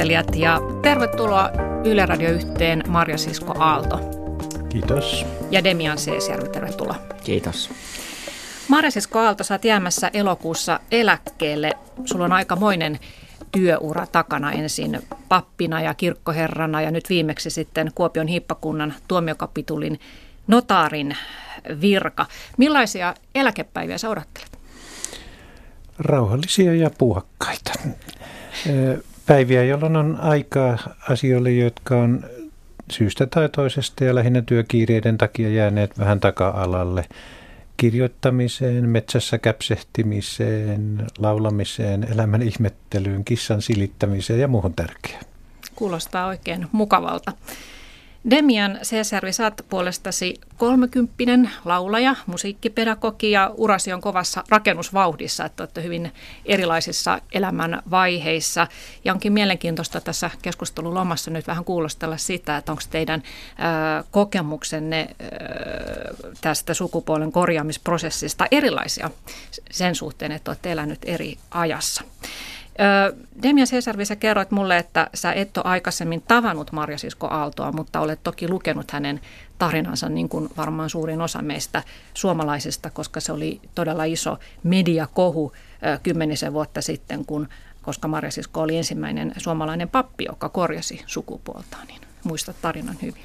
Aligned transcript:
kuuntelijat, 0.00 0.36
ja 0.36 0.60
tervetuloa 0.82 1.50
Yle 1.84 2.06
Radio 2.06 2.30
yhteen 2.30 2.82
Marja 2.88 3.18
Sisko 3.18 3.54
Aalto. 3.58 4.00
Kiitos. 4.68 5.26
Ja 5.50 5.64
Demian 5.64 5.98
Seesjärvi, 5.98 6.48
tervetuloa. 6.48 6.94
Kiitos. 7.24 7.70
Marja 8.68 8.90
Sisko 8.90 9.18
Aalto, 9.18 9.44
sä 9.44 9.54
oot 9.54 9.64
jäämässä 9.64 10.10
elokuussa 10.12 10.80
eläkkeelle. 10.90 11.72
Sulla 12.04 12.24
on 12.24 12.32
aikamoinen 12.32 12.98
työura 13.52 14.06
takana 14.06 14.52
ensin 14.52 15.02
pappina 15.28 15.80
ja 15.80 15.94
kirkkoherrana 15.94 16.82
ja 16.82 16.90
nyt 16.90 17.08
viimeksi 17.08 17.50
sitten 17.50 17.90
Kuopion 17.94 18.26
hippakunnan 18.26 18.94
tuomiokapitulin 19.08 20.00
notaarin 20.46 21.16
virka. 21.80 22.26
Millaisia 22.56 23.14
eläkepäiviä 23.34 23.98
sä 23.98 24.08
odottelet? 24.08 24.58
Rauhallisia 25.98 26.74
ja 26.74 26.90
puhakkaita. 26.98 27.72
Päiviä, 29.30 29.64
jolloin 29.64 29.96
on 29.96 30.18
aikaa 30.20 30.78
asioille, 31.08 31.52
jotka 31.52 31.96
on 31.96 32.24
syystä 32.90 33.26
tai 33.26 33.48
toisesta 33.48 34.04
ja 34.04 34.14
lähinnä 34.14 34.42
työkiireiden 34.42 35.18
takia 35.18 35.48
jääneet 35.48 35.98
vähän 35.98 36.20
taka-alalle. 36.20 37.04
Kirjoittamiseen, 37.76 38.88
metsässä 38.88 39.38
käpsehtimiseen, 39.38 41.06
laulamiseen, 41.18 42.06
elämän 42.12 42.42
ihmettelyyn, 42.42 43.24
kissan 43.24 43.62
silittämiseen 43.62 44.40
ja 44.40 44.48
muuhun 44.48 44.74
tärkeään. 44.74 45.24
Kuulostaa 45.74 46.26
oikein 46.26 46.66
mukavalta. 46.72 47.32
Demian 48.30 48.78
Cesarvi, 48.82 49.32
sä 49.32 49.52
puolestasi 49.68 50.40
kolmekymppinen 50.56 51.50
laulaja, 51.64 52.16
musiikkipedagogi 52.26 53.30
ja 53.30 53.50
urasi 53.56 53.92
on 53.92 54.00
kovassa 54.00 54.44
rakennusvauhdissa, 54.48 55.44
että 55.44 55.62
olette 55.62 55.82
hyvin 55.82 56.12
erilaisissa 56.46 57.20
elämän 57.32 57.82
vaiheissa. 57.90 58.66
Ja 59.04 59.12
onkin 59.12 59.32
mielenkiintoista 59.32 60.00
tässä 60.00 60.30
keskustelun 60.42 60.94
lomassa 60.94 61.30
nyt 61.30 61.46
vähän 61.46 61.64
kuulostella 61.64 62.16
sitä, 62.16 62.56
että 62.56 62.72
onko 62.72 62.82
teidän 62.90 63.22
kokemuksenne 64.10 65.16
tästä 66.40 66.74
sukupuolen 66.74 67.32
korjaamisprosessista 67.32 68.46
erilaisia 68.50 69.10
sen 69.70 69.94
suhteen, 69.94 70.32
että 70.32 70.50
olette 70.50 70.72
elänyt 70.72 70.98
eri 71.04 71.36
ajassa. 71.50 72.04
Demian 73.42 73.66
Cesarvi, 73.66 74.04
sä 74.04 74.16
kerroit 74.16 74.50
mulle, 74.50 74.78
että 74.78 75.10
sä 75.14 75.32
et 75.32 75.56
ole 75.56 75.64
aikaisemmin 75.64 76.22
tavannut 76.28 76.72
Marja 76.72 76.98
Sisko 76.98 77.26
Aaltoa, 77.26 77.72
mutta 77.72 78.00
olet 78.00 78.20
toki 78.22 78.48
lukenut 78.48 78.90
hänen 78.90 79.20
tarinansa 79.58 80.08
niin 80.08 80.28
kuin 80.28 80.48
varmaan 80.56 80.90
suurin 80.90 81.20
osa 81.20 81.42
meistä 81.42 81.82
suomalaisista, 82.14 82.90
koska 82.90 83.20
se 83.20 83.32
oli 83.32 83.60
todella 83.74 84.04
iso 84.04 84.38
mediakohu 84.62 85.52
kymmenisen 86.02 86.52
vuotta 86.52 86.82
sitten, 86.82 87.24
kun, 87.24 87.48
koska 87.82 88.08
Marja 88.08 88.30
Sisko 88.30 88.60
oli 88.60 88.76
ensimmäinen 88.76 89.32
suomalainen 89.36 89.88
pappi, 89.88 90.24
joka 90.24 90.48
korjasi 90.48 91.02
sukupuoltaan. 91.06 91.86
Niin 91.86 92.00
muistat 92.24 92.56
tarinan 92.62 92.96
hyvin. 93.02 93.22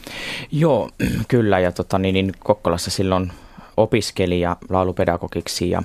Joo, 0.52 0.90
kyllä. 1.28 1.60
Ja 1.60 1.72
tota, 1.72 2.00
niin, 2.00 2.14
niin 2.14 2.32
Kokkolassa 2.40 2.92
silloin 2.92 3.32
opiskeli 3.78 4.40
ja 4.40 4.58
laulupedagogiksi 4.70 5.70
ja, 5.70 5.84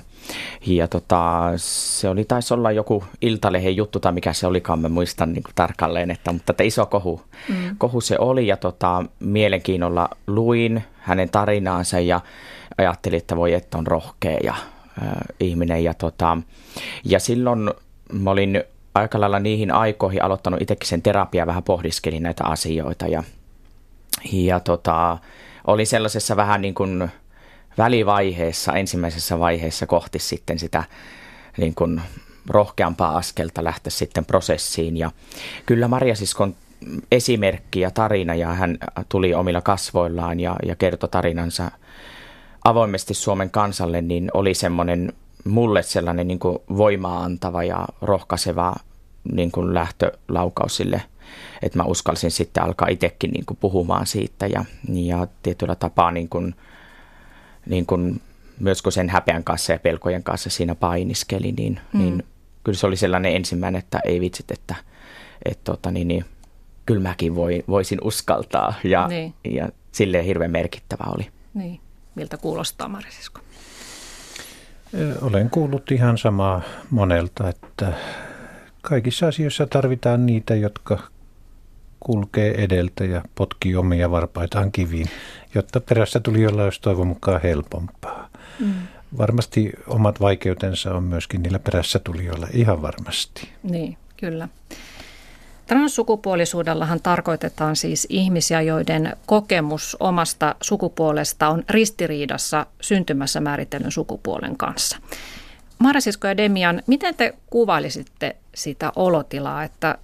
ja 0.65 0.87
tota, 0.87 1.51
se 1.55 2.09
oli, 2.09 2.25
taisi 2.25 2.53
olla 2.53 2.71
joku 2.71 3.03
Iltalehen 3.21 3.75
juttu 3.75 3.99
tai 3.99 4.11
mikä 4.11 4.33
se 4.33 4.47
olikaan, 4.47 4.79
mä 4.79 4.89
muistan 4.89 5.33
niin 5.33 5.43
kuin 5.43 5.55
tarkalleen, 5.55 6.11
että, 6.11 6.31
mutta 6.31 6.53
että 6.53 6.63
iso 6.63 6.85
kohu, 6.85 7.21
mm. 7.49 7.55
kohu 7.77 8.01
se 8.01 8.15
oli 8.19 8.47
ja 8.47 8.57
tota, 8.57 9.05
mielenkiinnolla 9.19 10.09
luin 10.27 10.83
hänen 10.97 11.29
tarinaansa 11.29 11.99
ja 11.99 12.21
ajattelin, 12.77 13.17
että 13.17 13.35
voi 13.35 13.53
että 13.53 13.77
on 13.77 13.87
rohkea 13.87 14.37
ja 14.43 14.53
äh, 15.01 15.11
ihminen 15.39 15.83
ja, 15.83 15.93
tota, 15.93 16.37
ja 17.05 17.19
silloin 17.19 17.71
mä 18.13 18.31
olin 18.31 18.63
aika 18.95 19.21
lailla 19.21 19.39
niihin 19.39 19.71
aikoihin 19.71 20.23
aloittanut 20.23 20.61
itsekin 20.61 20.87
sen 20.87 21.01
terapia 21.01 21.47
vähän 21.47 21.63
pohdiskelin 21.63 22.23
näitä 22.23 22.43
asioita 22.43 23.07
ja, 23.07 23.23
ja 24.31 24.59
tota, 24.59 25.17
oli 25.67 25.85
sellaisessa 25.85 26.35
vähän 26.35 26.61
niin 26.61 26.73
kuin 26.73 27.11
välivaiheessa, 27.81 28.73
ensimmäisessä 28.73 29.39
vaiheessa 29.39 29.87
kohti 29.87 30.19
sitten 30.19 30.59
sitä 30.59 30.83
niin 31.57 31.75
kuin 31.75 32.01
rohkeampaa 32.47 33.17
askelta 33.17 33.63
lähteä 33.63 33.91
sitten 33.91 34.25
prosessiin. 34.25 34.97
Ja 34.97 35.11
kyllä 35.65 35.87
Maria 35.87 36.15
Siskon 36.15 36.55
esimerkki 37.11 37.79
ja 37.79 37.91
tarina 37.91 38.35
ja 38.35 38.47
hän 38.47 38.77
tuli 39.09 39.33
omilla 39.33 39.61
kasvoillaan 39.61 40.39
ja, 40.39 40.55
ja 40.65 40.75
kertoi 40.75 41.09
tarinansa 41.09 41.71
avoimesti 42.63 43.13
Suomen 43.13 43.49
kansalle, 43.49 44.01
niin 44.01 44.31
oli 44.33 44.53
semmoinen 44.53 45.13
mulle 45.45 45.83
sellainen 45.83 46.27
niin 46.27 46.39
kuin 46.39 46.59
voimaa 46.77 47.23
antava 47.23 47.63
ja 47.63 47.87
rohkaiseva 48.01 48.75
niin 49.31 49.51
kuin 49.51 49.73
lähtölaukaus 49.73 50.77
sille, 50.77 51.01
että 51.61 51.77
mä 51.77 51.83
uskalsin 51.83 52.31
sitten 52.31 52.63
alkaa 52.63 52.87
itsekin 52.87 53.31
niin 53.31 53.45
kuin 53.45 53.57
puhumaan 53.61 54.07
siitä 54.07 54.47
ja, 54.47 54.65
ja 54.93 55.27
tietyllä 55.43 55.75
tapaa 55.75 56.11
niin 56.11 56.29
kuin– 56.29 56.55
niin 57.65 57.85
kun 57.85 58.21
myös 58.59 58.81
kun 58.81 58.91
sen 58.91 59.09
häpeän 59.09 59.43
kanssa 59.43 59.71
ja 59.71 59.79
pelkojen 59.79 60.23
kanssa 60.23 60.49
siinä 60.49 60.75
painiskeli, 60.75 61.51
niin, 61.51 61.79
mm. 61.93 61.99
niin 61.99 62.23
kyllä 62.63 62.77
se 62.77 62.87
oli 62.87 62.95
sellainen 62.95 63.35
ensimmäinen, 63.35 63.79
että 63.79 63.99
ei 64.05 64.21
vitsit, 64.21 64.51
että 64.51 64.75
et, 65.45 65.63
tota, 65.63 65.91
niin, 65.91 66.07
niin, 66.07 66.25
kyllä 66.85 67.01
mäkin 67.01 67.35
voi, 67.35 67.63
voisin 67.67 67.99
uskaltaa 68.03 68.73
ja, 68.83 69.07
niin. 69.07 69.33
ja 69.43 69.69
silleen 69.91 70.25
hirveän 70.25 70.51
merkittävä 70.51 71.03
oli. 71.15 71.27
Niin. 71.53 71.79
Miltä 72.15 72.37
kuulostaa 72.37 72.87
Marisisko? 72.87 73.41
Olen 75.21 75.49
kuullut 75.49 75.91
ihan 75.91 76.17
samaa 76.17 76.61
monelta, 76.89 77.49
että 77.49 77.93
kaikissa 78.81 79.27
asioissa 79.27 79.67
tarvitaan 79.67 80.25
niitä, 80.25 80.55
jotka 80.55 80.99
kulkee 82.01 82.63
edeltä 82.63 83.05
ja 83.05 83.21
potkii 83.35 83.75
omia 83.75 84.11
varpaitaan 84.11 84.71
kiviin, 84.71 85.07
jotta 85.55 85.79
perässä 85.79 86.19
tuli 86.19 86.47
olla 86.47 86.63
olisi 86.63 86.81
toivon 86.81 87.07
mukaan 87.07 87.41
helpompaa. 87.41 88.29
Mm. 88.59 88.73
Varmasti 89.17 89.71
omat 89.87 90.19
vaikeutensa 90.19 90.93
on 90.93 91.03
myöskin 91.03 91.43
niillä 91.43 91.59
perässä 91.59 91.99
tulijoilla, 91.99 92.47
ihan 92.53 92.81
varmasti. 92.81 93.49
Niin, 93.63 93.97
kyllä. 94.17 94.47
Transsukupuolisuudellahan 95.67 97.01
tarkoitetaan 97.01 97.75
siis 97.75 98.07
ihmisiä, 98.09 98.61
joiden 98.61 99.17
kokemus 99.25 99.97
omasta 99.99 100.55
sukupuolesta 100.61 101.49
on 101.49 101.63
ristiriidassa 101.69 102.65
syntymässä 102.81 103.39
määritellyn 103.39 103.91
sukupuolen 103.91 104.57
kanssa. 104.57 104.97
Marasisko 105.79 106.27
ja 106.27 106.37
Demian, 106.37 106.81
miten 106.87 107.15
te 107.15 107.33
kuvailisitte 107.49 108.35
sitä 108.55 108.91
olotilaa, 108.95 109.63
että 109.63 109.97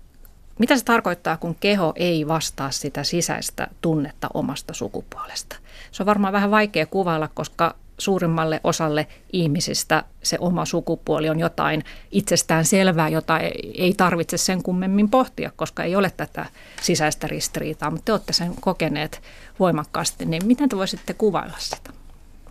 mitä 0.57 0.77
se 0.77 0.85
tarkoittaa, 0.85 1.37
kun 1.37 1.55
keho 1.59 1.93
ei 1.95 2.27
vastaa 2.27 2.71
sitä 2.71 3.03
sisäistä 3.03 3.67
tunnetta 3.81 4.27
omasta 4.33 4.73
sukupuolesta? 4.73 5.55
Se 5.91 6.03
on 6.03 6.07
varmaan 6.07 6.33
vähän 6.33 6.51
vaikea 6.51 6.85
kuvailla, 6.85 7.29
koska 7.33 7.75
suurimmalle 7.97 8.61
osalle 8.63 9.07
ihmisistä 9.33 10.03
se 10.23 10.37
oma 10.39 10.65
sukupuoli 10.65 11.29
on 11.29 11.39
jotain 11.39 11.83
itsestään 12.11 12.65
selvää, 12.65 13.09
jota 13.09 13.39
ei 13.73 13.93
tarvitse 13.97 14.37
sen 14.37 14.63
kummemmin 14.63 15.09
pohtia, 15.09 15.51
koska 15.55 15.83
ei 15.83 15.95
ole 15.95 16.11
tätä 16.17 16.45
sisäistä 16.81 17.27
ristiriitaa, 17.27 17.91
mutta 17.91 18.05
te 18.05 18.11
olette 18.11 18.33
sen 18.33 18.51
kokeneet 18.61 19.21
voimakkaasti, 19.59 20.25
niin 20.25 20.45
miten 20.45 20.69
te 20.69 20.77
voisitte 20.77 21.13
kuvailla 21.13 21.57
sitä 21.59 21.93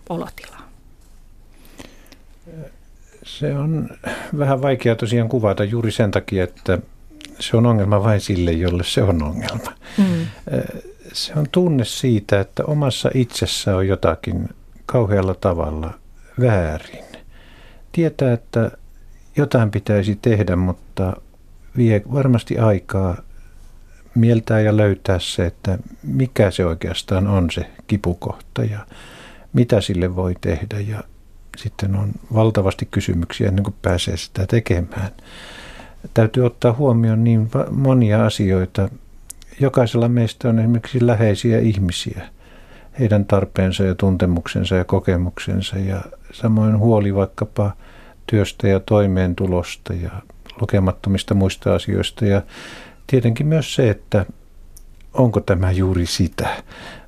olotilaa? 0.08 0.68
Se 3.24 3.54
on 3.54 3.88
vähän 4.38 4.62
vaikea 4.62 4.96
tosiaan 4.96 5.28
kuvata 5.28 5.64
juuri 5.64 5.92
sen 5.92 6.10
takia, 6.10 6.44
että 6.44 6.78
se 7.40 7.56
on 7.56 7.66
ongelma 7.66 8.04
vain 8.04 8.20
sille, 8.20 8.52
jolle 8.52 8.84
se 8.84 9.02
on 9.02 9.22
ongelma. 9.22 9.72
Mm. 9.98 10.26
Se 11.12 11.32
on 11.36 11.46
tunne 11.52 11.84
siitä, 11.84 12.40
että 12.40 12.64
omassa 12.64 13.10
itsessä 13.14 13.76
on 13.76 13.88
jotakin 13.88 14.48
kauhealla 14.86 15.34
tavalla 15.34 15.94
väärin. 16.40 17.04
Tietää, 17.92 18.32
että 18.32 18.70
jotain 19.36 19.70
pitäisi 19.70 20.18
tehdä, 20.22 20.56
mutta 20.56 21.16
vie 21.76 22.02
varmasti 22.12 22.58
aikaa 22.58 23.16
mieltää 24.14 24.60
ja 24.60 24.76
löytää 24.76 25.18
se, 25.18 25.46
että 25.46 25.78
mikä 26.02 26.50
se 26.50 26.66
oikeastaan 26.66 27.26
on 27.26 27.50
se 27.50 27.70
kipukohta 27.86 28.64
ja 28.64 28.86
mitä 29.52 29.80
sille 29.80 30.16
voi 30.16 30.34
tehdä. 30.40 30.80
Ja 30.80 31.04
sitten 31.56 31.96
on 31.96 32.12
valtavasti 32.34 32.88
kysymyksiä 32.90 33.48
ennen 33.48 33.64
kuin 33.64 33.74
pääsee 33.82 34.16
sitä 34.16 34.46
tekemään 34.46 35.10
täytyy 36.14 36.46
ottaa 36.46 36.72
huomioon 36.72 37.24
niin 37.24 37.50
monia 37.70 38.26
asioita. 38.26 38.88
Jokaisella 39.60 40.08
meistä 40.08 40.48
on 40.48 40.58
esimerkiksi 40.58 41.06
läheisiä 41.06 41.58
ihmisiä, 41.58 42.28
heidän 42.98 43.24
tarpeensa 43.24 43.84
ja 43.84 43.94
tuntemuksensa 43.94 44.76
ja 44.76 44.84
kokemuksensa 44.84 45.78
ja 45.78 46.00
samoin 46.32 46.78
huoli 46.78 47.14
vaikkapa 47.14 47.72
työstä 48.26 48.68
ja 48.68 48.80
toimeentulosta 48.80 49.92
ja 49.92 50.10
lukemattomista 50.60 51.34
muista 51.34 51.74
asioista 51.74 52.24
ja 52.26 52.42
tietenkin 53.06 53.46
myös 53.46 53.74
se, 53.74 53.90
että 53.90 54.26
onko 55.14 55.40
tämä 55.40 55.70
juuri 55.70 56.06
sitä, 56.06 56.48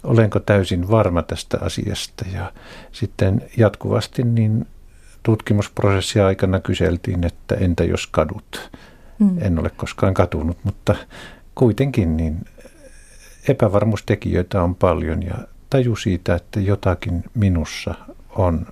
olenko 0.04 0.40
täysin 0.40 0.90
varma 0.90 1.22
tästä 1.22 1.58
asiasta 1.60 2.24
ja 2.32 2.52
sitten 2.92 3.42
jatkuvasti 3.56 4.22
niin 4.22 4.66
tutkimusprosessia 5.22 6.26
aikana 6.26 6.60
kyseltiin, 6.60 7.24
että 7.24 7.54
entä 7.54 7.84
jos 7.84 8.06
kadut. 8.06 8.70
Mm. 9.18 9.38
En 9.40 9.58
ole 9.58 9.70
koskaan 9.70 10.14
katunut, 10.14 10.56
mutta 10.64 10.94
kuitenkin 11.54 12.16
niin 12.16 12.44
epävarmuustekijöitä 13.48 14.62
on 14.62 14.74
paljon 14.74 15.22
ja 15.22 15.34
taju 15.70 15.96
siitä, 15.96 16.34
että 16.34 16.60
jotakin 16.60 17.24
minussa 17.34 17.94
on 18.30 18.66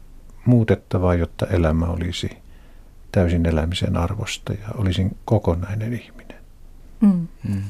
muutettavaa, 0.45 1.15
jotta 1.15 1.47
elämä 1.47 1.87
olisi 1.87 2.31
täysin 3.13 3.47
elämisen 3.47 3.97
arvosta 3.97 4.53
ja 4.53 4.69
olisin 4.75 5.17
kokonainen 5.25 5.93
ihminen. 5.93 6.37
Mm. 7.01 7.29
Mm. 7.49 7.63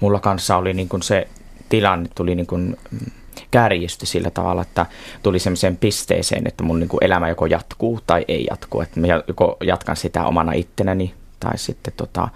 Mulla 0.00 0.20
kanssa 0.20 0.56
oli 0.56 0.74
niin 0.74 0.88
kuin 0.88 1.02
se 1.02 1.28
tilanne, 1.68 2.08
tuli 2.14 2.34
niin 2.34 2.46
kuin 2.46 2.76
kärjisty 3.50 4.06
sillä 4.06 4.30
tavalla, 4.30 4.62
että 4.62 4.86
tuli 5.22 5.38
sellaiseen 5.38 5.76
pisteeseen, 5.76 6.46
että 6.46 6.62
mun 6.62 6.80
niin 6.80 6.88
kuin 6.88 7.04
elämä 7.04 7.28
joko 7.28 7.46
jatkuu 7.46 8.00
tai 8.06 8.24
ei 8.28 8.46
jatku. 8.50 8.80
Että 8.80 9.00
mä 9.00 9.06
joko 9.28 9.56
jatkan 9.64 9.96
sitä 9.96 10.26
omana 10.26 10.52
ittenäni 10.52 11.14
tai 11.40 11.58
sitten 11.58 11.94
tota, 11.96 12.28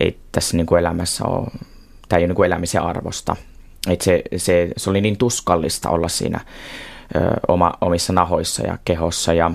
ei 0.00 0.18
tässä 0.32 0.56
niin 0.56 0.66
kuin 0.66 0.78
elämässä 0.78 1.24
ole, 1.24 1.46
tämä 2.08 2.18
ei 2.18 2.22
ole 2.22 2.26
niin 2.26 2.36
kuin 2.36 2.46
elämisen 2.46 2.82
arvosta. 2.82 3.36
Että 3.88 4.04
se, 4.04 4.22
se, 4.36 4.70
se 4.76 4.90
oli 4.90 5.00
niin 5.00 5.16
tuskallista 5.16 5.90
olla 5.90 6.08
siinä 6.08 6.40
ö, 7.16 7.20
oma, 7.48 7.72
omissa 7.80 8.12
nahoissa 8.12 8.66
ja 8.66 8.78
kehossa 8.84 9.32
ja, 9.32 9.50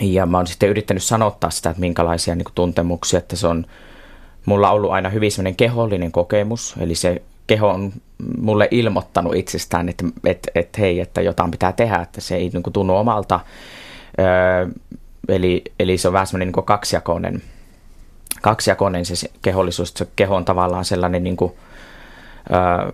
ja 0.00 0.26
mä 0.26 0.36
oon 0.36 0.46
sitten 0.46 0.68
yrittänyt 0.68 1.02
sanottaa 1.02 1.50
sitä, 1.50 1.70
että 1.70 1.80
minkälaisia 1.80 2.34
niin 2.34 2.44
kuin 2.44 2.54
tuntemuksia, 2.54 3.18
että 3.18 3.36
se 3.36 3.46
on 3.46 3.66
mulla 4.46 4.70
ollut 4.70 4.90
aina 4.90 5.08
hyvin 5.08 5.32
semmoinen 5.32 5.56
kehollinen 5.56 6.12
kokemus, 6.12 6.74
eli 6.80 6.94
se 6.94 7.22
keho 7.46 7.68
on 7.68 7.92
mulle 8.38 8.68
ilmoittanut 8.70 9.34
itsestään, 9.34 9.88
että, 9.88 10.04
että, 10.24 10.50
että 10.54 10.80
hei, 10.80 11.00
että 11.00 11.20
jotain 11.20 11.50
pitää 11.50 11.72
tehdä, 11.72 11.96
että 11.96 12.20
se 12.20 12.36
ei 12.36 12.50
niin 12.52 12.62
kuin, 12.62 12.72
tunnu 12.72 12.96
omalta. 12.96 13.40
Öö, 14.18 14.68
eli, 15.28 15.62
eli 15.80 15.98
se 15.98 16.08
on 16.08 16.14
vähän 16.14 16.26
semmoinen 16.26 16.52
niin 16.56 16.64
kaksijakoinen, 16.64 17.42
kaksijakoinen 18.44 19.04
se 19.04 19.30
kehollisuus, 19.42 19.94
se 19.96 20.06
keho 20.16 20.36
on 20.36 20.44
tavallaan 20.44 20.84
sellainen 20.84 21.24
niin 21.24 21.36
kuin, 21.36 21.52
öö, 22.52 22.92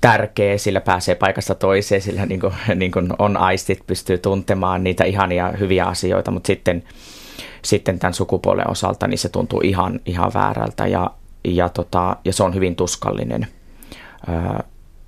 tärkeä, 0.00 0.58
sillä 0.58 0.80
pääsee 0.80 1.14
paikasta 1.14 1.54
toiseen, 1.54 2.02
sillä 2.02 2.26
niin 2.26 2.40
kuin, 2.40 2.54
niin 2.74 2.92
kuin 2.92 3.08
on 3.18 3.36
aistit, 3.36 3.86
pystyy 3.86 4.18
tuntemaan 4.18 4.84
niitä 4.84 5.04
ihania 5.04 5.52
hyviä 5.60 5.84
asioita, 5.84 6.30
mutta 6.30 6.46
sitten, 6.46 6.82
sitten 7.62 7.98
tämän 7.98 8.14
sukupuolen 8.14 8.70
osalta 8.70 9.06
niin 9.06 9.18
se 9.18 9.28
tuntuu 9.28 9.60
ihan, 9.64 10.00
ihan 10.06 10.30
väärältä 10.34 10.86
ja, 10.86 11.10
ja, 11.44 11.68
tota, 11.68 12.16
ja 12.24 12.32
se 12.32 12.42
on 12.42 12.54
hyvin 12.54 12.76
tuskallinen– 12.76 13.46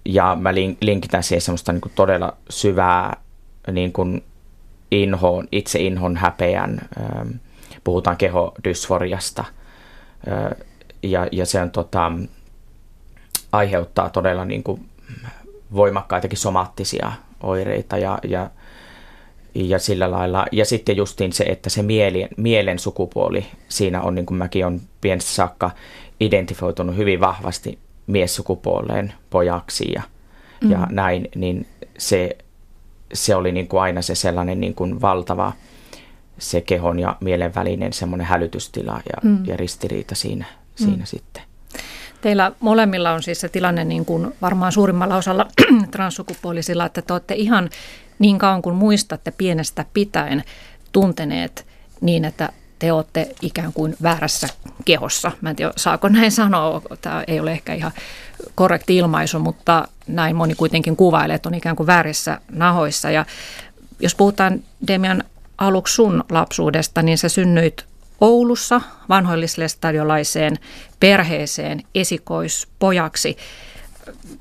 ja 0.05 0.37
mä 0.41 0.55
linkitän 0.81 1.23
siihen 1.23 1.41
semmoista 1.41 1.73
niin 1.73 1.81
kuin 1.81 1.93
todella 1.95 2.37
syvää 2.51 3.17
niin 3.73 3.93
kuin 3.93 4.25
inhoon, 4.91 5.49
itse 5.53 5.79
inhon 5.79 6.17
häpeän, 6.17 6.81
puhutaan 7.85 8.17
kehodysforiasta 8.17 9.45
ja, 11.03 11.27
ja 11.33 11.47
se 11.47 11.61
on 11.61 11.71
tota, 11.71 12.13
aiheuttaa 13.53 14.11
todella 14.11 14.45
niin 14.45 14.63
kuin 14.63 14.89
voimakkaitakin 15.75 16.39
somaattisia 16.39 17.13
oireita 17.41 17.99
ja, 17.99 18.19
ja, 18.29 18.51
ja 19.55 19.79
sillä 19.79 20.11
lailla. 20.11 20.47
Ja 20.53 20.65
sitten 20.65 20.97
justiin 20.97 21.33
se, 21.33 21.45
että 21.45 21.71
se 21.71 21.83
mielen, 21.83 22.29
mielen 22.37 22.79
sukupuoli 22.79 23.47
siinä 23.69 24.03
on, 24.03 24.15
niin 24.15 24.27
kuin 24.27 24.39
mäkin 24.39 24.67
olen 24.67 24.81
pienestä 25.01 25.31
saakka 25.31 25.71
identifioitunut 26.21 26.97
hyvin 26.97 27.21
vahvasti 27.21 27.79
miessukupuoleen 28.07 29.13
pojaksi 29.31 29.93
ja, 29.95 30.03
mm. 30.61 30.71
ja 30.71 30.87
näin, 30.91 31.29
niin 31.35 31.67
se, 31.99 32.37
se 33.13 33.35
oli 33.35 33.53
niin 33.53 33.69
kuin 33.69 33.83
aina 33.83 34.03
se 34.03 34.15
sellainen 34.15 34.61
niin 34.61 34.75
kuin 34.75 35.01
valtava 35.01 35.53
se 36.43 36.61
kehon 36.61 36.99
ja 36.99 37.17
mielen 37.21 37.55
välinen 37.55 37.93
semmoinen 37.93 38.27
hälytystila 38.27 38.93
ja, 38.93 39.31
mm. 39.31 39.47
ja 39.47 39.57
ristiriita 39.57 40.15
siinä, 40.15 40.45
mm. 40.81 40.87
siinä 40.87 41.05
sitten. 41.05 41.43
Teillä 42.21 42.53
molemmilla 42.61 43.13
on 43.13 43.23
siis 43.23 43.41
se 43.41 43.49
tilanne 43.49 43.85
niin 43.85 44.05
kuin 44.05 44.35
varmaan 44.43 44.73
suurimmalla 44.73 45.17
osalla 45.17 45.47
transsukupuolisilla, 45.91 46.87
että 46.87 47.03
te 47.03 47.13
olette 47.13 47.35
ihan 47.35 47.71
niin 48.19 48.39
kauan 48.39 48.63
kuin 48.63 48.77
muistatte 48.77 49.31
pienestä 49.31 49.85
pitäen 49.95 50.45
tunteneet 50.93 51.67
niin, 52.01 52.25
että 52.25 52.53
te 52.79 52.93
olette 52.93 53.35
ikään 53.43 53.73
kuin 53.73 53.97
väärässä 54.03 54.49
kehossa. 54.85 55.33
Mä 55.41 55.51
en 55.51 55.57
tiedä, 55.57 55.73
saako 55.77 56.09
näin 56.09 56.33
sanoa, 56.33 56.83
tämä 57.01 57.25
ei 57.27 57.41
ole 57.41 57.53
ehkä 57.53 57.75
ihan 57.75 57.93
korrekti 58.55 58.97
ilmaisu, 58.97 59.39
mutta 59.39 59.89
näin 60.07 60.37
moni 60.37 60.55
kuitenkin 60.55 60.97
kuvailee, 60.97 61.35
että 61.37 61.49
on 61.49 61.55
ikään 61.55 61.77
kuin 61.77 61.87
väärissä 61.87 62.41
nahoissa. 62.51 63.11
Ja 63.11 63.27
jos 64.01 64.15
puhutaan 64.15 64.61
Demian 64.87 65.25
aluksi 65.63 65.95
sun 65.95 66.25
lapsuudesta, 66.31 67.03
niin 67.03 67.19
sä 67.19 67.29
synnyit 67.29 67.85
Oulussa 68.21 68.81
vanhoillislestadiolaiseen 69.09 70.57
perheeseen 71.01 71.83
esikoispojaksi. 71.95 73.37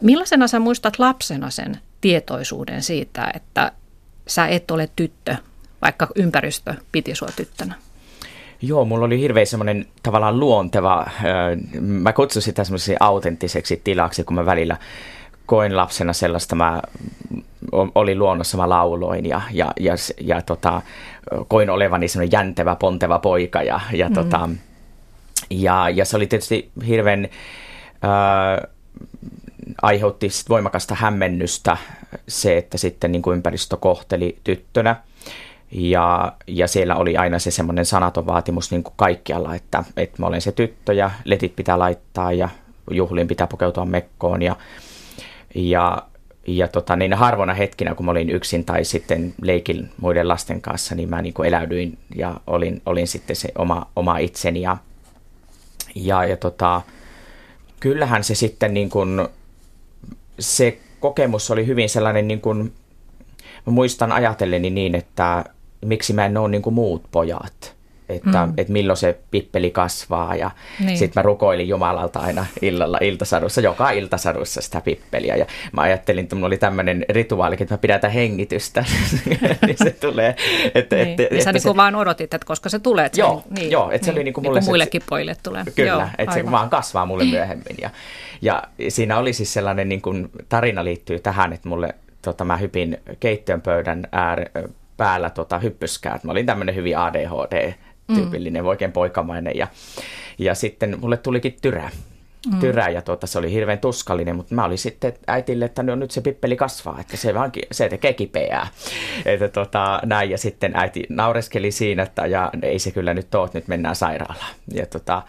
Millaisena 0.01 0.47
sä 0.47 0.59
muistat 0.59 0.99
lapsena 0.99 1.49
sen 1.49 1.77
tietoisuuden 2.01 2.83
siitä, 2.83 3.31
että 3.33 3.71
sä 4.27 4.47
et 4.47 4.71
ole 4.71 4.89
tyttö, 4.95 5.35
vaikka 5.81 6.07
ympäristö 6.15 6.73
piti 6.91 7.15
sua 7.15 7.29
tyttönä? 7.35 7.75
Joo, 8.61 8.85
mulla 8.85 9.05
oli 9.05 9.19
hirveän 9.19 9.47
semmoinen 9.47 9.85
tavallaan 10.03 10.39
luonteva, 10.39 11.05
mä 11.79 12.13
kutsun 12.13 12.41
sitä 12.41 12.63
semmoiseksi 12.63 12.95
autenttiseksi 12.99 13.81
tilaksi, 13.83 14.23
kun 14.23 14.35
mä 14.35 14.45
välillä 14.45 14.77
koin 15.45 15.77
lapsena 15.77 16.13
sellaista, 16.13 16.55
mä 16.55 16.81
olin 17.95 18.19
luonnossa, 18.19 18.57
mä 18.57 18.69
lauloin 18.69 19.25
ja, 19.25 19.41
ja, 19.51 19.73
ja, 19.79 19.93
ja 20.21 20.41
tota, 20.41 20.81
koin 21.47 21.69
olevani 21.69 22.07
semmoinen 22.07 22.31
jäntevä, 22.31 22.75
ponteva 22.75 23.19
poika 23.19 23.63
ja, 23.63 23.79
ja, 23.93 24.07
mm. 24.09 24.13
tota, 24.13 24.49
ja, 25.49 25.89
ja 25.89 26.05
se 26.05 26.17
oli 26.17 26.27
tietysti 26.27 26.71
hirveän, 26.87 27.29
äh, 28.03 28.69
aiheutti 29.81 30.27
voimakasta 30.49 30.95
hämmennystä 30.95 31.77
se, 32.27 32.57
että 32.57 32.77
sitten 32.77 33.11
niin 33.11 33.21
kuin 33.21 33.35
ympäristö 33.35 33.77
kohteli 33.77 34.37
tyttönä– 34.43 34.95
ja, 35.71 36.33
ja 36.47 36.67
siellä 36.67 36.95
oli 36.95 37.17
aina 37.17 37.39
se 37.39 37.51
semmoinen 37.51 37.85
sanaton 37.85 38.25
vaatimus 38.25 38.71
niin 38.71 38.83
kuin 38.83 38.93
kaikkialla, 38.95 39.55
että, 39.55 39.83
että 39.97 40.15
mä 40.19 40.25
olen 40.25 40.41
se 40.41 40.51
tyttö 40.51 40.93
ja 40.93 41.11
letit 41.25 41.55
pitää 41.55 41.79
laittaa 41.79 42.31
ja 42.31 42.49
juhliin 42.91 43.27
pitää 43.27 43.47
pukeutua 43.47 43.85
mekkoon. 43.85 44.41
Ja, 44.41 44.55
ja, 45.55 46.03
ja 46.57 46.67
tota, 46.67 46.95
niin 46.95 47.13
harvona 47.13 47.53
hetkinä, 47.53 47.95
kun 47.95 48.05
mä 48.05 48.11
olin 48.11 48.29
yksin 48.29 48.65
tai 48.65 48.85
sitten 48.85 49.33
leikin 49.41 49.89
muiden 50.01 50.27
lasten 50.27 50.61
kanssa, 50.61 50.95
niin 50.95 51.09
mä 51.09 51.21
niin 51.21 51.33
kuin 51.33 51.47
eläydyin 51.47 51.97
ja 52.15 52.39
olin, 52.47 52.81
olin 52.85 53.07
sitten 53.07 53.35
se 53.35 53.49
oma, 53.57 53.87
oma 53.95 54.17
itseni. 54.17 54.61
Ja, 54.61 54.77
ja, 55.95 56.25
ja 56.25 56.37
tota, 56.37 56.81
kyllähän 57.79 58.23
se 58.23 58.35
sitten 58.35 58.73
niin 58.73 58.89
kuin, 58.89 59.27
se 60.39 60.79
kokemus 60.99 61.51
oli 61.51 61.67
hyvin 61.67 61.89
sellainen 61.89 62.27
niin 62.27 62.41
kuin, 62.41 62.73
mä 63.65 63.73
muistan 63.73 64.11
ajatelleni 64.11 64.69
niin, 64.69 64.95
että 64.95 65.45
miksi 65.85 66.13
mä 66.13 66.25
en 66.25 66.37
ole 66.37 66.49
niin 66.49 66.61
kuin 66.61 66.73
muut 66.73 67.03
pojat. 67.11 67.75
Että, 68.09 68.45
mm. 68.45 68.53
että 68.57 68.73
milloin 68.73 68.97
se 68.97 69.17
pippeli 69.31 69.71
kasvaa 69.71 70.35
ja 70.35 70.51
niin. 70.79 70.97
sitten 70.97 71.21
mä 71.21 71.25
rukoilin 71.25 71.67
Jumalalta 71.67 72.19
aina 72.19 72.45
illalla 72.61 72.97
iltasadussa, 73.01 73.61
joka 73.61 73.91
iltasadussa 73.91 74.61
sitä 74.61 74.81
pippeliä 74.81 75.35
ja 75.35 75.45
mä 75.71 75.81
ajattelin, 75.81 76.23
että 76.23 76.35
mulla 76.35 76.47
oli 76.47 76.57
tämmöinen 76.57 77.05
rituaali, 77.09 77.57
että 77.59 77.73
mä 77.73 77.77
pidätän 77.77 78.11
hengitystä, 78.11 78.85
niin 79.67 79.77
se 79.83 79.91
tulee. 79.91 80.35
Että, 80.75 80.95
niin. 80.95 81.07
että, 81.07 81.23
että, 81.23 81.43
sä 81.43 81.51
niin 81.51 81.61
se, 81.61 81.75
vaan 81.75 81.95
odotit, 81.95 82.33
että 82.33 82.47
koska 82.47 82.69
se 82.69 82.79
tulee. 82.79 83.05
Että 83.05 83.19
joo, 83.19 83.43
se, 83.47 83.53
niin, 83.53 83.71
joo, 83.71 83.91
että 83.91 84.05
se 84.05 84.11
niin, 84.11 84.17
oli 84.17 84.23
niin 84.23 84.33
kuin 84.33 84.45
mulle 84.45 84.59
niin 84.59 84.65
kuin 84.65 84.71
muillekin 84.71 85.01
pojille 85.09 85.35
tulee. 85.43 85.63
Kyllä, 85.75 85.89
joo, 85.89 86.01
että 86.01 86.31
aivan. 86.31 86.45
se 86.45 86.51
vaan 86.51 86.69
kasvaa 86.69 87.05
mulle 87.05 87.23
myöhemmin 87.23 87.77
ja, 87.81 87.89
ja 88.41 88.63
siinä 88.89 89.17
oli 89.17 89.33
siis 89.33 89.53
sellainen 89.53 89.89
niin 89.89 90.01
kuin, 90.01 90.29
tarina 90.49 90.83
liittyy 90.83 91.19
tähän, 91.19 91.53
että 91.53 91.69
mulle 91.69 91.95
tota, 92.21 92.43
mä 92.43 92.57
hypin 92.57 92.97
keittiön 93.19 93.61
pöydän 93.61 94.07
äär, 94.11 94.49
päällä 94.97 95.29
tota, 95.29 95.59
hyppyskää. 95.59 96.19
Mä 96.23 96.31
olin 96.31 96.45
tämmöinen 96.45 96.75
hyvin 96.75 96.97
ADHD-tyypillinen, 98.11 98.63
mm. 98.63 98.67
oikein 98.67 98.91
poikamainen. 98.91 99.53
Ja, 99.55 99.67
ja 100.37 100.55
sitten 100.55 100.97
mulle 101.01 101.17
tulikin 101.17 101.57
tyrä. 101.61 101.89
Mm. 102.53 102.59
Tyrä 102.59 102.89
ja 102.89 103.01
tuota, 103.01 103.27
se 103.27 103.39
oli 103.39 103.51
hirveän 103.51 103.79
tuskallinen, 103.79 104.35
mutta 104.35 104.55
mä 104.55 104.65
olin 104.65 104.77
sitten 104.77 105.13
äitille, 105.27 105.65
että 105.65 105.83
no, 105.83 105.95
nyt 105.95 106.11
se 106.11 106.21
pippeli 106.21 106.55
kasvaa, 106.55 106.99
että 106.99 107.17
se, 107.17 107.33
vaan, 107.33 107.51
se 107.71 107.89
tekee 107.89 108.13
kipeää. 108.13 108.67
Että 109.25 109.47
tota, 109.47 109.99
näin, 110.05 110.29
ja 110.29 110.37
sitten 110.37 110.71
äiti 110.75 111.03
naureskeli 111.09 111.71
siinä, 111.71 112.03
että 112.03 112.25
ja 112.25 112.51
ei 112.61 112.79
se 112.79 112.91
kyllä 112.91 113.13
nyt 113.13 113.35
ole, 113.35 113.49
nyt 113.53 113.67
mennään 113.67 113.95
sairaalaan. 113.95 114.55
Ja, 114.73 114.85
tota, 114.85 115.21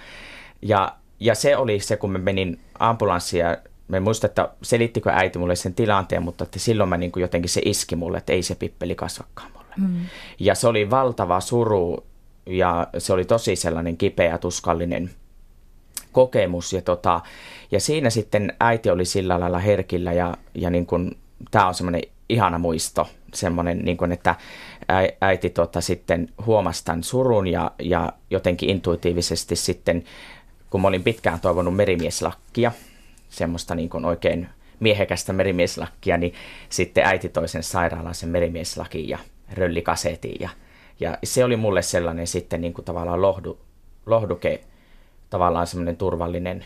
ja, 0.62 0.94
ja 1.20 1.34
se 1.34 1.56
oli 1.56 1.80
se, 1.80 1.96
kun 1.96 2.12
mä 2.12 2.18
menin 2.18 2.60
ambulanssiin 2.78 3.40
ja 3.40 3.56
Mä 3.88 3.96
en 3.96 4.02
muista, 4.02 4.26
että 4.26 4.48
selittikö 4.62 5.10
äiti 5.10 5.38
mulle 5.38 5.56
sen 5.56 5.74
tilanteen, 5.74 6.22
mutta 6.22 6.44
että 6.44 6.58
silloin 6.58 6.88
mä 6.88 6.96
niin 6.96 7.12
kuin 7.12 7.20
jotenkin 7.20 7.48
se 7.48 7.60
iski 7.64 7.96
mulle, 7.96 8.18
että 8.18 8.32
ei 8.32 8.42
se 8.42 8.54
pippeli 8.54 8.94
kasvakaan 8.94 9.52
mulle. 9.52 9.74
Mm. 9.76 10.06
Ja 10.38 10.54
se 10.54 10.68
oli 10.68 10.90
valtava 10.90 11.40
suru 11.40 12.06
ja 12.46 12.86
se 12.98 13.12
oli 13.12 13.24
tosi 13.24 13.56
sellainen 13.56 13.96
kipeä, 13.96 14.38
tuskallinen 14.38 15.10
kokemus. 16.12 16.72
Ja, 16.72 16.82
tota, 16.82 17.20
ja 17.70 17.80
siinä 17.80 18.10
sitten 18.10 18.52
äiti 18.60 18.90
oli 18.90 19.04
sillä 19.04 19.40
lailla 19.40 19.58
herkillä 19.58 20.12
ja, 20.12 20.36
ja 20.54 20.70
niin 20.70 20.86
kuin, 20.86 21.18
tämä 21.50 21.68
on 21.68 21.74
semmoinen 21.74 22.02
ihana 22.28 22.58
muisto, 22.58 23.08
semmoinen, 23.34 23.78
niin 23.78 23.96
kuin, 23.96 24.12
että 24.12 24.34
äiti 25.20 25.50
tota, 25.50 25.80
sitten 25.80 26.28
huomasi 26.46 26.84
tämän 26.84 27.04
surun 27.04 27.46
ja, 27.46 27.70
ja 27.78 28.12
jotenkin 28.30 28.70
intuitiivisesti 28.70 29.56
sitten, 29.56 30.04
kun 30.70 30.80
mä 30.82 30.88
olin 30.88 31.02
pitkään 31.02 31.40
toivonut 31.40 31.76
merimieslakkia, 31.76 32.72
semmoista 33.28 33.74
niin 33.74 33.88
kuin 33.88 34.04
oikein 34.04 34.48
miehekästä 34.80 35.32
merimieslakkia, 35.32 36.16
niin 36.16 36.34
sitten 36.68 37.04
äiti 37.06 37.28
toisen 37.28 37.62
sairaalaan 37.62 38.14
sen 38.14 38.28
merimieslakin 38.28 39.08
ja 39.08 39.18
röllikasetin 39.52 40.36
ja, 40.40 40.48
ja 41.00 41.18
se 41.24 41.44
oli 41.44 41.56
mulle 41.56 41.82
sellainen 41.82 42.26
sitten 42.26 42.60
niin 42.60 42.74
kuin 42.74 42.84
tavallaan 42.84 43.22
lohdu, 43.22 43.58
lohduke, 44.06 44.64
tavallaan 45.30 45.66
semmoinen 45.66 45.96
turvallinen 45.96 46.64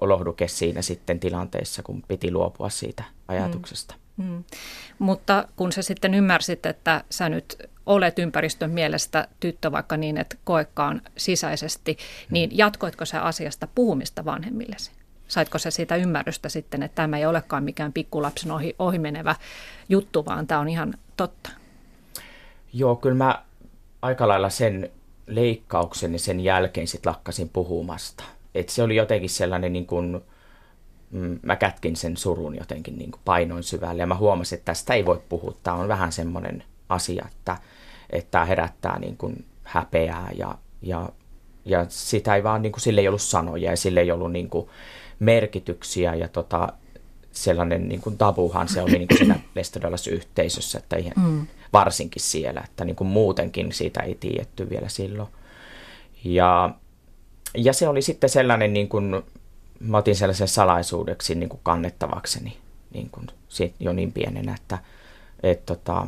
lohduke 0.00 0.48
siinä 0.48 0.82
sitten 0.82 1.20
tilanteessa, 1.20 1.82
kun 1.82 2.02
piti 2.08 2.32
luopua 2.32 2.68
siitä 2.68 3.04
ajatuksesta. 3.28 3.94
Mm. 3.94 4.06
Mm. 4.16 4.44
Mutta 4.98 5.48
kun 5.56 5.72
sä 5.72 5.82
sitten 5.82 6.14
ymmärsit, 6.14 6.66
että 6.66 7.04
sä 7.10 7.28
nyt 7.28 7.56
olet 7.86 8.18
ympäristön 8.18 8.70
mielestä 8.70 9.28
tyttö 9.40 9.72
vaikka 9.72 9.96
niin, 9.96 10.18
että 10.18 10.36
koekaan 10.44 11.02
sisäisesti, 11.16 11.92
mm. 11.92 12.32
niin 12.34 12.58
jatkoitko 12.58 13.04
sä 13.04 13.22
asiasta 13.22 13.68
puhumista 13.74 14.24
vanhemmillesi? 14.24 14.90
Saitko 15.28 15.58
se 15.58 15.70
siitä 15.70 15.96
ymmärrystä 15.96 16.48
sitten, 16.48 16.82
että 16.82 16.94
tämä 16.94 17.18
ei 17.18 17.26
olekaan 17.26 17.64
mikään 17.64 17.92
pikkulapsen 17.92 18.50
ohi, 18.50 18.74
ohimenevä 18.78 19.36
juttu, 19.88 20.26
vaan 20.26 20.46
tämä 20.46 20.60
on 20.60 20.68
ihan 20.68 20.94
totta? 21.16 21.50
Joo, 22.78 22.96
kyllä 22.96 23.16
mä 23.16 23.42
aika 24.02 24.28
lailla 24.28 24.50
sen 24.50 24.90
leikkauksen 25.26 26.12
ja 26.12 26.18
sen 26.18 26.40
jälkeen 26.40 26.86
sitten 26.86 27.10
lakkasin 27.10 27.48
puhumasta. 27.48 28.24
Et 28.54 28.68
se 28.68 28.82
oli 28.82 28.96
jotenkin 28.96 29.30
sellainen, 29.30 29.72
niin 29.72 29.86
kuin, 29.86 30.20
mm, 31.10 31.38
mä 31.42 31.56
kätkin 31.56 31.96
sen 31.96 32.16
surun 32.16 32.56
jotenkin 32.56 32.98
niin 32.98 33.10
kuin 33.10 33.20
painoin 33.24 33.62
syvälle 33.62 34.02
ja 34.02 34.06
mä 34.06 34.14
huomasin, 34.14 34.58
että 34.58 34.64
tästä 34.64 34.94
ei 34.94 35.06
voi 35.06 35.22
puhua. 35.28 35.54
Tämä 35.62 35.76
on 35.76 35.88
vähän 35.88 36.12
semmoinen 36.12 36.64
asia, 36.88 37.26
että, 37.32 37.56
että 38.10 38.30
tämä 38.30 38.44
herättää 38.44 38.98
niin 38.98 39.16
kuin 39.16 39.44
häpeää 39.62 40.30
ja, 40.38 40.58
ja, 40.82 41.08
ja 41.64 41.86
sitä 41.88 42.34
ei 42.34 42.44
vaan, 42.44 42.62
niin 42.62 42.72
kuin, 42.72 42.80
sille 42.80 43.00
ei 43.00 43.08
ollut 43.08 43.22
sanoja 43.22 43.70
ja 43.70 43.76
sille 43.76 44.00
ei 44.00 44.10
ollut 44.10 44.32
niin 44.32 44.50
kuin, 44.50 44.68
merkityksiä 45.18 46.14
ja 46.14 46.28
tota, 46.28 46.72
sellainen 47.36 47.88
niin 47.88 48.00
kuin 48.00 48.18
tabuhan 48.18 48.68
se 48.68 48.82
oli 48.82 48.98
niin 48.98 49.08
kuin 49.08 49.18
siinä 49.18 49.40
yhteisössä, 50.12 50.78
että 50.78 50.96
ihan, 50.96 51.12
mm. 51.16 51.46
varsinkin 51.72 52.22
siellä, 52.22 52.62
että 52.64 52.84
niin 52.84 52.96
kuin 52.96 53.08
muutenkin 53.08 53.72
siitä 53.72 54.00
ei 54.00 54.14
tiedetty 54.14 54.70
vielä 54.70 54.88
silloin. 54.88 55.28
Ja, 56.24 56.70
ja 57.54 57.72
se 57.72 57.88
oli 57.88 58.02
sitten 58.02 58.30
sellainen, 58.30 58.72
niin 58.72 58.88
kuin, 58.88 59.22
mä 59.80 59.98
otin 59.98 60.16
sellaisen 60.16 60.48
salaisuudeksi 60.48 61.34
niin 61.34 61.48
kuin 61.48 61.60
kannettavakseni 61.62 62.56
niin 62.94 63.10
kuin 63.10 63.26
jo 63.80 63.92
niin 63.92 64.12
pienenä, 64.12 64.54
että 64.54 64.78
et, 65.42 65.66
tota, 65.66 66.06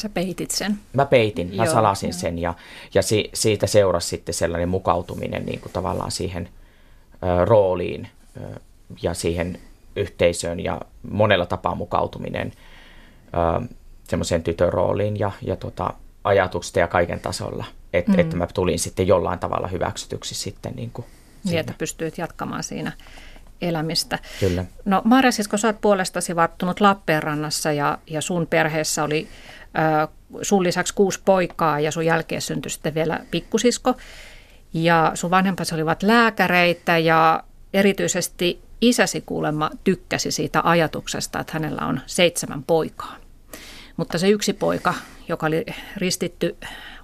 Sä 0.00 0.08
peitit 0.08 0.50
sen. 0.50 0.78
Mä 0.92 1.06
peitin, 1.06 1.56
mä 1.56 1.64
Joo, 1.64 1.74
salasin 1.74 2.08
jo. 2.08 2.12
sen 2.12 2.38
ja, 2.38 2.54
ja 2.94 3.02
si, 3.02 3.30
siitä 3.34 3.66
seurasi 3.66 4.08
sitten 4.08 4.34
sellainen 4.34 4.68
mukautuminen 4.68 5.46
niin 5.46 5.60
kuin 5.60 5.72
tavallaan 5.72 6.10
siihen 6.10 6.48
ö, 7.22 7.44
rooliin 7.44 8.08
ö, 8.36 8.60
ja 9.02 9.14
siihen 9.14 9.58
yhteisöön 9.96 10.60
ja 10.60 10.80
monella 11.10 11.46
tapaa 11.46 11.74
mukautuminen 11.74 12.52
semmoiseen 14.08 14.42
tytön 14.42 14.72
rooliin 14.72 15.18
ja, 15.18 15.30
ja 15.42 15.56
tota, 15.56 15.94
ajatuksista 16.24 16.78
ja 16.78 16.88
kaiken 16.88 17.20
tasolla. 17.20 17.64
Et, 17.92 18.08
mm. 18.08 18.18
Että 18.18 18.36
mä 18.36 18.46
tulin 18.54 18.78
sitten 18.78 19.06
jollain 19.06 19.38
tavalla 19.38 19.68
hyväksytyksi 19.68 20.34
sitten. 20.34 20.72
Niin, 20.76 20.90
kuin 20.90 21.06
niin 21.44 21.58
että 21.58 21.74
pystyit 21.78 22.18
jatkamaan 22.18 22.62
siinä 22.62 22.92
elämistä. 23.62 24.18
Kyllä. 24.40 24.64
No 24.84 25.02
Maria 25.04 25.32
Sisko, 25.32 25.56
sä 25.56 25.68
oot 25.68 25.80
puolestasi 25.80 26.36
varttunut 26.36 26.80
Lappeenrannassa 26.80 27.72
ja, 27.72 27.98
ja 28.06 28.20
sun 28.20 28.46
perheessä 28.46 29.04
oli 29.04 29.28
äh, 29.78 30.08
sun 30.42 30.62
lisäksi 30.62 30.94
kuusi 30.94 31.20
poikaa 31.24 31.80
ja 31.80 31.90
sun 31.90 32.06
jälkeen 32.06 32.42
syntyi 32.42 32.70
sitten 32.70 32.94
vielä 32.94 33.20
pikkusisko. 33.30 33.94
Ja 34.74 35.10
sun 35.14 35.30
vanhempasi 35.30 35.74
olivat 35.74 36.02
lääkäreitä 36.02 36.98
ja 36.98 37.44
erityisesti 37.74 38.62
isäsi 38.88 39.20
kuulemma 39.20 39.70
tykkäsi 39.84 40.30
siitä 40.30 40.60
ajatuksesta, 40.64 41.40
että 41.40 41.52
hänellä 41.52 41.86
on 41.86 42.00
seitsemän 42.06 42.62
poikaa. 42.62 43.16
Mutta 43.96 44.18
se 44.18 44.28
yksi 44.28 44.52
poika, 44.52 44.94
joka 45.28 45.46
oli 45.46 45.66
ristitty 45.96 46.56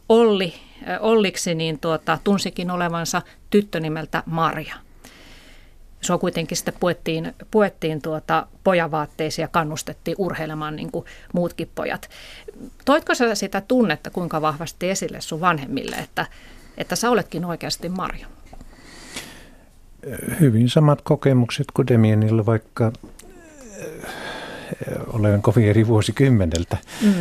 Olli, 0.08 0.54
äh, 0.88 0.98
Olliksi, 1.00 1.54
niin 1.54 1.78
tuota, 1.78 2.18
tunsikin 2.24 2.70
olevansa 2.70 3.22
tyttö 3.50 3.80
nimeltä 3.80 4.22
Marja. 4.26 4.74
Se 6.00 6.12
kuitenkin 6.20 6.56
sitten 6.56 6.74
puettiin, 6.80 7.34
puettiin 7.50 8.02
tuota 8.02 8.46
pojavaatteisiin 8.64 9.42
ja 9.42 9.48
kannustettiin 9.48 10.14
urheilemaan 10.18 10.76
niin 10.76 10.92
kuin 10.92 11.04
muutkin 11.34 11.70
pojat. 11.74 12.10
Toitko 12.84 13.14
sä 13.14 13.34
sitä 13.34 13.60
tunnetta 13.60 14.10
kuinka 14.10 14.40
vahvasti 14.40 14.90
esille 14.90 15.20
sun 15.20 15.40
vanhemmille, 15.40 15.96
että, 15.96 16.26
että 16.76 16.96
sä 16.96 17.10
oletkin 17.10 17.44
oikeasti 17.44 17.88
Marja? 17.88 18.26
Hyvin 20.40 20.68
samat 20.68 21.02
kokemukset 21.02 21.66
kuin 21.74 21.88
Demienillä, 21.88 22.46
vaikka 22.46 22.92
olen 25.06 25.42
kovin 25.42 25.68
eri 25.68 25.86
vuosikymmeneltä. 25.86 26.76
Mm. 27.02 27.12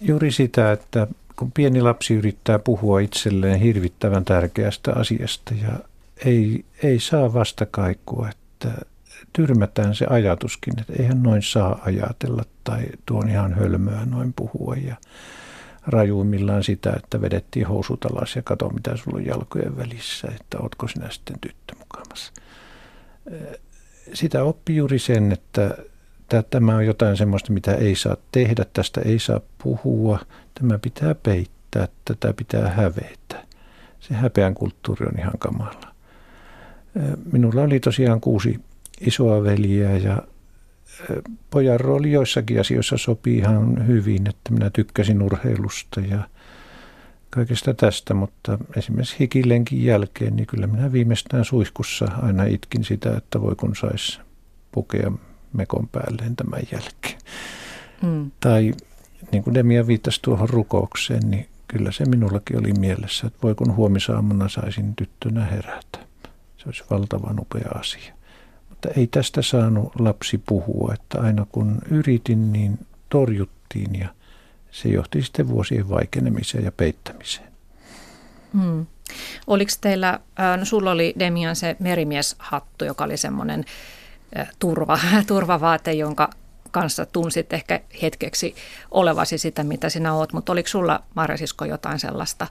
Juuri 0.00 0.32
sitä, 0.32 0.72
että 0.72 1.06
kun 1.36 1.52
pieni 1.52 1.80
lapsi 1.82 2.14
yrittää 2.14 2.58
puhua 2.58 3.00
itselleen 3.00 3.60
hirvittävän 3.60 4.24
tärkeästä 4.24 4.92
asiasta 4.92 5.54
ja 5.62 5.78
ei, 6.24 6.64
ei 6.82 7.00
saa 7.00 7.34
vastakaikua, 7.34 8.28
että 8.28 8.86
tyrmätään 9.32 9.94
se 9.94 10.06
ajatuskin, 10.10 10.80
että 10.80 10.92
eihän 10.98 11.22
noin 11.22 11.42
saa 11.42 11.80
ajatella 11.84 12.42
tai 12.64 12.84
tuon 13.06 13.28
ihan 13.28 13.54
hölmöä 13.54 14.06
noin 14.06 14.32
puhua 14.32 14.76
ja 14.76 14.96
rajuimmillaan 15.86 16.64
sitä, 16.64 16.92
että 16.96 17.20
vedettiin 17.20 17.66
housut 17.66 18.04
alas 18.04 18.36
ja 18.36 18.42
kato 18.42 18.68
mitä 18.68 18.96
sulla 18.96 19.16
on 19.16 19.26
jalkojen 19.26 19.76
välissä, 19.76 20.28
että 20.40 20.58
ootko 20.58 20.88
sinä 20.88 21.10
sitten 21.10 21.40
tyttö 21.40 21.74
mukamassa 21.78 22.32
sitä 24.14 24.42
oppi 24.42 24.76
juuri 24.76 24.98
sen, 24.98 25.32
että 25.32 25.74
tämä 26.50 26.76
on 26.76 26.86
jotain 26.86 27.16
sellaista, 27.16 27.52
mitä 27.52 27.74
ei 27.74 27.94
saa 27.94 28.16
tehdä, 28.32 28.64
tästä 28.72 29.00
ei 29.00 29.18
saa 29.18 29.40
puhua, 29.62 30.18
tämä 30.54 30.78
pitää 30.78 31.14
peittää, 31.14 31.88
tätä 32.04 32.32
pitää 32.32 32.70
hävetä. 32.70 33.46
Se 34.00 34.14
häpeän 34.14 34.54
kulttuuri 34.54 35.06
on 35.06 35.18
ihan 35.18 35.38
kamala. 35.38 35.94
Minulla 37.32 37.62
oli 37.62 37.80
tosiaan 37.80 38.20
kuusi 38.20 38.60
isoa 39.00 39.42
veljeä 39.42 39.96
ja 39.96 40.22
pojan 41.50 41.80
rooli 41.80 42.12
joissakin 42.12 42.60
asioissa 42.60 42.98
sopii 42.98 43.38
ihan 43.38 43.86
hyvin, 43.86 44.28
että 44.28 44.52
minä 44.52 44.70
tykkäsin 44.70 45.22
urheilusta 45.22 46.00
ja– 46.00 46.18
kaikesta 47.36 47.74
tästä, 47.74 48.14
mutta 48.14 48.58
esimerkiksi 48.76 49.16
hikilenkin 49.18 49.84
jälkeen, 49.84 50.36
niin 50.36 50.46
kyllä 50.46 50.66
minä 50.66 50.92
viimeistään 50.92 51.44
suihkussa 51.44 52.08
aina 52.22 52.44
itkin 52.44 52.84
sitä, 52.84 53.16
että 53.16 53.40
voi 53.40 53.54
kun 53.54 53.76
saisi 53.76 54.20
pukea 54.72 55.12
mekon 55.52 55.88
päälleen 55.88 56.36
tämän 56.36 56.62
jälkeen. 56.72 57.18
Mm. 58.02 58.30
Tai 58.40 58.74
niin 59.32 59.42
kuin 59.42 59.54
Demia 59.54 59.86
viittasi 59.86 60.22
tuohon 60.22 60.48
rukoukseen, 60.48 61.30
niin 61.30 61.48
kyllä 61.68 61.92
se 61.92 62.04
minullakin 62.04 62.58
oli 62.58 62.72
mielessä, 62.72 63.26
että 63.26 63.38
voi 63.42 63.54
kun 63.54 63.76
huomisaamuna 63.76 64.48
saisin 64.48 64.96
tyttönä 64.96 65.44
herätä. 65.44 65.98
Se 66.56 66.62
olisi 66.66 66.84
valtavan 66.90 67.40
upea 67.40 67.70
asia. 67.74 68.15
Mutta 68.76 69.00
ei 69.00 69.06
tästä 69.06 69.42
saanut 69.42 70.00
lapsi 70.00 70.38
puhua, 70.38 70.94
että 70.94 71.20
aina 71.20 71.46
kun 71.52 71.78
yritin, 71.90 72.52
niin 72.52 72.78
torjuttiin 73.08 74.00
ja 74.00 74.08
se 74.70 74.88
johti 74.88 75.22
sitten 75.22 75.48
vuosien 75.48 75.88
vaikenemiseen 75.88 76.64
ja 76.64 76.72
peittämiseen. 76.72 77.52
Hmm. 78.52 78.86
Oliko 79.46 79.72
teillä, 79.80 80.20
no 80.58 80.64
sulla 80.64 80.90
oli 80.90 81.14
Demian 81.18 81.56
se 81.56 81.76
merimieshattu, 81.78 82.84
joka 82.84 83.04
oli 83.04 83.16
semmoinen 83.16 83.64
turva, 84.58 84.98
turvavaate, 85.26 85.92
jonka 85.92 86.30
kanssa 86.70 87.06
tunsit 87.06 87.52
ehkä 87.52 87.80
hetkeksi 88.02 88.54
olevasi 88.90 89.38
sitä, 89.38 89.64
mitä 89.64 89.88
sinä 89.88 90.14
oot, 90.14 90.32
mutta 90.32 90.52
oliko 90.52 90.68
sulla 90.68 91.02
Marjasisko 91.14 91.64
jotain 91.64 91.98
sellaista 91.98 92.46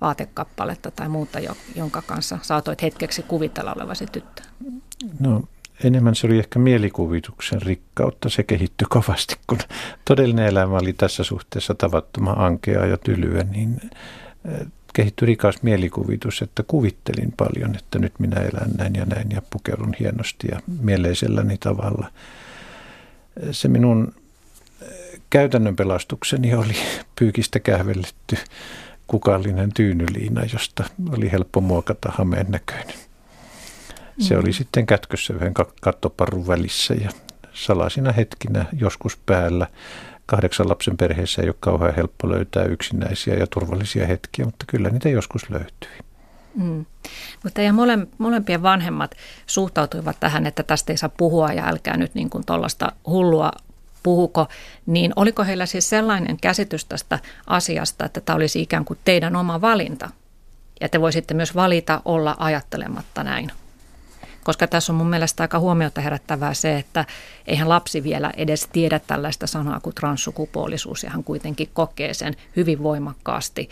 vaatekappaletta 0.00 0.90
tai 0.90 1.08
muuta, 1.08 1.38
jonka 1.74 2.02
kanssa 2.02 2.38
saatoit 2.42 2.82
hetkeksi 2.82 3.22
kuvitella 3.22 3.72
olevasi 3.72 4.06
tyttö? 4.06 4.42
No 5.20 5.42
enemmän 5.84 6.14
se 6.14 6.26
oli 6.26 6.38
ehkä 6.38 6.58
mielikuvituksen 6.58 7.62
rikkautta. 7.62 8.28
Se 8.28 8.42
kehittyi 8.42 8.86
kovasti, 8.90 9.36
kun 9.46 9.58
todellinen 10.04 10.46
elämä 10.46 10.76
oli 10.76 10.92
tässä 10.92 11.24
suhteessa 11.24 11.74
tavattoman 11.74 12.38
ankea 12.38 12.86
ja 12.86 12.96
tylyä, 12.96 13.42
niin 13.42 13.80
eh, 14.44 14.66
kehittyi 14.94 15.26
rikas 15.26 15.62
mielikuvitus, 15.62 16.42
että 16.42 16.62
kuvittelin 16.62 17.32
paljon, 17.36 17.76
että 17.76 17.98
nyt 17.98 18.12
minä 18.18 18.36
elän 18.36 18.70
näin 18.78 18.94
ja 18.94 19.04
näin 19.04 19.30
ja 19.30 19.42
pukeudun 19.50 19.94
hienosti 20.00 20.48
ja 20.50 20.60
mieleiselläni 20.80 21.58
tavalla. 21.58 22.10
Se 23.50 23.68
minun 23.68 24.14
eh, 24.82 24.88
käytännön 25.30 25.76
pelastukseni 25.76 26.54
oli 26.54 26.74
pyykistä 27.18 27.60
kähvelletty 27.60 28.36
kukallinen 29.06 29.72
tyynyliina, 29.72 30.42
josta 30.52 30.84
oli 31.12 31.32
helppo 31.32 31.60
muokata 31.60 32.12
hameen 32.12 32.46
näköinen. 32.48 33.09
Se 34.18 34.36
oli 34.36 34.48
mm. 34.48 34.52
sitten 34.52 34.86
kätkössä 34.86 35.34
yhden 35.34 35.54
kattoparun 35.80 36.46
välissä 36.46 36.94
ja 36.94 37.10
salaisina 37.52 38.12
hetkinä 38.12 38.64
joskus 38.72 39.16
päällä. 39.26 39.66
Kahdeksan 40.26 40.68
lapsen 40.68 40.96
perheessä 40.96 41.42
ei 41.42 41.48
ole 41.48 41.56
kauhean 41.60 41.94
helppo 41.94 42.28
löytää 42.30 42.64
yksinäisiä 42.64 43.34
ja 43.34 43.46
turvallisia 43.46 44.06
hetkiä, 44.06 44.44
mutta 44.44 44.64
kyllä 44.68 44.88
niitä 44.88 45.08
joskus 45.08 45.50
löytyy. 45.50 45.90
Mm. 46.54 46.86
Mutta 47.42 47.54
teidän 47.54 47.74
mole, 47.74 47.98
molempien 48.18 48.62
vanhemmat 48.62 49.14
suhtautuivat 49.46 50.16
tähän, 50.20 50.46
että 50.46 50.62
tästä 50.62 50.92
ei 50.92 50.96
saa 50.96 51.10
puhua 51.16 51.52
ja 51.52 51.68
älkää 51.68 51.96
nyt 51.96 52.14
niin 52.14 52.30
kuin 52.30 52.46
tuollaista 52.46 52.92
hullua 53.06 53.50
puhuko, 54.02 54.48
niin 54.86 55.12
oliko 55.16 55.44
heillä 55.44 55.66
siis 55.66 55.90
sellainen 55.90 56.36
käsitys 56.40 56.84
tästä 56.84 57.18
asiasta, 57.46 58.04
että 58.04 58.20
tämä 58.20 58.36
olisi 58.36 58.62
ikään 58.62 58.84
kuin 58.84 58.98
teidän 59.04 59.36
oma 59.36 59.60
valinta? 59.60 60.10
Ja 60.80 60.88
te 60.88 61.00
voisitte 61.00 61.34
myös 61.34 61.54
valita 61.54 62.02
olla 62.04 62.36
ajattelematta 62.38 63.24
näin. 63.24 63.52
Koska 64.44 64.66
tässä 64.66 64.92
on 64.92 64.96
mun 64.96 65.10
mielestä 65.10 65.44
aika 65.44 65.58
huomiota 65.58 66.00
herättävää 66.00 66.54
se, 66.54 66.76
että 66.78 67.04
eihän 67.46 67.68
lapsi 67.68 68.02
vielä 68.02 68.32
edes 68.36 68.68
tiedä 68.72 68.98
tällaista 68.98 69.46
sanaa 69.46 69.80
kuin 69.80 69.94
transsukupuolisuus, 69.94 71.04
ja 71.04 71.10
hän 71.10 71.24
kuitenkin 71.24 71.70
kokee 71.72 72.14
sen 72.14 72.36
hyvin 72.56 72.82
voimakkaasti 72.82 73.68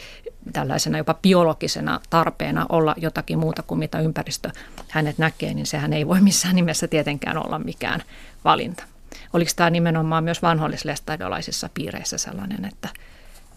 tällaisena 0.52 0.98
jopa 0.98 1.14
biologisena 1.14 2.00
tarpeena 2.10 2.66
olla 2.68 2.94
jotakin 2.96 3.38
muuta 3.38 3.62
kuin 3.62 3.78
mitä 3.78 4.00
ympäristö 4.00 4.50
hänet 4.88 5.18
näkee, 5.18 5.54
niin 5.54 5.66
sehän 5.66 5.92
ei 5.92 6.08
voi 6.08 6.20
missään 6.20 6.56
nimessä 6.56 6.88
tietenkään 6.88 7.46
olla 7.46 7.58
mikään 7.58 8.02
valinta. 8.44 8.84
Oliko 9.32 9.50
tämä 9.56 9.70
nimenomaan 9.70 10.24
myös 10.24 10.42
vanhollislestadiolaisissa 10.42 11.70
piireissä 11.74 12.18
sellainen, 12.18 12.64
että 12.64 12.88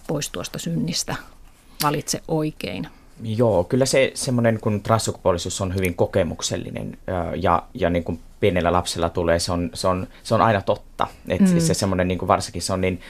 pois 0.07 0.29
tuosta 0.29 0.59
synnistä, 0.59 1.15
valitse 1.83 2.21
oikein? 2.27 2.87
Joo, 3.23 3.63
kyllä 3.63 3.85
se 3.85 4.11
semmoinen, 4.13 4.59
kun 4.59 4.81
transsukupuolisuus 4.81 5.61
on 5.61 5.75
hyvin 5.75 5.95
kokemuksellinen 5.95 6.97
ja, 7.35 7.63
ja 7.73 7.89
niin 7.89 8.03
kuin 8.03 8.19
pienellä 8.39 8.71
lapsella 8.71 9.09
tulee, 9.09 9.39
se 9.39 9.51
on, 9.51 9.69
se 9.73 9.87
on, 9.87 10.07
se 10.23 10.35
on 10.35 10.41
aina 10.41 10.61
totta. 10.61 11.07
Et 11.27 11.41
mm. 11.41 11.59
Se 11.59 11.73
semmoinen, 11.73 12.07
niin 12.07 12.17
kuin 12.17 12.27
varsinkin 12.27 12.61
se 12.61 12.73
on 12.73 12.81
niin 12.81 13.01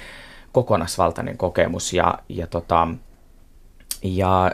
kokonaisvaltainen 0.51 1.37
kokemus 1.37 1.93
ja, 1.93 2.19
ja, 2.29 2.47
tota, 2.47 2.87
ja 4.03 4.51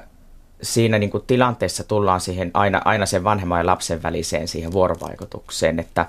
siinä 0.62 1.00
niin 1.00 1.10
kuin 1.10 1.24
tilanteessa 1.28 1.84
tullaan 1.84 2.22
siihen 2.22 2.52
aina, 2.54 2.82
aina 2.86 3.06
sen 3.06 3.24
vanhemman 3.24 3.60
ja 3.60 3.66
lapsen 3.66 4.04
väliseen 4.04 4.48
siihen 4.48 4.72
vuorovaikutukseen, 4.72 5.80
että, 5.80 6.06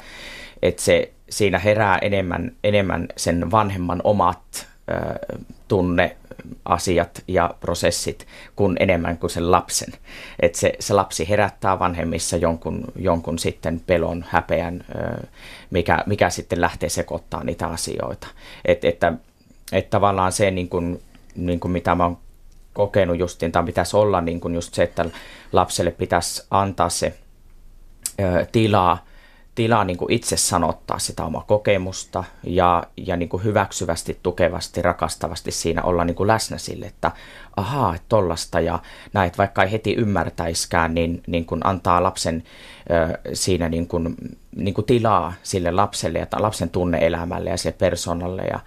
että 0.63 0.83
se, 0.83 1.13
siinä 1.31 1.59
herää 1.59 1.99
enemmän, 1.99 2.53
enemmän 2.65 3.09
sen 3.17 3.51
vanhemman 3.51 4.01
omat 4.05 4.67
ö, 4.91 5.45
tunne, 5.69 6.17
asiat 6.65 7.23
ja 7.29 7.55
prosessit 7.61 8.27
kuin 8.57 8.77
enemmän 8.81 9.19
kuin 9.19 9.31
sen 9.31 9.51
lapsen. 9.51 9.93
että 10.41 10.59
se, 10.59 10.73
se 10.81 10.95
lapsi 10.95 11.29
herättää 11.29 11.79
vanhemmissa 11.79 12.37
jonkun, 12.37 12.85
jonkun 12.97 13.39
sitten 13.39 13.81
pelon, 13.87 14.25
häpeän, 14.29 14.85
mikä, 15.71 16.03
mikä 16.07 16.31
sitten 16.31 16.61
lähtee 16.61 16.89
sekoittaa 16.89 17.45
niitä 17.45 17.67
asioita. 17.67 18.27
Et, 18.65 18.85
että, 18.85 19.13
että 19.73 19.91
tavallaan 19.91 20.33
se, 20.33 20.51
niin 20.51 20.69
kuin, 20.69 21.03
niin 21.37 21.61
kuin 21.61 21.73
mitä 21.73 21.95
mä 21.95 22.05
oon 22.05 22.19
kokenut 22.73 23.19
justiin, 23.19 23.53
tai 23.53 23.65
pitäisi 23.65 23.97
olla 23.97 24.21
niin 24.21 24.41
kuin 24.41 24.55
just 24.55 24.75
se, 24.75 24.83
että 24.83 25.05
lapselle 25.53 25.91
pitäisi 25.91 26.47
antaa 26.51 26.89
se 26.89 27.15
ö, 28.21 28.47
tilaa 28.53 29.05
tilaa 29.59 29.85
niin 29.85 29.97
kuin 29.97 30.13
itse 30.13 30.37
sanottaa 30.37 30.99
sitä 30.99 31.25
omaa 31.25 31.45
kokemusta 31.47 32.25
ja, 32.43 32.85
ja 32.97 33.17
niin 33.17 33.29
kuin 33.29 33.45
hyväksyvästi, 33.45 34.19
tukevasti, 34.23 34.83
rakastavasti 34.83 35.51
siinä 35.51 35.83
olla 35.83 36.05
niin 36.05 36.15
kuin 36.15 36.27
läsnä 36.27 36.59
sille, 36.59 36.87
että 36.87 37.11
ahaa, 37.57 37.95
että 37.95 38.07
tollasta 38.09 38.61
ja 38.61 38.79
näet, 39.13 39.39
vaikka 39.39 39.63
ei 39.63 39.73
heti 39.73 39.95
ymmärtäiskään, 39.95 40.95
niin, 40.95 41.23
niin 41.27 41.45
kuin 41.45 41.61
antaa 41.65 42.03
lapsen 42.03 42.43
ö, 42.91 43.19
siinä 43.35 43.69
niin 43.69 43.89
kuin, 43.89 44.17
niin 44.57 44.75
kuin 44.75 44.85
tilaa 44.85 45.33
sille 45.43 45.71
lapselle 45.71 46.19
ja 46.19 46.27
lapsen 46.33 46.71
tunneelämälle 46.71 47.51
ja 47.51 47.57
sille 47.57 47.77
persoonalle 47.79 48.43
ja 48.43 48.61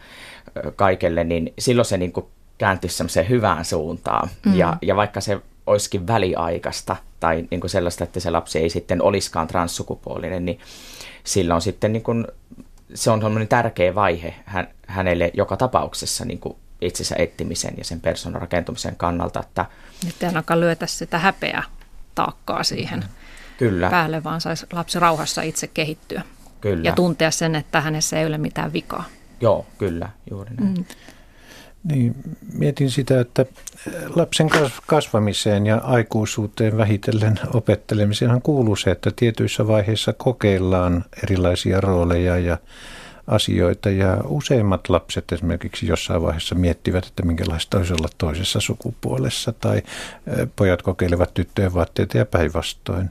ö, 0.57 0.71
kaikelle, 0.71 1.23
niin 1.23 1.53
silloin 1.59 1.85
se 1.85 1.97
niin 1.97 2.11
kuin 2.11 2.25
kääntyisi 2.57 2.97
semmoiseen 2.97 3.29
hyvään 3.29 3.65
suuntaan. 3.65 4.29
Mm. 4.45 4.55
Ja, 4.55 4.77
ja 4.81 4.95
vaikka 4.95 5.21
se 5.21 5.41
olisikin 5.67 6.07
väliaikaista 6.07 6.95
tai 7.19 7.47
niin 7.51 7.61
kuin 7.61 7.71
sellaista, 7.71 8.03
että 8.03 8.19
se 8.19 8.31
lapsi 8.31 8.59
ei 8.59 8.69
sitten 8.69 9.01
olisikaan 9.01 9.47
transsukupuolinen, 9.47 10.45
niin 10.45 10.59
sillä 11.23 11.55
on 11.55 11.61
sitten 11.61 11.93
niin 11.93 12.03
kuin, 12.03 12.27
se 12.93 13.11
on 13.11 13.21
sellainen 13.21 13.47
tärkeä 13.47 13.95
vaihe 13.95 14.35
hän, 14.45 14.67
hänelle 14.87 15.31
joka 15.33 15.57
tapauksessa 15.57 16.25
niin 16.25 16.39
kuin 16.39 16.55
itsensä 16.81 17.15
etsimisen 17.15 17.73
ja 17.77 17.83
sen 17.83 18.01
persoonan 18.01 18.41
rakentumisen 18.41 18.95
kannalta. 18.95 19.39
Että, 19.39 19.65
Nyt 20.05 20.23
ei 20.23 20.27
ainakaan 20.27 20.59
lyötä 20.59 20.87
sitä 20.87 21.19
häpeä 21.19 21.63
taakkaa 22.15 22.63
siihen 22.63 23.03
Kyllä. 23.57 23.89
päälle, 23.89 24.23
vaan 24.23 24.41
saisi 24.41 24.65
lapsi 24.73 24.99
rauhassa 24.99 25.41
itse 25.41 25.67
kehittyä. 25.67 26.21
Kyllä. 26.61 26.89
Ja 26.89 26.95
tuntea 26.95 27.31
sen, 27.31 27.55
että 27.55 27.81
hänessä 27.81 28.19
ei 28.19 28.25
ole 28.25 28.37
mitään 28.37 28.73
vikaa. 28.73 29.03
Joo, 29.41 29.65
kyllä, 29.77 30.09
juuri 30.29 30.51
näin. 30.55 30.73
Mm. 30.73 30.85
Niin, 31.83 32.15
mietin 32.53 32.91
sitä, 32.91 33.19
että 33.19 33.45
lapsen 34.15 34.49
kasvamiseen 34.85 35.65
ja 35.65 35.77
aikuisuuteen 35.77 36.77
vähitellen 36.77 37.39
opettelemiseenhan 37.53 38.41
kuuluu 38.41 38.75
se, 38.75 38.91
että 38.91 39.11
tietyissä 39.15 39.67
vaiheissa 39.67 40.13
kokeillaan 40.13 41.05
erilaisia 41.23 41.81
rooleja 41.81 42.37
ja 42.37 42.57
asioita 43.27 43.89
ja 43.89 44.17
useimmat 44.27 44.89
lapset 44.89 45.31
esimerkiksi 45.31 45.87
jossain 45.87 46.21
vaiheessa 46.21 46.55
miettivät, 46.55 47.05
että 47.05 47.23
minkälaista 47.23 47.77
olisi 47.77 47.93
olla 47.93 48.09
toisessa 48.17 48.59
sukupuolessa 48.59 49.53
tai 49.53 49.81
pojat 50.55 50.81
kokeilevat 50.81 51.33
tyttöjen 51.33 51.73
vaatteita 51.73 52.17
ja 52.17 52.25
päinvastoin. 52.25 53.09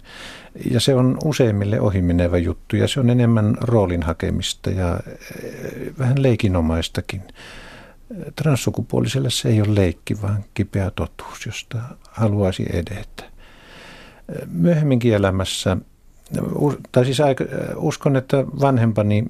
Ja 0.70 0.80
se 0.80 0.94
on 0.94 1.18
useimmille 1.24 1.80
ohimenevä 1.80 2.38
juttu 2.38 2.76
ja 2.76 2.88
se 2.88 3.00
on 3.00 3.10
enemmän 3.10 3.56
roolin 3.60 4.02
hakemista 4.02 4.70
ja 4.70 5.00
vähän 5.98 6.22
leikinomaistakin 6.22 7.22
transsukupuoliselle 8.36 9.30
se 9.30 9.48
ei 9.48 9.60
ole 9.60 9.74
leikki, 9.74 10.22
vaan 10.22 10.44
kipeä 10.54 10.90
totuus, 10.90 11.46
josta 11.46 11.78
haluaisi 12.10 12.66
edetä. 12.72 13.24
Myöhemminkin 14.46 15.14
elämässä, 15.14 15.76
tai 16.92 17.04
siis 17.04 17.18
uskon, 17.76 18.16
että 18.16 18.36
vanhempani 18.36 19.26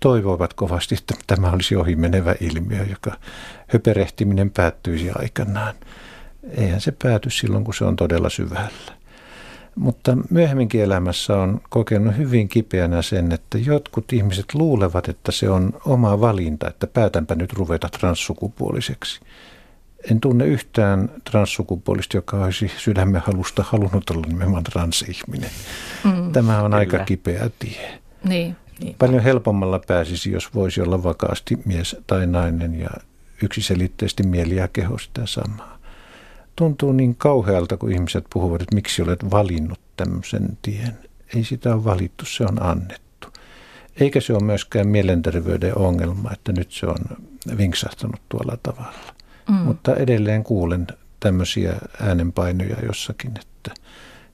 toivoivat 0.00 0.54
kovasti, 0.54 0.94
että 0.94 1.14
tämä 1.26 1.50
olisi 1.50 1.76
ohimenevä 1.76 2.34
ilmiö, 2.40 2.84
joka 2.90 3.12
höperehtiminen 3.66 4.50
päättyisi 4.50 5.10
aikanaan. 5.10 5.74
Eihän 6.50 6.80
se 6.80 6.92
pääty 7.02 7.30
silloin, 7.30 7.64
kun 7.64 7.74
se 7.74 7.84
on 7.84 7.96
todella 7.96 8.30
syvällä. 8.30 8.97
Mutta 9.78 10.16
myöhemminkin 10.30 10.82
elämässä 10.82 11.36
on 11.36 11.60
kokenut 11.68 12.16
hyvin 12.16 12.48
kipeänä 12.48 13.02
sen, 13.02 13.32
että 13.32 13.58
jotkut 13.58 14.12
ihmiset 14.12 14.54
luulevat, 14.54 15.08
että 15.08 15.32
se 15.32 15.50
on 15.50 15.72
oma 15.84 16.20
valinta, 16.20 16.68
että 16.68 16.86
päätänpä 16.86 17.34
nyt 17.34 17.52
ruveta 17.52 17.88
transsukupuoliseksi. 17.88 19.20
En 20.10 20.20
tunne 20.20 20.46
yhtään 20.46 21.10
transsukupuolista, 21.30 22.16
joka 22.16 22.44
olisi 22.44 22.72
sydämen 22.76 23.22
halusta 23.26 23.64
halunnut 23.68 24.10
olla 24.10 24.26
nimenomaan 24.26 24.64
transihminen. 24.64 25.50
Mm, 26.04 26.32
Tämä 26.32 26.58
on 26.58 26.64
kyllä. 26.64 26.76
aika 26.76 26.98
kipeä 26.98 27.50
tie. 27.58 27.98
Niin, 28.24 28.56
niin. 28.80 28.96
Paljon 28.98 29.22
helpommalla 29.22 29.80
pääsisi, 29.86 30.32
jos 30.32 30.54
voisi 30.54 30.80
olla 30.80 31.02
vakaasti 31.02 31.58
mies 31.64 31.96
tai 32.06 32.26
nainen 32.26 32.80
ja 32.80 32.90
yksiselitteisesti 33.42 34.22
mieli 34.22 34.56
ja 34.56 34.68
keho 34.68 34.98
sitä 34.98 35.22
samaa 35.26 35.77
tuntuu 36.58 36.92
niin 36.92 37.14
kauhealta, 37.16 37.76
kun 37.76 37.92
ihmiset 37.92 38.24
puhuvat, 38.32 38.62
että 38.62 38.74
miksi 38.74 39.02
olet 39.02 39.30
valinnut 39.30 39.80
tämmöisen 39.96 40.58
tien. 40.62 40.98
Ei 41.34 41.44
sitä 41.44 41.74
ole 41.74 41.84
valittu, 41.84 42.24
se 42.24 42.44
on 42.44 42.62
annettu. 42.62 43.28
Eikä 44.00 44.20
se 44.20 44.32
ole 44.32 44.44
myöskään 44.44 44.88
mielenterveyden 44.88 45.78
ongelma, 45.78 46.32
että 46.32 46.52
nyt 46.52 46.72
se 46.72 46.86
on 46.86 46.96
vinksahtanut 47.58 48.20
tuolla 48.28 48.58
tavalla. 48.62 49.14
Mm. 49.48 49.54
Mutta 49.54 49.96
edelleen 49.96 50.44
kuulen 50.44 50.86
tämmöisiä 51.20 51.74
äänenpainoja 52.02 52.76
jossakin, 52.86 53.30
että 53.30 53.80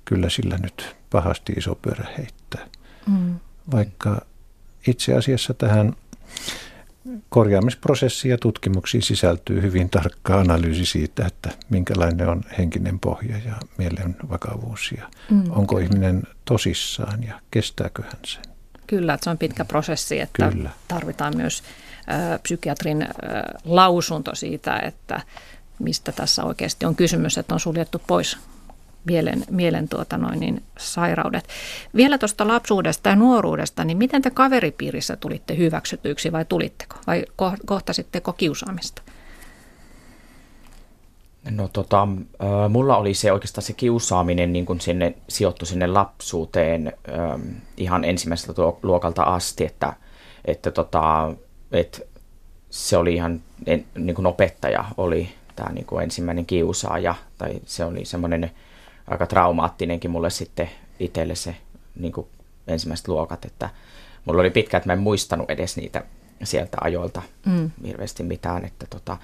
kyllä 0.04 0.30
sillä 0.30 0.58
nyt 0.58 0.96
pahasti 1.10 1.52
iso 1.52 1.74
pyörä 1.74 2.06
heittää. 2.18 2.66
Mm. 3.06 3.34
Vaikka 3.72 4.26
itse 4.86 5.14
asiassa 5.14 5.54
tähän 5.54 5.92
korjaamisprosessiin 7.28 8.30
ja 8.30 8.38
tutkimuksiin 8.38 9.02
sisältyy 9.02 9.62
hyvin 9.62 9.90
tarkka 9.90 10.40
analyysi 10.40 10.84
siitä, 10.84 11.26
että 11.26 11.50
minkälainen 11.70 12.28
on 12.28 12.42
henkinen 12.58 13.00
pohja 13.00 13.36
ja 13.46 13.54
mielen 13.78 14.16
vakavuus 14.30 14.92
ja 14.98 15.10
mm, 15.30 15.42
onko 15.50 15.74
kyllä. 15.74 15.86
ihminen 15.86 16.22
tosissaan 16.44 17.22
ja 17.22 17.40
kestääkö 17.50 18.02
hän 18.02 18.12
sen. 18.26 18.42
Kyllä, 18.86 19.14
että 19.14 19.24
se 19.24 19.30
on 19.30 19.38
pitkä 19.38 19.64
prosessi, 19.64 20.20
että 20.20 20.50
kyllä. 20.50 20.70
tarvitaan 20.88 21.36
myös 21.36 21.62
ö, 22.08 22.38
psykiatrin 22.38 23.02
ö, 23.02 23.06
lausunto 23.64 24.34
siitä, 24.34 24.78
että 24.78 25.20
mistä 25.78 26.12
tässä 26.12 26.44
oikeasti 26.44 26.86
on 26.86 26.96
kysymys, 26.96 27.38
että 27.38 27.54
on 27.54 27.60
suljettu 27.60 28.02
pois 28.06 28.38
mielen, 29.04 29.44
mielen 29.50 29.88
tuota 29.88 30.18
noin, 30.18 30.40
niin, 30.40 30.62
sairaudet. 30.78 31.48
Vielä 31.96 32.18
tuosta 32.18 32.48
lapsuudesta 32.48 33.08
ja 33.08 33.16
nuoruudesta, 33.16 33.84
niin 33.84 33.98
miten 33.98 34.22
te 34.22 34.30
kaveripiirissä 34.30 35.16
tulitte 35.16 35.56
hyväksytyksi 35.56 36.32
vai 36.32 36.44
tulitteko? 36.44 36.96
Vai 37.06 37.24
kohtasitteko 37.66 38.32
kiusaamista? 38.32 39.02
No 41.50 41.68
tota, 41.68 42.08
mulla 42.68 42.96
oli 42.96 43.14
se 43.14 43.32
oikeastaan 43.32 43.62
se 43.62 43.72
kiusaaminen 43.72 44.52
niin 44.52 44.66
kuin 44.66 44.80
sinne, 44.80 45.14
sijoittu 45.28 45.66
sinne 45.66 45.86
lapsuuteen 45.86 46.92
ihan 47.76 48.04
ensimmäiseltä 48.04 48.62
luokalta 48.82 49.22
asti, 49.22 49.64
että 49.64 49.92
että 50.44 50.70
tota, 50.70 51.34
et 51.72 52.08
se 52.70 52.96
oli 52.96 53.14
ihan, 53.14 53.42
niin 53.98 54.14
kuin 54.14 54.26
opettaja 54.26 54.84
oli 54.96 55.28
tämä 55.56 55.72
niin 55.72 55.86
kuin 55.86 56.02
ensimmäinen 56.02 56.46
kiusaaja, 56.46 57.14
tai 57.38 57.60
se 57.66 57.84
oli 57.84 58.04
semmoinen 58.04 58.50
aika 59.06 59.26
traumaattinenkin 59.26 60.10
mulle 60.10 60.30
sitten 60.30 60.70
itselle 61.00 61.34
se 61.34 61.56
niin 61.94 62.12
kuin 62.12 62.26
ensimmäiset 62.66 63.08
luokat, 63.08 63.44
että 63.44 63.70
mulla 64.24 64.40
oli 64.40 64.50
pitkä, 64.50 64.76
että 64.76 64.88
mä 64.88 64.92
en 64.92 64.98
muistanut 64.98 65.50
edes 65.50 65.76
niitä 65.76 66.04
sieltä 66.42 66.76
ajoilta 66.80 67.22
mm. 67.46 67.70
hirveästi 67.86 68.22
mitään, 68.22 68.64
että 68.64 68.86
tota, 68.90 69.16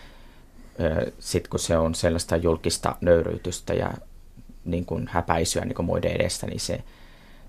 sitten 1.19 1.51
kun 1.51 1.61
se 1.61 1.79
on 1.79 1.95
sellaista 1.95 2.37
julkista 2.37 2.97
nöyryytystä 3.01 3.75
ja 3.75 3.90
niin 4.64 4.87
kuin 4.87 5.09
häpäisyä 5.09 5.64
niin 5.64 5.75
kuin 5.75 5.87
muiden 5.87 6.12
edestä, 6.12 6.47
niin 6.47 6.61
se, 6.61 6.85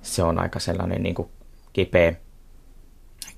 se 0.02 0.24
on 0.24 0.40
aika 0.40 0.60
sellainen 0.60 1.04
niin 1.04 1.16
kuin 1.16 1.30
kipeä, 1.74 2.14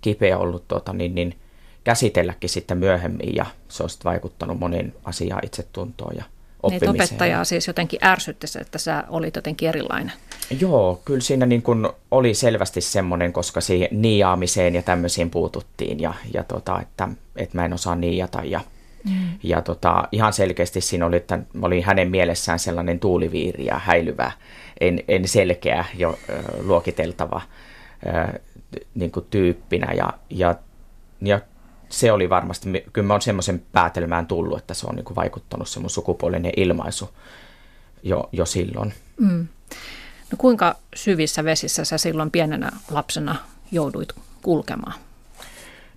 kipeä 0.02 0.38
ollut 0.38 0.68
tota, 0.68 0.94
niin, 0.94 1.16
niin 1.16 1.38
käsitelläkin 1.84 2.50
sitten 2.50 2.78
myöhemmin 2.78 3.36
ja 3.36 3.46
se 3.68 3.84
on 3.84 3.90
sitten 3.90 4.10
vaikuttanut 4.10 4.60
monen 4.60 4.94
asiaan 5.04 5.46
itsetuntoon 5.46 6.16
ja 6.18 6.24
oppimiseen. 6.64 6.94
Niin, 6.94 7.02
opettajaa 7.02 7.44
siis 7.44 7.68
jotenkin 7.68 8.00
ärsytti 8.04 8.48
se, 8.48 8.60
että 8.60 8.78
sä 8.78 9.04
olit 9.10 9.36
jotenkin 9.36 9.70
erilainen. 9.70 10.12
Joo, 10.60 11.02
kyllä 11.06 11.22
siinä 11.22 11.46
niin 11.46 11.62
kuin 11.62 11.90
oli 12.12 12.34
selvästi 12.34 12.82
semmoinen, 12.82 13.34
koska 13.34 13.62
siihen 13.62 13.88
niiaamiseen 13.92 14.76
ja 14.76 14.82
tämmöisiin 14.82 15.30
puututtiin 15.30 16.00
ja, 16.00 16.14
ja 16.34 16.44
tota, 16.44 16.82
että, 16.82 17.10
että 17.36 17.58
mä 17.58 17.66
en 17.66 17.74
osaa 17.74 17.96
niiata 17.96 18.42
ja, 18.44 18.62
mm. 19.10 19.30
ja 19.44 19.62
tota, 19.62 20.08
ihan 20.12 20.34
selkeästi 20.34 20.82
siinä 20.82 21.06
oli, 21.06 21.16
että 21.16 21.40
oli 21.62 21.82
hänen 21.82 22.12
mielessään 22.12 22.60
sellainen 22.60 23.00
tuuliviiri 23.00 23.66
ja 23.66 23.80
häilyvä, 23.84 24.32
en, 24.82 25.04
en 25.08 25.28
selkeä 25.28 25.86
jo 25.98 26.10
äh, 26.30 26.46
luokiteltava 26.60 27.42
äh, 28.08 28.34
niin 28.96 29.12
kuin 29.12 29.26
tyyppinä 29.30 29.94
ja, 29.94 30.14
ja, 30.30 30.56
ja 31.22 31.40
se 31.94 32.12
oli 32.12 32.30
varmasti, 32.30 32.84
kyllä 32.94 33.08
mä 33.08 33.14
oon 33.14 33.22
semmoisen 33.22 33.64
päätelmään 33.72 34.28
tullut, 34.28 34.58
että 34.58 34.74
se 34.74 34.88
on 34.88 34.96
niin 34.96 35.06
kuin 35.06 35.16
vaikuttanut 35.16 35.70
se 35.70 35.80
mun 35.80 35.90
sukupuolinen 35.90 36.52
ilmaisu 36.58 37.10
jo, 38.04 38.30
jo 38.32 38.46
silloin. 38.46 38.94
Mm. 39.18 39.48
No 40.32 40.36
kuinka 40.38 40.76
syvissä 40.96 41.44
vesissä 41.44 41.86
sä 41.86 41.98
silloin 41.98 42.32
pienenä 42.32 42.72
lapsena 42.92 43.36
jouduit 43.72 44.10
kulkemaan? 44.42 44.94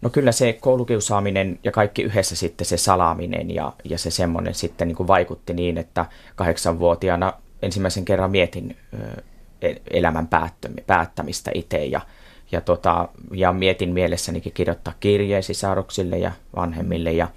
No 0.03 0.11
kyllä 0.11 0.33
se 0.33 0.53
koulukiusaaminen 0.53 1.59
ja 1.65 1.73
kaikki 1.73 2.03
yhdessä 2.03 2.37
sitten 2.37 2.67
se 2.67 2.77
salaaminen 2.77 3.55
ja, 3.55 3.73
ja 3.85 3.99
se 3.99 4.11
semmoinen 4.11 4.55
sitten 4.55 4.89
niin 4.89 4.97
kuin 4.97 5.07
vaikutti 5.07 5.55
niin, 5.55 5.79
että 5.79 6.07
kahdeksanvuotiaana 6.35 7.33
ensimmäisen 7.63 8.05
kerran 8.05 8.31
mietin 8.31 8.77
e-, 9.63 9.75
elämän 9.91 10.29
päättämistä 10.87 11.51
itse 11.55 11.85
ja, 11.85 12.01
ja, 12.53 12.61
tota, 12.61 13.09
ja 13.33 13.53
mietin 13.53 13.93
mielessänikin 13.93 14.53
kirjoittaa 14.53 14.95
kirjeen 15.01 15.43
sisaruksille 15.43 16.19
ja 16.19 16.33
vanhemmille 16.57 17.13
ja 17.13 17.29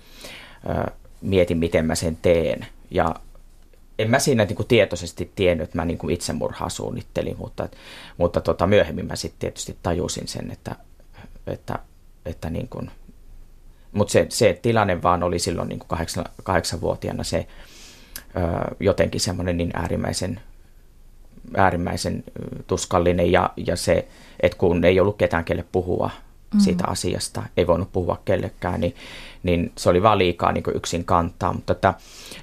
ö, 0.70 0.92
mietin, 1.22 1.58
miten 1.58 1.86
mä 1.86 1.96
sen 1.96 2.18
teen. 2.22 2.66
Ja 2.92 3.16
en 4.00 4.10
mä 4.10 4.20
siinä 4.20 4.46
niin 4.46 4.56
kuin 4.56 4.68
tietoisesti 4.68 5.32
tiennyt, 5.36 5.64
että 5.64 5.78
mä 5.78 5.86
niin 5.86 5.98
kuin 5.98 6.14
itsemurhaa 6.14 6.70
suunnittelin, 6.70 7.36
mutta, 7.38 7.70
mutta 8.18 8.42
tota, 8.42 8.68
myöhemmin 8.68 9.06
mä 9.06 9.16
sitten 9.16 9.40
tietysti 9.40 9.78
tajusin 9.84 10.28
sen, 10.28 10.52
että, 10.52 10.76
että, 11.48 11.80
että 12.26 12.50
niin 12.50 12.68
kuin, 12.68 12.92
mutta 13.92 14.12
se, 14.12 14.26
se 14.30 14.60
tilanne 14.62 15.04
vaan 15.04 15.24
oli 15.24 15.40
silloin 15.40 15.70
niin 15.70 15.80
kuin 15.80 15.88
kahdeksan, 15.88 16.26
kahdeksanvuotiaana 16.44 17.24
se 17.24 17.48
ö, 18.36 18.76
jotenkin 18.80 19.22
semmoinen 19.22 19.58
niin 19.58 19.72
äärimmäisen, 19.74 20.42
äärimmäisen 21.58 22.24
tuskallinen 22.68 23.32
ja, 23.32 23.50
ja 23.58 23.76
se, 23.76 24.08
että 24.40 24.58
kun 24.58 24.86
ei 24.86 25.00
ollut 25.00 25.18
ketään 25.18 25.46
kelle 25.46 25.66
puhua 25.72 26.08
mm-hmm. 26.08 26.60
siitä 26.60 26.84
asiasta, 26.88 27.44
ei 27.58 27.68
voinut 27.68 27.92
puhua 27.92 28.22
kellekään, 28.26 28.82
niin, 28.82 28.96
niin 29.44 29.72
se 29.78 29.90
oli 29.90 30.04
vaan 30.04 30.18
liikaa 30.18 30.52
niin 30.52 30.64
yksin 30.76 31.06
kantaa. 31.06 31.54
Mutta 31.54 31.74
että 31.74 31.94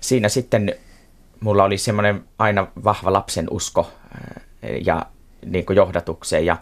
siinä 0.00 0.28
sitten 0.28 0.74
mulla 1.40 1.64
oli 1.64 1.78
semmoinen 1.78 2.24
aina 2.38 2.66
vahva 2.84 3.12
lapsen 3.12 3.46
usko 3.50 3.90
ja 4.84 5.06
niin 5.46 5.66
kuin 5.66 5.76
johdatukseen 5.76 6.46
ja 6.46 6.56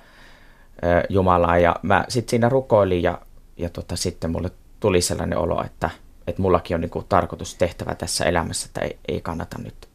Jumalaa. 1.08 1.58
Ja 1.58 1.76
mä 1.82 2.04
sitten 2.08 2.30
siinä 2.30 2.48
rukoilin 2.48 3.02
ja, 3.02 3.18
ja 3.56 3.70
tota, 3.70 3.96
sitten 3.96 4.30
mulle 4.30 4.50
tuli 4.80 5.00
sellainen 5.00 5.38
olo, 5.38 5.64
että, 5.64 5.90
että 6.26 6.42
mullakin 6.42 6.74
on 6.74 6.80
niin 6.80 6.90
kuin 6.90 7.06
tarkoitus 7.08 7.54
tehtävä 7.54 7.94
tässä 7.94 8.24
elämässä, 8.24 8.66
että 8.66 8.80
ei, 8.80 8.98
ei 9.08 9.20
kannata 9.20 9.58
nyt 9.58 9.88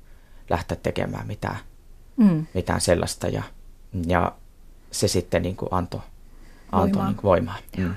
lähteä 0.50 0.78
tekemään 0.84 1.28
mitään, 1.28 1.58
mm. 2.20 2.46
mitään 2.54 2.82
sellaista. 2.82 3.28
Ja, 3.28 3.44
ja 4.08 4.32
se 4.92 5.08
sitten 5.08 5.42
niin 5.42 5.56
kuin 5.56 5.70
antoi, 5.72 6.02
antoi 6.72 7.02
voimaa. 7.02 7.08
Niin 7.12 7.24
voimaa. 7.24 7.58
Mm. 7.78 7.96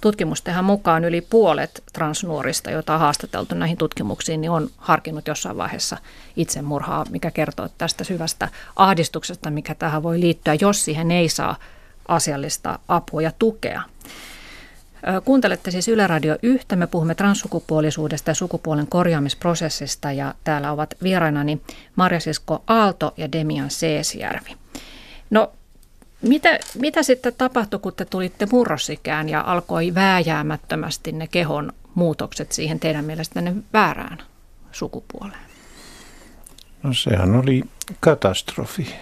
Tutkimustenhan 0.00 0.64
mukaan 0.64 1.04
yli 1.04 1.20
puolet 1.20 1.82
transnuorista, 1.92 2.70
joita 2.70 2.94
on 2.94 3.00
haastateltu 3.00 3.54
näihin 3.54 3.76
tutkimuksiin, 3.76 4.40
niin 4.40 4.50
on 4.50 4.70
harkinnut 4.76 5.26
jossain 5.26 5.56
vaiheessa 5.56 5.96
itsemurhaa, 6.36 7.06
mikä 7.10 7.30
kertoo 7.30 7.68
tästä 7.78 8.04
syvästä 8.04 8.48
ahdistuksesta, 8.76 9.50
mikä 9.50 9.74
tähän 9.74 10.02
voi 10.02 10.20
liittyä, 10.20 10.56
jos 10.60 10.84
siihen 10.84 11.10
ei 11.10 11.28
saa 11.28 11.56
asiallista 12.08 12.78
apua 12.88 13.22
ja 13.22 13.32
tukea. 13.38 13.82
Kuuntelette 15.24 15.70
siis 15.70 15.88
Yle 15.88 16.06
Radio 16.06 16.36
1. 16.42 16.66
Me 16.76 16.86
puhumme 16.86 17.14
transsukupuolisuudesta 17.14 18.30
ja 18.30 18.34
sukupuolen 18.34 18.86
korjaamisprosessista 18.86 20.12
ja 20.12 20.34
täällä 20.44 20.72
ovat 20.72 20.94
vierainani 21.02 21.60
Marja 21.96 22.20
Sisko 22.20 22.62
Aalto 22.66 23.14
ja 23.16 23.32
Demian 23.32 23.70
Seesjärvi. 23.70 24.50
No 25.30 25.52
mitä, 26.22 26.58
mitä 26.74 27.02
sitten 27.02 27.34
tapahtui, 27.38 27.80
kun 27.80 27.92
te 27.92 28.04
tulitte 28.04 28.46
murrosikään 28.52 29.28
ja 29.28 29.40
alkoi 29.40 29.94
vääjäämättömästi 29.94 31.12
ne 31.12 31.26
kehon 31.26 31.72
muutokset 31.94 32.52
siihen 32.52 32.80
teidän 32.80 33.04
mielestänne 33.04 33.54
väärään 33.72 34.18
sukupuoleen? 34.72 35.48
No 36.82 36.94
sehän 36.94 37.36
oli 37.36 37.62
katastrofi. 38.00 38.94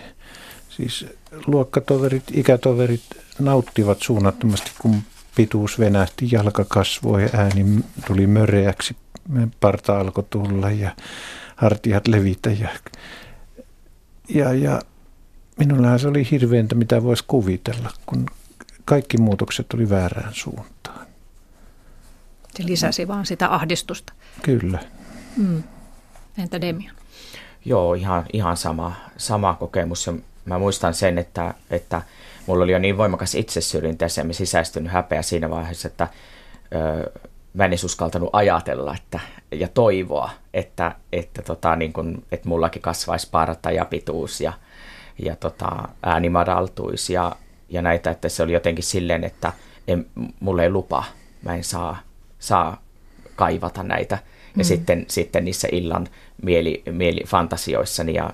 Siis 0.69 1.07
luokkatoverit, 1.47 2.25
ikätoverit 2.33 3.03
nauttivat 3.39 4.03
suunnattomasti, 4.03 4.71
kun 4.79 5.03
pituus 5.37 5.79
venähti, 5.79 6.29
jalka 6.33 6.64
kasvoi 6.68 7.22
ja 7.22 7.29
ääni 7.33 7.85
tuli 8.07 8.27
möreäksi, 8.27 8.96
parta 9.61 10.01
alkoi 10.01 10.25
tulla 10.31 10.70
ja 10.70 10.90
hartiat 11.57 12.09
levitä. 12.09 12.51
Ja, 12.51 12.68
ja, 14.29 14.55
ja 14.55 14.81
Minullahan 15.57 15.99
se 15.99 16.09
oli 16.09 16.31
hirveäntä, 16.31 16.75
mitä 16.75 17.03
voisi 17.03 17.25
kuvitella, 17.27 17.90
kun 18.07 18.27
kaikki 18.85 19.18
muutokset 19.18 19.66
oli 19.75 19.90
väärään 19.90 20.35
suuntaan. 20.35 21.07
Se 22.55 22.66
lisäsi 22.66 23.09
vaan 23.09 23.27
sitä 23.27 23.55
ahdistusta. 23.55 24.12
Kyllä. 24.42 24.79
Mm. 25.37 25.62
Entä 26.38 26.61
Demian? 26.61 26.94
Joo, 27.64 27.94
ihan, 27.94 28.27
ihan 28.33 28.57
sama, 28.57 28.92
sama 29.16 29.55
kokemus. 29.55 30.11
Mä 30.44 30.59
muistan 30.59 30.94
sen, 30.94 31.18
että, 31.18 31.55
että 31.70 32.03
mulla 32.47 32.65
oli 32.65 32.73
jo 32.73 32.79
niin 32.79 32.99
voimakas 32.99 33.35
itsesyrjintä 33.35 34.05
ja 34.05 34.09
se 34.09 34.25
sisäistynyt 34.31 34.93
häpeä 34.93 35.23
siinä 35.23 35.51
vaiheessa, 35.51 35.89
että 35.89 36.09
ö, 36.75 37.11
mä 37.55 37.65
en 37.65 37.73
uskaltanut 37.85 38.31
ajatella 38.33 38.95
että, 38.95 39.21
ja 39.51 39.69
toivoa, 39.69 40.31
että, 40.55 40.95
että, 41.13 41.43
tota, 41.43 41.77
niin 41.77 41.93
kun, 41.93 42.23
että 42.33 42.49
mullakin 42.49 42.83
kasvaisi 42.83 43.29
parta 43.31 43.71
ja 43.71 43.85
pituus 43.85 44.41
ja, 44.41 44.53
ja 45.19 45.37
tota, 45.37 45.89
ääni 46.03 46.29
madaltuisi 46.29 47.13
ja, 47.13 47.37
ja 47.69 47.83
näitä, 47.83 48.11
että 48.11 48.29
se 48.29 48.43
oli 48.43 48.53
jotenkin 48.53 48.85
silleen, 48.85 49.25
että 49.25 49.53
en, 49.89 50.07
mulle 50.41 50.63
ei 50.63 50.71
lupa, 50.71 51.05
mä 51.43 51.55
en 51.55 51.65
saa, 51.65 51.97
saa 52.39 52.83
kaivata 53.37 53.83
näitä. 53.83 54.19
Ja 54.57 54.63
mm. 54.63 54.65
sitten, 54.65 55.05
sitten 55.09 55.45
niissä 55.45 55.69
illan 55.73 56.09
mieli, 56.42 56.83
mielifantasioissani 56.90 58.14
ja 58.14 58.31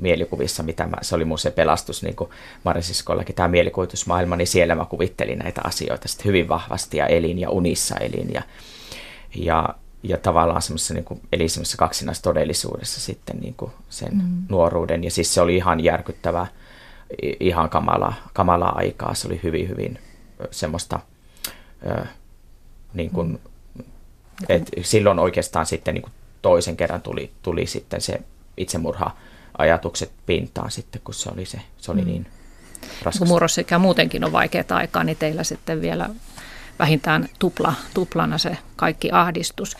mielikuvissa, 0.00 0.62
mitä 0.62 0.86
mä, 0.86 0.96
se 1.02 1.14
oli 1.14 1.24
mun 1.24 1.38
se 1.38 1.50
pelastus, 1.50 2.02
niin 2.02 2.16
kuin 2.16 2.30
Marisiskollakin 2.64 3.34
tämä 3.34 3.48
mielikuvitusmaailma, 3.48 4.36
niin 4.36 4.46
siellä 4.46 4.74
mä 4.74 4.84
kuvittelin 4.84 5.38
näitä 5.38 5.60
asioita 5.64 6.08
sitten 6.08 6.26
hyvin 6.26 6.48
vahvasti 6.48 6.96
ja 6.96 7.06
elin 7.06 7.38
ja 7.38 7.50
unissa 7.50 7.96
elin 7.96 8.32
ja, 8.34 8.42
ja 9.34 9.74
ja 10.02 10.16
tavallaan 10.16 10.62
semmoisessa 10.62 10.94
niin 10.94 11.04
kuin, 11.04 11.20
eli 11.32 11.48
semmoisessa 11.48 11.76
kaksinaistodellisuudessa 11.78 13.00
sitten 13.00 13.36
niin 13.40 13.54
kuin 13.54 13.72
sen 13.88 14.14
mm. 14.14 14.42
nuoruuden. 14.48 15.04
Ja 15.04 15.10
siis 15.10 15.34
se 15.34 15.40
oli 15.40 15.56
ihan 15.56 15.84
järkyttävä, 15.84 16.46
ihan 17.40 17.70
kamala, 17.70 18.14
kamala 18.32 18.66
aikaa. 18.68 19.14
Se 19.14 19.28
oli 19.28 19.40
hyvin, 19.42 19.68
hyvin 19.68 19.98
semmoista, 20.50 21.00
ö, 21.86 22.06
niin 22.94 23.10
kuin, 23.10 23.28
mm. 23.28 23.84
et 24.48 24.70
silloin 24.82 25.18
oikeastaan 25.18 25.66
sitten 25.66 25.94
niin 25.94 26.02
kuin 26.02 26.12
toisen 26.42 26.76
kerran 26.76 27.02
tuli, 27.02 27.30
tuli 27.42 27.66
sitten 27.66 28.00
se 28.00 28.20
itsemurha-ajatukset 28.56 30.10
pintaan 30.26 30.70
sitten, 30.70 31.00
kun 31.04 31.14
se 31.14 31.30
oli, 31.32 31.46
se, 31.46 31.60
se 31.78 31.92
oli 31.92 32.00
mm. 32.00 32.06
niin 32.06 32.26
raskas. 33.02 33.18
Kun 33.18 33.28
murrosikä 33.28 33.78
muutenkin 33.78 34.24
on 34.24 34.32
vaikeaa 34.32 34.64
aikaa, 34.70 35.04
niin 35.04 35.16
teillä 35.16 35.44
sitten 35.44 35.80
vielä 35.82 36.10
vähintään 36.78 37.28
tupla, 37.38 37.74
tuplana 37.94 38.38
se 38.38 38.58
kaikki 38.76 39.10
ahdistus. 39.12 39.76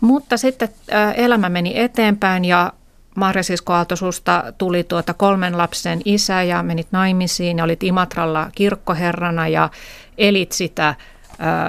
Mutta 0.00 0.36
sitten 0.36 0.68
elämä 1.16 1.48
meni 1.48 1.80
eteenpäin 1.80 2.44
ja 2.44 2.72
Marja 3.14 3.42
Aaltosusta 3.66 4.52
tuli 4.58 4.84
tuota 4.84 5.14
kolmen 5.14 5.58
lapsen 5.58 6.00
isä 6.04 6.42
ja 6.42 6.62
menit 6.62 6.86
naimisiin 6.92 7.58
ja 7.58 7.64
olit 7.64 7.82
Imatralla 7.82 8.50
kirkkoherrana 8.54 9.48
ja 9.48 9.70
elit 10.18 10.52
sitä 10.52 10.94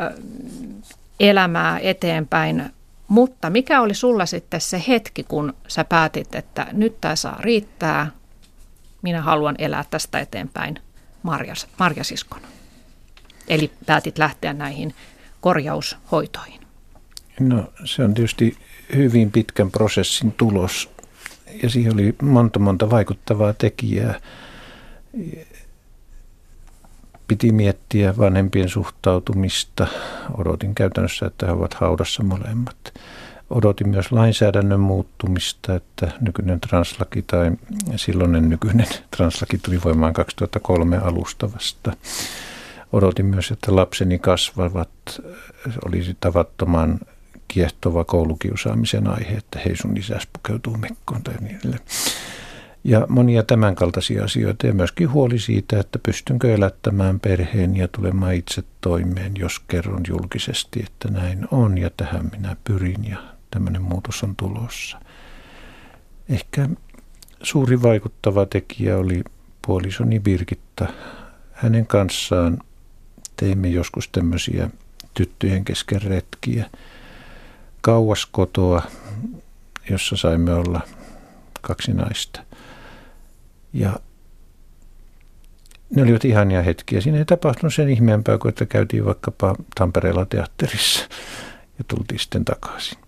ö, 0.10 0.22
elämää 1.20 1.80
eteenpäin. 1.80 2.72
Mutta 3.10 3.50
mikä 3.50 3.82
oli 3.82 3.94
sulla 3.94 4.26
sitten 4.26 4.62
se 4.62 4.84
hetki, 4.88 5.24
kun 5.24 5.54
sä 5.68 5.84
päätit, 5.84 6.36
että 6.36 6.68
nyt 6.72 7.02
tämä 7.02 7.16
saa 7.16 7.38
riittää, 7.40 8.12
minä 9.02 9.22
haluan 9.22 9.56
elää 9.58 9.86
tästä 9.90 10.20
eteenpäin 10.20 10.80
Marjas, 11.24 11.68
Marjasiskona? 11.80 12.48
Eli 13.48 13.72
päätit 13.86 14.18
lähteä 14.18 14.54
näihin 14.54 14.96
korjaushoitoihin. 15.42 16.62
No 17.40 17.74
se 17.86 18.04
on 18.04 18.14
tietysti 18.14 18.58
hyvin 18.96 19.32
pitkän 19.32 19.72
prosessin 19.72 20.32
tulos 20.32 20.90
ja 21.64 21.70
siihen 21.70 21.94
oli 21.94 22.16
monta 22.22 22.60
monta 22.60 22.90
vaikuttavaa 22.90 23.54
tekijää. 23.54 24.20
Piti 27.30 27.52
miettiä 27.52 28.18
vanhempien 28.18 28.70
suhtautumista. 28.70 29.88
Odotin 30.38 30.76
käytännössä, 30.76 31.26
että 31.26 31.46
he 31.46 31.52
ovat 31.52 31.74
haudassa 31.74 32.24
molemmat. 32.24 32.94
Odotin 33.50 33.90
myös 33.90 34.12
lainsäädännön 34.12 34.80
muuttumista, 34.80 35.76
että 35.76 36.12
nykyinen 36.22 36.60
translaki 36.60 37.22
tai 37.22 37.52
silloinen 37.96 38.50
nykyinen 38.50 38.88
translaki 39.18 39.58
tuli 39.58 39.80
voimaan 39.86 40.14
2003 40.14 40.98
alusta 40.98 41.54
vasta. 41.54 41.94
Odotin 42.94 43.26
myös, 43.26 43.52
että 43.52 43.76
lapseni 43.76 44.20
kasvavat, 44.20 44.90
olisi 45.86 46.18
tavattoman 46.20 47.00
kiehtova 47.48 48.04
koulukiusaamisen 48.04 49.08
aihe, 49.08 49.34
että 49.34 49.60
hei 49.66 49.76
sun 49.76 49.98
isäs 49.98 50.28
pukeutuu 50.34 50.78
mekkoon 50.78 51.24
tai 51.24 51.34
edelleen. 51.36 51.82
Ja 52.84 53.06
monia 53.10 53.44
tämänkaltaisia 53.44 54.24
asioita 54.24 54.68
ja 54.68 54.74
myöskin 54.74 55.12
huoli 55.12 55.40
siitä, 55.40 55.80
että 55.80 56.00
pystynkö 56.00 56.54
elättämään 56.54 57.20
perheen 57.20 57.76
ja 57.76 57.88
tulemaan 57.88 58.34
itse 58.34 58.64
toimeen, 58.82 59.34
jos 59.38 59.60
kerron 59.60 60.02
julkisesti, 60.08 60.84
että 60.88 61.12
näin 61.12 61.48
on 61.52 61.78
ja 61.78 61.90
tähän 61.98 62.30
minä 62.32 62.56
pyrin 62.64 63.10
ja 63.10 63.18
tämmöinen 63.52 63.82
muutos 63.82 64.24
on 64.24 64.36
tulossa. 64.36 65.00
Ehkä 66.30 66.70
suuri 67.44 67.82
vaikuttava 67.82 68.46
tekijä 68.46 68.98
oli 68.98 69.24
puolisoni 69.68 70.20
Birgitta. 70.20 70.88
Hänen 71.52 71.88
kanssaan 71.88 72.58
teimme 73.36 73.68
joskus 73.68 74.10
tämmöisiä 74.10 74.70
tyttöjen 75.14 75.66
kesken 75.66 76.02
retkiä– 76.02 76.70
kauas 77.82 78.26
kotoa, 78.26 78.82
jossa 79.90 80.18
saimme 80.18 80.54
olla 80.54 80.82
kaksi 81.62 81.94
naista. 81.94 82.42
Ja 83.74 84.00
ne 85.96 86.02
olivat 86.04 86.26
ihania 86.26 86.62
hetkiä. 86.62 87.02
Siinä 87.02 87.18
ei 87.18 87.26
tapahtunut 87.26 87.74
sen 87.74 87.90
ihmeempää 87.90 88.38
kuin, 88.38 88.50
että 88.50 88.66
käytiin 88.66 89.06
vaikkapa 89.06 89.56
Tampereella 89.76 90.26
teatterissa 90.26 91.08
ja 91.78 91.84
tultiin 91.88 92.20
sitten 92.20 92.46
takaisin. 92.46 93.00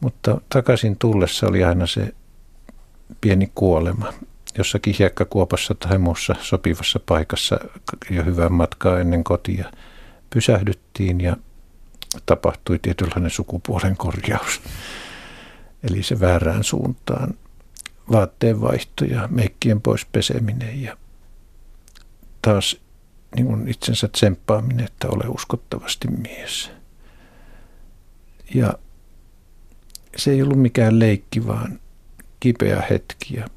Mutta 0.00 0.40
takaisin 0.48 0.96
tullessa 0.98 1.46
oli 1.46 1.64
aina 1.64 1.86
se 1.86 2.14
pieni 3.20 3.52
kuolema 3.54 4.12
jossakin 4.58 4.94
hiekkakuopassa 4.98 5.74
tai 5.74 5.98
muussa 5.98 6.34
sopivassa 6.40 7.00
paikassa 7.06 7.58
jo 8.10 8.24
hyvän 8.24 8.52
matkaa 8.52 9.00
ennen 9.00 9.24
kotia. 9.24 9.72
Pysähdyttiin 10.30 11.20
ja 11.20 11.36
tapahtui 12.26 12.78
tietynlainen 12.78 13.30
sukupuolen 13.30 13.96
korjaus. 13.96 14.60
Eli 15.82 16.02
se 16.02 16.20
väärään 16.20 16.64
suuntaan 16.64 17.34
vaatteen 18.10 18.60
vaihto 18.60 19.04
ja 19.04 19.28
meikkien 19.28 19.80
pois 19.80 20.06
peseminen 20.06 20.82
ja 20.82 20.96
taas 22.42 22.80
niin 23.36 23.46
kuin 23.46 23.68
itsensä 23.68 24.08
tsemppaaminen, 24.08 24.84
että 24.84 25.08
ole 25.08 25.24
uskottavasti 25.28 26.08
mies. 26.08 26.70
Ja 28.54 28.74
se 30.16 30.30
ei 30.30 30.42
ollut 30.42 30.60
mikään 30.60 30.98
leikki, 30.98 31.46
vaan 31.46 31.80
kipeä 32.40 32.82
hetki. 32.90 33.36
Ja 33.36 33.48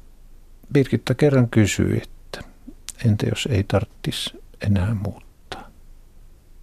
Birgitta 0.72 1.14
kerran 1.14 1.48
kysyi, 1.48 2.00
että 2.02 2.40
entä 3.04 3.26
jos 3.26 3.48
ei 3.50 3.64
tarttisi 3.64 4.42
enää 4.66 4.94
muuttaa. 4.94 5.70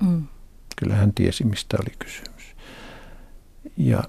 Mm. 0.03 0.27
Kyllä 0.75 0.95
hän 0.95 1.13
tiesi, 1.13 1.43
mistä 1.43 1.77
oli 1.81 1.95
kysymys. 1.99 2.55
Ja 3.77 4.03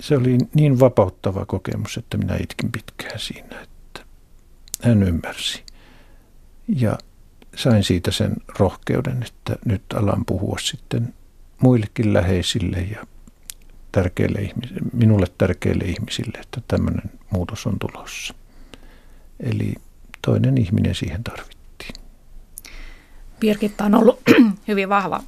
se 0.00 0.16
oli 0.16 0.38
niin 0.54 0.80
vapauttava 0.80 1.46
kokemus, 1.46 1.96
että 1.96 2.18
minä 2.18 2.36
itkin 2.36 2.72
pitkään 2.72 3.18
siinä, 3.18 3.60
että 3.60 4.00
hän 4.82 5.02
ymmärsi. 5.02 5.62
Ja 6.68 6.98
sain 7.56 7.84
siitä 7.84 8.10
sen 8.10 8.36
rohkeuden, 8.58 9.22
että 9.22 9.56
nyt 9.64 9.82
alan 9.94 10.24
puhua 10.24 10.56
sitten 10.60 11.14
muillekin 11.62 12.12
läheisille 12.12 12.78
ja 12.78 13.06
tärkeille 13.92 14.40
ihmisille, 14.40 14.80
minulle 14.92 15.26
tärkeille 15.38 15.84
ihmisille, 15.84 16.38
että 16.40 16.60
tämmöinen 16.68 17.10
muutos 17.30 17.66
on 17.66 17.78
tulossa. 17.78 18.34
Eli 19.40 19.74
toinen 20.22 20.58
ihminen 20.58 20.94
siihen 20.94 21.24
tarvitsee. 21.24 22.04
Birgitta 23.40 23.84
on 23.84 23.94
ollut 23.94 24.20
hyvin 24.68 24.88
vahva 24.88 25.22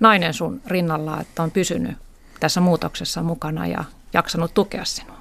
nainen 0.00 0.34
sun 0.34 0.60
rinnalla, 0.66 1.20
että 1.20 1.42
on 1.42 1.50
pysynyt 1.50 1.96
tässä 2.40 2.60
muutoksessa 2.60 3.22
mukana 3.22 3.66
ja 3.66 3.84
jaksanut 4.14 4.54
tukea 4.54 4.84
sinua. 4.84 5.16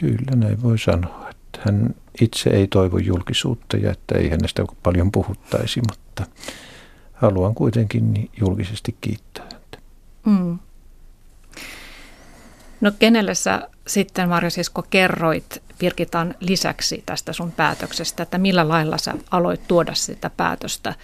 Kyllä 0.00 0.36
näin 0.36 0.62
voi 0.62 0.78
sanoa. 0.78 1.30
Että 1.30 1.60
hän 1.64 1.94
itse 2.20 2.50
ei 2.50 2.66
toivo 2.66 2.98
julkisuutta 2.98 3.76
ja 3.76 3.90
että 3.90 4.18
ei 4.18 4.28
hänestä 4.28 4.64
paljon 4.82 5.12
puhuttaisi, 5.12 5.80
mutta 5.90 6.26
haluan 7.12 7.54
kuitenkin 7.54 8.30
julkisesti 8.40 8.96
kiittää 9.00 9.44
häntä. 9.52 9.78
Mm. 10.26 10.58
No 12.80 12.92
kenelle 12.98 13.34
sä 13.34 13.68
sitten 13.86 14.28
Marja 14.28 14.50
Sisko 14.50 14.82
kerroit 14.90 15.62
Virkitan 15.80 16.34
lisäksi 16.40 17.02
tästä 17.06 17.32
sun 17.32 17.52
päätöksestä, 17.52 18.22
että 18.22 18.38
millä 18.38 18.68
lailla 18.68 18.98
sä 18.98 19.14
aloit 19.30 19.68
tuoda 19.68 19.94
sitä 19.94 20.30
päätöstä 20.30 20.94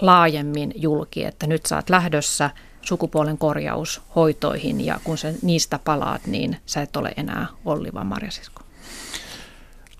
laajemmin 0.00 0.72
julki, 0.76 1.24
että 1.24 1.46
nyt 1.46 1.66
sä 1.66 1.76
oot 1.76 1.90
lähdössä 1.90 2.50
sukupuolen 2.82 3.38
korjaushoitoihin 3.38 4.86
ja 4.86 5.00
kun 5.04 5.18
sä 5.18 5.32
niistä 5.42 5.78
palaat, 5.84 6.26
niin 6.26 6.56
sä 6.66 6.82
et 6.82 6.96
ole 6.96 7.12
enää 7.16 7.46
Olli, 7.64 7.94
vaan 7.94 8.06
Marja 8.06 8.30
Sisko. 8.30 8.62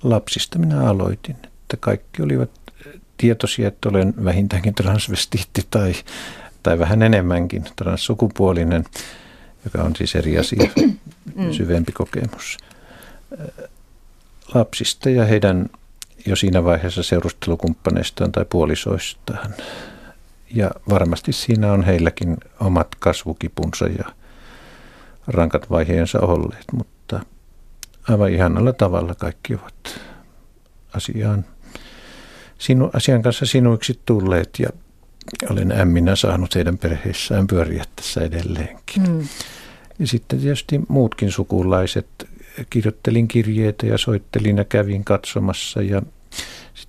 Lapsista 0.02 0.58
minä 0.58 0.88
aloitin, 0.88 1.36
että 1.42 1.76
kaikki 1.80 2.22
olivat 2.22 2.50
tietoisia, 3.16 3.68
että 3.68 3.88
olen 3.88 4.14
vähintäänkin 4.24 4.74
transvestiitti 4.74 5.66
tai, 5.70 5.92
tai 6.62 6.78
vähän 6.78 7.02
enemmänkin 7.02 7.64
transsukupuolinen, 7.76 8.84
joka 9.64 9.82
on 9.82 9.96
siis 9.96 10.14
eri 10.14 10.38
asia, 10.38 10.70
mm. 11.34 11.52
syvempi 11.52 11.92
kokemus 11.92 12.56
lapsista 14.54 15.10
ja 15.10 15.24
heidän 15.24 15.66
jo 16.26 16.36
siinä 16.36 16.64
vaiheessa 16.64 17.02
seurustelukumppaneistaan 17.02 18.32
tai 18.32 18.44
puolisoistaan. 18.44 19.54
Ja 20.54 20.70
varmasti 20.88 21.32
siinä 21.32 21.72
on 21.72 21.84
heilläkin 21.84 22.36
omat 22.60 22.88
kasvukipunsa 22.98 23.86
ja 23.86 24.04
rankat 25.26 25.70
vaiheensa 25.70 26.20
olleet, 26.20 26.64
mutta 26.72 27.20
aivan 28.08 28.30
ihanalla 28.30 28.72
tavalla 28.72 29.14
kaikki 29.14 29.54
ovat 29.54 30.00
asiaan, 30.94 31.44
sinu, 32.58 32.90
asian 32.92 33.22
kanssa 33.22 33.46
sinuiksi 33.46 34.00
tulleet 34.06 34.50
ja 34.58 34.68
olen 35.50 35.72
ämminä 35.72 36.16
saanut 36.16 36.54
heidän 36.54 36.78
perheissään 36.78 37.46
pyöriä 37.46 37.84
tässä 37.96 38.20
edelleenkin. 38.20 39.02
Mm. 39.08 39.28
Ja 39.98 40.06
sitten 40.06 40.40
tietysti 40.40 40.80
muutkin 40.88 41.32
sukulaiset 41.32 42.06
kirjoittelin 42.70 43.28
kirjeitä 43.28 43.86
ja 43.86 43.98
soittelin 43.98 44.56
ja 44.56 44.64
kävin 44.64 45.04
katsomassa 45.04 45.82
ja 45.82 46.02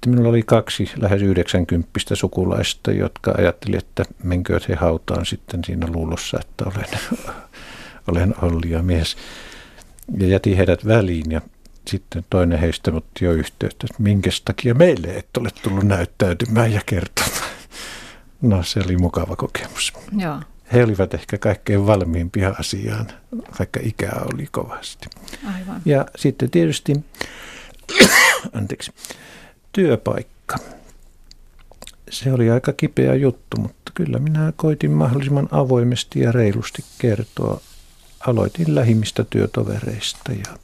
sitten 0.01 0.11
minulla 0.11 0.29
oli 0.29 0.43
kaksi 0.43 0.91
lähes 0.97 1.21
90 1.21 2.15
sukulaista, 2.15 2.91
jotka 2.91 3.33
ajatteli, 3.37 3.77
että 3.77 4.03
menkööt 4.23 4.69
he 4.69 4.75
hautaan 4.75 5.25
sitten 5.25 5.63
siinä 5.63 5.87
luulossa, 5.87 6.39
että 6.41 6.65
olen, 6.65 7.19
olen 8.07 8.35
Olli 8.41 8.71
ja 8.71 8.83
mies. 8.83 9.17
Ja 10.17 10.27
jätin 10.27 10.57
heidät 10.57 10.87
väliin 10.87 11.31
ja 11.31 11.41
sitten 11.87 12.25
toinen 12.29 12.59
heistä 12.59 12.91
otti 12.93 13.25
jo 13.25 13.31
yhteyttä, 13.31 13.87
että 13.89 14.03
minkä 14.03 14.29
takia 14.45 14.73
meille 14.73 15.07
et 15.07 15.37
ole 15.37 15.49
tullut 15.63 15.83
näyttäytymään 15.83 16.73
ja 16.73 16.81
kertomaan. 16.85 17.51
No 18.41 18.63
se 18.63 18.79
oli 18.85 18.97
mukava 18.97 19.35
kokemus. 19.35 19.93
Joo 20.17 20.39
he 20.73 20.83
olivat 20.83 21.13
ehkä 21.13 21.37
kaikkein 21.37 21.87
valmiimpia 21.87 22.55
asiaan, 22.59 23.07
vaikka 23.59 23.79
ikää 23.83 24.21
oli 24.33 24.47
kovasti. 24.51 25.07
Aivan. 25.55 25.81
Ja 25.85 26.05
sitten 26.15 26.49
tietysti, 26.49 26.93
anteeksi, 28.53 28.91
työpaikka. 29.71 30.57
Se 32.09 32.33
oli 32.33 32.49
aika 32.49 32.73
kipeä 32.73 33.15
juttu, 33.15 33.57
mutta 33.57 33.91
kyllä 33.93 34.19
minä 34.19 34.53
koitin 34.55 34.91
mahdollisimman 34.91 35.47
avoimesti 35.51 36.19
ja 36.19 36.31
reilusti 36.31 36.83
kertoa 36.97 37.61
aloitin 38.27 38.75
lähimmistä 38.75 39.25
työtovereista 39.29 40.31
ja 40.31 40.57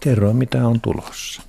kerroin 0.00 0.36
mitä 0.36 0.66
on 0.66 0.80
tulossa. 0.80 1.42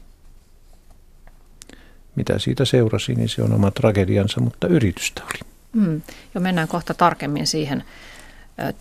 Mitä 2.16 2.40
siitä 2.40 2.66
seurasi, 2.66 3.16
niin 3.16 3.30
se 3.30 3.42
on 3.42 3.54
oma 3.54 3.72
tragediansa, 3.72 4.42
mutta 4.42 4.68
yritystä 4.68 5.22
oli. 5.24 5.40
Mm, 5.74 6.02
jo 6.36 6.42
mennään 6.42 6.68
kohta 6.68 6.94
tarkemmin 6.94 7.48
siihen 7.48 7.84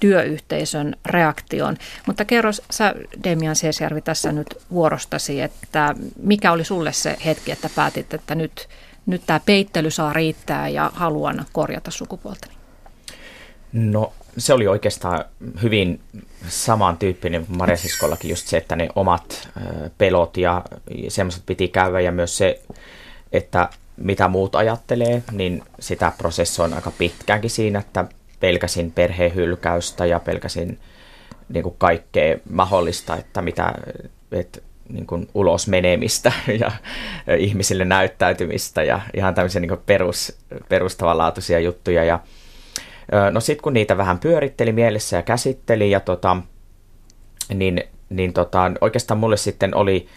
työyhteisön 0.01 0.97
reaktioon. 1.07 1.77
Mutta 2.07 2.25
kerro 2.25 2.51
sä, 2.71 2.95
Demian 3.25 3.57
Seesjärvi, 3.57 4.01
tässä 4.01 4.33
nyt 4.33 4.59
vuorostasi, 4.73 5.41
että 5.41 5.95
mikä 6.23 6.53
oli 6.53 6.65
sulle 6.65 6.93
se 6.93 7.17
hetki, 7.25 7.53
että 7.53 7.71
päätit, 7.75 8.15
että 8.15 8.35
nyt, 8.35 8.69
nyt 9.07 9.23
tämä 9.27 9.41
peittely 9.47 9.91
saa 9.91 10.13
riittää 10.13 10.69
ja 10.69 10.91
haluan 10.95 11.45
korjata 11.53 11.91
sukupuoltani? 11.91 12.55
No 13.73 14.13
se 14.39 14.53
oli 14.53 14.67
oikeastaan 14.67 15.25
hyvin 15.63 16.01
samantyyppinen 16.49 17.47
kuin 17.47 17.59
Marjasiskollakin 17.59 18.31
just 18.31 18.47
se, 18.47 18.57
että 18.57 18.77
ne 18.77 18.89
omat 18.95 19.49
pelot 19.99 20.37
ja 20.37 20.65
semmoiset 21.09 21.43
piti 21.47 21.69
käydä 21.69 22.01
ja 22.01 22.13
myös 22.13 22.37
se, 22.37 22.63
että 23.33 23.69
mitä 23.97 24.29
muut 24.29 24.55
ajattelee, 24.55 25.23
niin 25.33 25.63
sitä 25.81 26.13
prosessoin 26.19 26.75
aika 26.75 26.91
pitkäänkin 26.91 27.51
siinä, 27.51 27.79
että 27.79 28.05
pelkäsin 28.40 28.92
perheen 28.92 29.35
hylkäystä 29.35 30.07
ja 30.07 30.20
pelkäsin 30.20 30.79
niin 31.49 31.62
kuin 31.62 31.75
kaikkea 31.79 32.38
mahdollista, 32.51 33.16
että 33.16 33.42
mitä 33.42 33.75
että 34.33 34.61
niin 34.88 35.07
kuin 35.07 35.29
ulos 35.35 35.68
menemistä 35.68 36.33
ja 36.61 36.70
ihmisille 37.38 37.85
näyttäytymistä 37.85 38.83
ja 38.83 39.01
ihan 39.14 39.35
tämmöisiä 39.35 39.61
niin 39.61 39.79
perus, 39.87 40.38
perustavanlaatuisia 40.68 41.61
juttuja. 41.61 42.05
Ja, 42.05 42.20
no 43.31 43.40
sitten 43.40 43.62
kun 43.62 43.73
niitä 43.73 43.97
vähän 43.97 44.18
pyöritteli 44.18 44.73
mielessä 44.73 45.16
ja 45.16 45.23
käsitteli, 45.23 45.90
ja 45.90 46.01
tota, 46.01 46.37
niin, 47.55 47.85
niin 48.11 48.33
tota, 48.33 48.73
oikeastaan 48.81 49.20
mulle 49.20 49.37
sitten 49.37 49.75
oli 49.75 50.09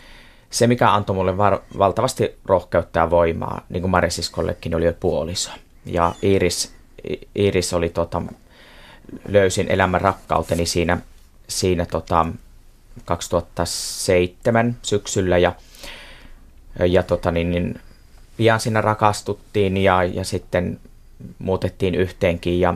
se, 0.50 0.68
mikä 0.68 0.92
antoi 0.92 1.16
mulle 1.16 1.38
var, 1.38 1.60
valtavasti 1.78 2.36
rohkeutta 2.46 3.00
ja 3.00 3.10
voimaa, 3.10 3.62
niin 3.70 3.82
kuin 3.82 3.92
Marisiskollekin 3.92 4.76
oli 4.76 4.86
jo 4.86 4.94
puoliso. 5.00 5.52
Ja 5.86 6.14
Iris, 6.22 6.77
Iris 7.36 7.74
oli, 7.74 7.90
tota, 7.90 8.22
löysin 9.28 9.72
elämän 9.72 10.02
rakkauteni 10.02 10.66
siinä, 10.66 10.98
siinä 11.48 11.86
tota, 11.86 12.26
2007 13.06 14.78
syksyllä 14.82 15.38
ja, 15.38 15.56
ja 16.86 17.04
tota, 17.04 17.32
niin, 17.32 17.52
niin, 17.52 17.80
pian 18.38 18.60
siinä 18.60 18.82
rakastuttiin 18.82 19.78
ja, 19.78 20.04
ja 20.04 20.24
sitten 20.24 20.80
muutettiin 21.40 21.96
yhteenkin 21.96 22.60
ja, 22.60 22.74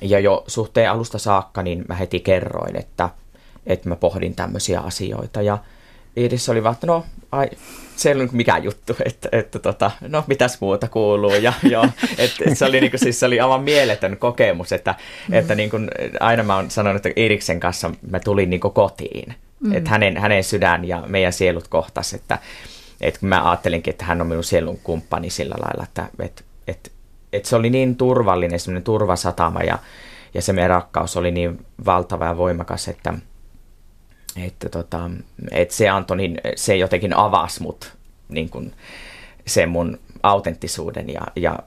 ja 0.00 0.20
jo 0.20 0.44
suhteen 0.46 0.90
alusta 0.90 1.18
saakka 1.18 1.62
niin 1.62 1.84
mä 1.88 1.94
heti 1.94 2.20
kerroin, 2.20 2.76
että, 2.76 3.10
että 3.66 3.88
mä 3.88 3.96
pohdin 3.96 4.34
tämmöisiä 4.34 4.80
asioita 4.80 5.42
ja, 5.42 5.58
Iiris 6.16 6.48
oli 6.48 6.62
vaan, 6.62 6.72
että 6.72 6.86
no, 6.86 7.04
ai, 7.32 7.50
se 8.00 8.08
ei 8.08 8.14
ollut 8.14 8.32
mikään 8.32 8.64
juttu, 8.64 8.96
että, 9.04 9.28
että 9.32 9.58
tota, 9.58 9.90
no 10.08 10.24
mitäs 10.26 10.60
muuta 10.60 10.88
kuuluu. 10.88 11.34
Ja, 11.34 11.52
joo, 11.62 11.84
että, 12.18 12.36
että 12.40 12.54
se, 12.54 12.64
oli, 12.64 12.80
niin 12.80 12.90
kuin, 12.90 13.00
siis 13.00 13.20
se 13.20 13.26
oli 13.26 13.40
aivan 13.40 13.62
mieletön 13.62 14.16
kokemus, 14.16 14.72
että, 14.72 14.94
mm. 15.28 15.34
että 15.34 15.54
niin 15.54 15.70
kuin, 15.70 15.90
aina 16.20 16.42
mä 16.42 16.56
oon 16.56 16.70
sanonut, 16.70 17.06
että 17.06 17.20
Iiriksen 17.20 17.60
kanssa 17.60 17.90
mä 18.10 18.20
tulin 18.20 18.50
niin 18.50 18.60
kuin 18.60 18.74
kotiin. 18.74 19.34
Mm. 19.60 19.72
Että 19.72 19.90
hänen, 19.90 20.16
hänen 20.16 20.44
sydän 20.44 20.88
ja 20.88 21.04
meidän 21.06 21.32
sielut 21.32 21.68
kohtas, 21.68 22.14
että, 22.14 22.38
että 23.00 23.18
mä 23.22 23.50
ajattelinkin, 23.50 23.90
että 23.92 24.04
hän 24.04 24.20
on 24.20 24.26
minun 24.26 24.44
sielun 24.44 24.78
kumppani 24.82 25.30
sillä 25.30 25.54
lailla, 25.62 25.84
että, 25.84 26.06
että, 26.20 26.42
että, 26.68 26.90
että 27.32 27.48
se 27.48 27.56
oli 27.56 27.70
niin 27.70 27.96
turvallinen, 27.96 28.60
semmoinen 28.60 28.84
turvasatama 28.84 29.60
ja, 29.60 29.78
ja 30.34 30.42
se 30.42 30.52
meidän 30.52 30.70
rakkaus 30.70 31.16
oli 31.16 31.30
niin 31.30 31.66
valtava 31.84 32.24
ja 32.24 32.36
voimakas, 32.36 32.88
että– 32.88 33.14
että, 34.36 34.68
tota, 34.68 35.10
että 35.50 35.74
se 35.74 35.88
antoi, 35.88 36.16
niin 36.16 36.40
se 36.56 36.76
jotenkin 36.76 37.16
avasi 37.16 37.62
mut 37.62 37.96
niin 38.28 38.50
kuin 38.50 38.74
sen 39.46 39.68
mun 39.68 39.98
autenttisuuden 40.22 41.10
ja, 41.10 41.20
ja, 41.36 41.58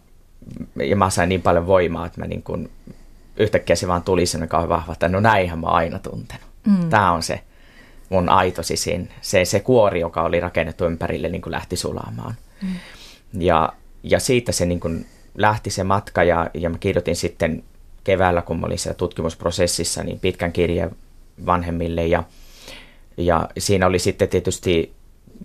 ja 0.75 0.95
mä 0.95 1.09
sain 1.09 1.29
niin 1.29 1.41
paljon 1.41 1.67
voimaa, 1.67 2.05
että 2.05 2.21
mä 2.21 2.27
niin 2.27 2.43
kuin, 2.43 2.71
yhtäkkiä 3.37 3.75
se 3.75 3.87
vaan 3.87 4.03
tuli 4.03 4.25
sen 4.25 4.47
kauhean 4.47 4.69
vahva, 4.69 4.93
että 4.93 5.09
no 5.09 5.19
näinhän 5.19 5.59
mä 5.59 5.67
aina 5.67 5.99
tuntenut. 5.99 6.47
Mm. 6.67 6.89
Tämä 6.89 7.11
on 7.11 7.23
se 7.23 7.41
mun 8.09 8.29
aito 8.29 8.63
sisin, 8.63 9.09
se, 9.21 9.45
se 9.45 9.59
kuori, 9.59 9.99
joka 9.99 10.21
oli 10.23 10.39
rakennettu 10.39 10.85
ympärille, 10.85 11.29
niin 11.29 11.41
kuin 11.41 11.51
lähti 11.51 11.75
sulamaan. 11.75 12.35
Mm. 12.61 12.69
Ja, 13.39 13.73
ja 14.03 14.19
siitä 14.19 14.51
se 14.51 14.65
niin 14.65 14.79
kuin 14.79 15.05
lähti 15.37 15.69
se 15.69 15.83
matka 15.83 16.23
ja, 16.23 16.49
ja 16.53 16.69
mä 16.69 16.77
kirjoitin 16.77 17.15
sitten 17.15 17.63
keväällä, 18.03 18.41
kun 18.41 18.59
mä 18.59 18.65
olin 18.65 18.79
siellä 18.79 18.97
tutkimusprosessissa, 18.97 20.03
niin 20.03 20.19
pitkän 20.19 20.53
kirjeen 20.53 20.95
vanhemmille 21.45 22.07
ja– 22.07 22.23
ja 23.17 23.49
siinä 23.57 23.87
oli 23.87 23.99
sitten 23.99 24.29
tietysti 24.29 24.93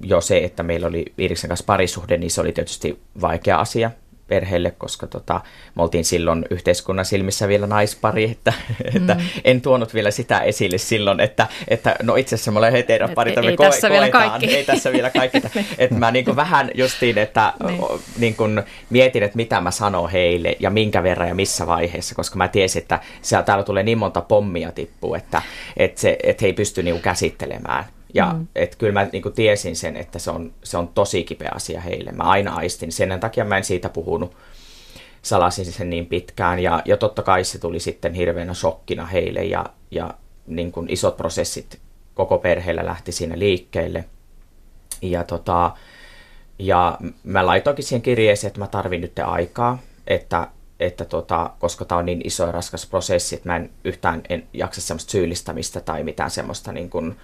jo 0.03 0.21
se, 0.21 0.39
että 0.39 0.63
meillä 0.63 0.87
oli 0.87 1.13
Iiriksen 1.19 1.49
kanssa 1.49 1.65
parisuhde, 1.67 2.17
niin 2.17 2.31
se 2.31 2.41
oli 2.41 2.53
tietysti 2.53 2.99
vaikea 3.21 3.59
asia 3.61 3.91
perheelle, 4.29 4.71
koska 4.71 5.07
tota, 5.07 5.41
me 5.75 5.83
oltiin 5.83 6.05
silloin 6.05 6.45
yhteiskunnan 6.51 7.05
silmissä 7.05 7.49
vielä 7.49 7.67
naispari, 7.67 8.25
että, 8.25 8.53
mm. 8.69 8.97
että 8.97 9.17
en 9.45 9.61
tuonut 9.61 9.95
vielä 9.95 10.11
sitä 10.11 10.41
esille 10.41 10.79
silloin, 10.79 11.21
että, 11.21 11.47
että 11.69 11.97
no 12.03 12.17
itse 12.17 12.35
asiassa 12.35 12.51
me 12.51 12.59
olemme 12.59 12.85
pari, 13.15 13.31
että 13.31 13.43
me 13.43 13.57
koe, 13.57 13.67
tässä 13.67 13.89
koetaan, 13.89 13.93
vielä 13.93 14.11
kaikki. 14.11 14.57
ei 14.57 14.65
tässä 14.65 14.93
vielä 14.93 15.11
kaikki. 15.11 15.39
että 15.79 15.95
mä 15.95 16.11
niin 16.11 16.25
kuin 16.25 16.37
vähän 16.37 16.71
justiin, 16.75 17.19
että 17.19 17.53
niin. 17.67 17.81
niin 18.19 18.37
kuin 18.37 18.63
mietin, 18.91 19.23
että 19.23 19.37
mitä 19.37 19.61
mä 19.61 19.71
sanon 19.71 20.11
heille 20.11 20.57
ja 20.61 20.71
minkä 20.71 21.03
verran 21.03 21.29
ja 21.29 21.35
missä 21.35 21.67
vaiheessa, 21.67 22.15
koska 22.15 22.37
mä 22.37 22.49
tiesin, 22.49 22.83
että 22.83 23.01
siellä, 23.23 23.43
täällä 23.43 23.65
tulee 23.65 23.83
niin 23.83 23.99
monta 23.99 24.21
pommia 24.21 24.73
tippuu, 24.73 25.15
että, 25.15 25.43
että, 25.77 26.01
se, 26.01 26.19
että 26.23 26.43
he 26.43 26.47
ei 26.47 26.53
pysty 26.53 26.83
niin 26.83 27.01
käsittelemään. 27.01 27.85
Ja 28.15 28.33
mm. 28.33 28.47
et 28.55 28.77
kyllä 28.77 28.93
mä 28.93 29.07
niin 29.13 29.33
tiesin 29.35 29.77
sen, 29.77 29.97
että 29.97 30.19
se 30.19 30.31
on, 30.31 30.53
se 30.65 30.77
on 30.77 30.89
tosi 30.89 31.25
kipeä 31.25 31.51
asia 31.55 31.81
heille. 31.81 32.13
Mä 32.13 32.23
aina 32.23 32.55
aistin. 32.55 32.93
Sen 32.93 33.21
takia 33.21 33.45
mä 33.45 33.57
en 33.57 33.65
siitä 33.65 33.89
puhunut. 33.89 34.37
Salasin 35.23 35.65
sen 35.65 35.91
niin 35.91 36.07
pitkään. 36.07 36.59
Ja, 36.59 36.83
ja 36.85 36.97
totta 36.97 37.23
kai 37.23 37.45
se 37.45 37.59
tuli 37.59 37.81
sitten 37.81 38.15
hirveänä 38.15 38.55
shokkina 38.55 39.07
heille. 39.07 39.45
Ja, 39.45 39.67
ja 39.91 40.15
niin 40.47 40.73
kuin 40.73 40.91
isot 40.91 41.17
prosessit 41.17 41.81
koko 42.15 42.39
perheellä 42.39 42.87
lähti 42.87 43.13
siinä 43.13 43.39
liikkeelle. 43.39 44.05
Ja, 45.03 45.25
tota, 45.25 45.71
ja 46.59 46.99
mä 47.25 47.47
laitoinkin 47.47 47.85
siihen 47.85 48.03
kirjeeseen, 48.03 48.49
että 48.49 48.61
mä 48.61 48.67
tarvin 48.67 49.01
nyt 49.01 49.19
aikaa. 49.19 49.79
Että, 50.07 50.49
että 50.81 51.05
tota, 51.05 51.51
koska 51.59 51.85
tämä 51.85 51.99
on 51.99 52.07
niin 52.07 52.21
iso 52.25 52.47
ja 52.47 52.53
raskas 52.53 52.87
prosessi, 52.87 53.35
että 53.35 53.49
mä 53.49 53.57
en 53.57 53.71
yhtään 53.85 54.23
en 54.29 54.47
jaksa 54.53 54.81
semmoista 54.81 55.11
syyllistämistä 55.11 55.81
tai 55.81 56.03
mitään 56.03 56.31
semmoista 56.31 56.73
niin 56.73 56.91
kuin, 56.91 57.17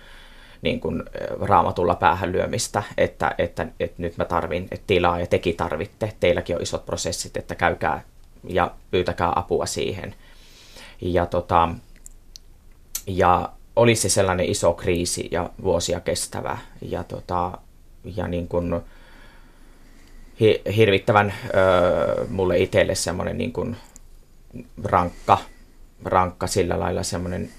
niin 0.64 0.80
kuin 0.80 1.02
raamatulla 1.40 1.94
päähän 1.94 2.32
lyömistä, 2.32 2.82
että, 2.98 3.34
että, 3.38 3.66
että 3.80 4.02
nyt 4.02 4.16
mä 4.16 4.24
tarvin 4.24 4.68
että 4.70 4.86
tilaa 4.86 5.20
ja 5.20 5.26
teki 5.26 5.52
tarvitte, 5.52 6.12
teilläkin 6.20 6.56
on 6.56 6.62
isot 6.62 6.86
prosessit, 6.86 7.36
että 7.36 7.54
käykää 7.54 8.02
ja 8.48 8.70
pyytäkää 8.90 9.32
apua 9.36 9.66
siihen. 9.66 10.14
Ja, 11.00 11.26
tota, 11.26 11.68
ja 13.06 13.48
oli 13.76 13.94
se 13.94 14.08
sellainen 14.08 14.46
iso 14.46 14.72
kriisi 14.72 15.28
ja 15.30 15.50
vuosia 15.62 16.00
kestävä 16.00 16.58
ja, 16.82 17.04
tota, 17.04 17.58
ja 18.16 18.28
niin 18.28 18.48
kuin, 18.48 18.80
hirvittävän 20.76 21.34
ö, 21.44 22.26
mulle 22.28 22.58
itselle 22.58 22.94
semmoinen 22.94 23.38
niin 23.38 23.52
kuin 23.52 23.76
rankka, 24.84 25.38
rankka 26.04 26.46
sillä 26.46 26.80
lailla 26.80 27.02
semmoinen 27.02 27.50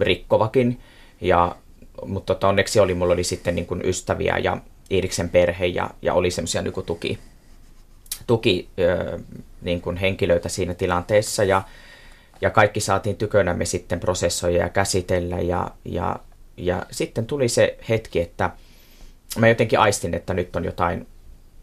rikkovakin 0.00 0.80
ja 1.20 1.56
mutta 2.04 2.34
tota, 2.34 2.48
onneksi 2.48 2.80
oli, 2.80 2.94
mulla 2.94 3.12
oli 3.12 3.24
sitten 3.24 3.54
niin 3.54 3.66
kuin 3.66 3.84
ystäviä 3.84 4.38
ja 4.38 4.58
Iiriksen 4.90 5.28
perhe 5.28 5.66
ja, 5.66 5.90
ja 6.02 6.14
oli 6.14 6.30
semmoisia 6.30 6.62
niin 6.62 6.84
tuki, 6.86 7.18
tuki 8.26 8.68
ö, 8.78 9.18
niin 9.62 9.80
kuin 9.80 9.96
henkilöitä 9.96 10.48
siinä 10.48 10.74
tilanteessa 10.74 11.44
ja, 11.44 11.62
ja 12.40 12.50
kaikki 12.50 12.80
saatiin 12.80 13.16
tykönämme 13.16 13.64
sitten 13.64 14.00
prosessoida 14.00 14.58
ja 14.58 14.68
käsitellä 14.68 15.40
ja, 15.40 15.70
ja, 15.84 16.16
ja 16.56 16.86
sitten 16.90 17.26
tuli 17.26 17.48
se 17.48 17.78
hetki, 17.88 18.20
että 18.20 18.50
mä 19.38 19.48
jotenkin 19.48 19.78
aistin, 19.78 20.14
että 20.14 20.34
nyt 20.34 20.56
on 20.56 20.64
jotain 20.64 21.06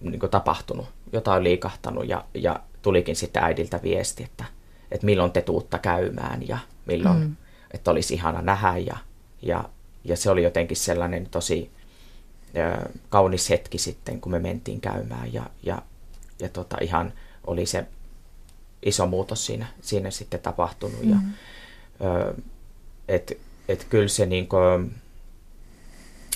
niin 0.02 0.20
kuin 0.20 0.30
tapahtunut, 0.30 0.86
jotain 1.14 1.38
on 1.38 1.44
liikahtanut 1.44 2.08
ja, 2.08 2.26
ja 2.34 2.60
tulikin 2.82 3.16
sitten 3.16 3.44
äidiltä 3.44 3.80
viesti, 3.84 4.24
että, 4.24 4.46
että 4.92 5.06
milloin 5.06 5.32
te 5.32 5.42
tuutta 5.42 5.80
käymään 5.80 6.48
ja 6.48 6.58
milloin, 6.86 7.20
mm. 7.20 7.36
että 7.72 7.92
olisi 7.92 8.14
ihana 8.14 8.42
nähdä 8.42 8.78
ja, 8.78 8.98
ja 9.42 9.64
ja 10.04 10.18
se 10.18 10.30
oli 10.30 10.44
jotenkin 10.44 10.78
sellainen 10.78 11.28
tosi 11.32 11.72
ö, 12.58 12.90
kaunis 13.10 13.50
hetki 13.50 13.78
sitten, 13.78 14.22
kun 14.22 14.32
me 14.32 14.40
mentiin 14.40 14.82
käymään 14.82 15.34
ja, 15.34 15.44
ja, 15.64 15.82
ja 16.40 16.50
tota, 16.50 16.78
ihan 16.82 17.14
oli 17.48 17.66
se 17.66 17.86
iso 18.86 19.08
muutos 19.08 19.46
siinä, 19.46 19.68
siinä 19.82 20.12
sitten 20.12 20.40
tapahtunut. 20.40 21.02
Mm-hmm. 21.02 21.34
Ja, 22.00 22.34
et, 23.08 23.38
et 23.70 23.86
kyllä 23.90 24.08
se 24.08 24.26
niin 24.26 24.48
kuin, 24.48 24.96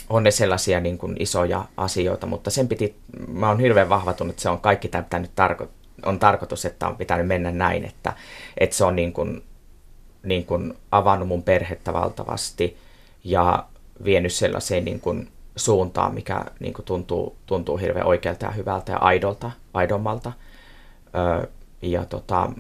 on 0.10 0.24
ne 0.24 0.32
sellaisia 0.32 0.80
niin 0.80 0.98
kuin 0.98 1.16
isoja 1.20 1.66
asioita, 1.78 2.28
mutta 2.28 2.50
sen 2.50 2.68
piti, 2.68 2.96
mä 3.28 3.48
oon 3.48 3.60
hirveän 3.60 3.90
vahvatunut, 3.90 4.32
että 4.32 4.42
se 4.42 4.50
on 4.50 4.60
kaikki 4.62 4.88
tämä 4.88 5.20
nyt 5.20 5.32
tarko, 5.36 5.68
on 6.06 6.20
tarkoitus, 6.20 6.66
että 6.66 6.88
on 6.88 6.98
pitänyt 6.98 7.28
mennä 7.28 7.52
näin, 7.52 7.86
että, 7.86 8.14
että 8.58 8.76
se 8.76 8.84
on 8.84 8.96
niin 8.96 9.14
kuin 9.14 9.44
niin 10.24 10.46
kuin 10.46 10.74
avannut 10.92 11.28
mun 11.28 11.44
perhettä 11.44 11.94
valtavasti 11.94 12.78
ja 13.28 13.66
vienyt 14.04 14.34
sellaiseen 14.34 14.86
niin 14.86 15.00
kuin 15.00 15.30
suuntaan, 15.56 16.14
mikä 16.14 16.46
niin 16.60 16.74
kuin 16.74 16.86
tuntuu, 16.86 17.38
tuntuu 17.46 17.78
hirveän 17.78 18.06
oikealta 18.08 18.46
ja 18.46 18.52
hyvältä 18.52 18.92
ja 18.92 18.98
aidolta, 18.98 19.52
aidommalta. 19.74 20.32
Öö, 21.16 21.48
ja 21.82 22.06
tota, 22.06 22.52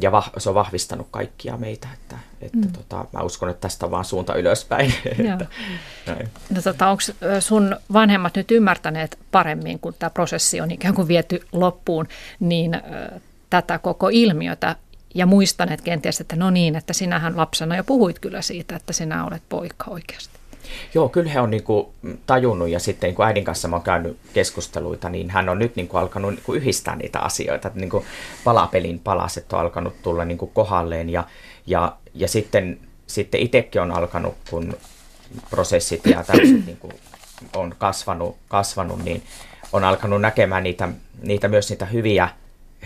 ja 0.00 0.12
vah, 0.12 0.30
se 0.38 0.48
on 0.48 0.54
vahvistanut 0.54 1.08
kaikkia 1.10 1.56
meitä, 1.56 1.88
että, 1.94 2.16
että 2.40 2.58
mm. 2.58 2.72
tota, 2.72 3.04
mä 3.12 3.20
uskon, 3.20 3.48
että 3.48 3.60
tästä 3.60 3.86
on 3.86 3.92
vaan 3.92 4.04
suunta 4.04 4.34
ylöspäin. 4.34 4.94
että, 5.32 5.46
no, 6.54 6.62
tota, 6.62 6.88
onko 6.88 7.02
sun 7.40 7.76
vanhemmat 7.92 8.36
nyt 8.36 8.50
ymmärtäneet 8.50 9.18
paremmin, 9.30 9.78
kun 9.78 9.94
tämä 9.98 10.10
prosessi 10.10 10.60
on 10.60 10.70
ikään 10.70 10.94
kuin 10.94 11.08
viety 11.08 11.40
loppuun, 11.52 12.08
niin 12.40 12.74
äh, 12.74 12.82
tätä 13.50 13.78
koko 13.78 14.08
ilmiötä 14.12 14.76
ja 15.14 15.26
muistaneet 15.26 15.80
kenties, 15.80 16.20
että 16.20 16.36
no 16.36 16.50
niin, 16.50 16.76
että 16.76 16.92
sinähän 16.92 17.36
lapsena 17.36 17.76
jo 17.76 17.84
puhuit 17.84 18.18
kyllä 18.18 18.42
siitä, 18.42 18.76
että 18.76 18.92
sinä 18.92 19.26
olet 19.26 19.42
poika 19.48 19.90
oikeasti. 19.90 20.36
Joo, 20.94 21.08
kyllä 21.08 21.30
he 21.30 21.40
on 21.40 21.50
niin 21.50 21.62
kuin 21.62 21.86
tajunnut 22.26 22.68
ja 22.68 22.80
sitten 22.80 23.08
niin 23.08 23.14
kuin 23.14 23.26
äidin 23.26 23.44
kanssa 23.44 23.68
mä 23.68 23.76
oon 23.76 23.82
käynyt 23.82 24.18
keskusteluita, 24.32 25.08
niin 25.08 25.30
hän 25.30 25.48
on 25.48 25.58
nyt 25.58 25.76
niin 25.76 25.88
kuin 25.88 26.00
alkanut 26.00 26.30
niin 26.30 26.42
kuin 26.44 26.60
yhdistää 26.60 26.96
niitä 26.96 27.20
asioita. 27.20 27.68
Että 27.68 27.80
niin 27.80 27.90
kuin 27.90 28.04
palapelin 28.44 28.98
palaset 28.98 29.52
on 29.52 29.60
alkanut 29.60 30.02
tulla 30.02 30.24
niin 30.24 30.38
kuin 30.38 30.50
kohalleen 30.54 31.10
ja, 31.10 31.24
ja, 31.66 31.96
ja 32.14 32.28
sitten, 32.28 32.78
sitten 33.06 33.40
itsekin 33.40 33.82
on 33.82 33.92
alkanut, 33.92 34.34
kun 34.50 34.76
prosessit 35.50 36.06
ja 36.06 36.24
tällaiset 36.24 36.66
niin 36.66 36.76
kuin 36.76 36.92
on 37.56 37.74
kasvanut, 37.78 38.36
kasvanut, 38.48 39.04
niin 39.04 39.22
on 39.72 39.84
alkanut 39.84 40.20
näkemään 40.20 40.62
niitä, 40.62 40.88
niitä 41.22 41.48
myös 41.48 41.70
niitä 41.70 41.86
hyviä 41.86 42.28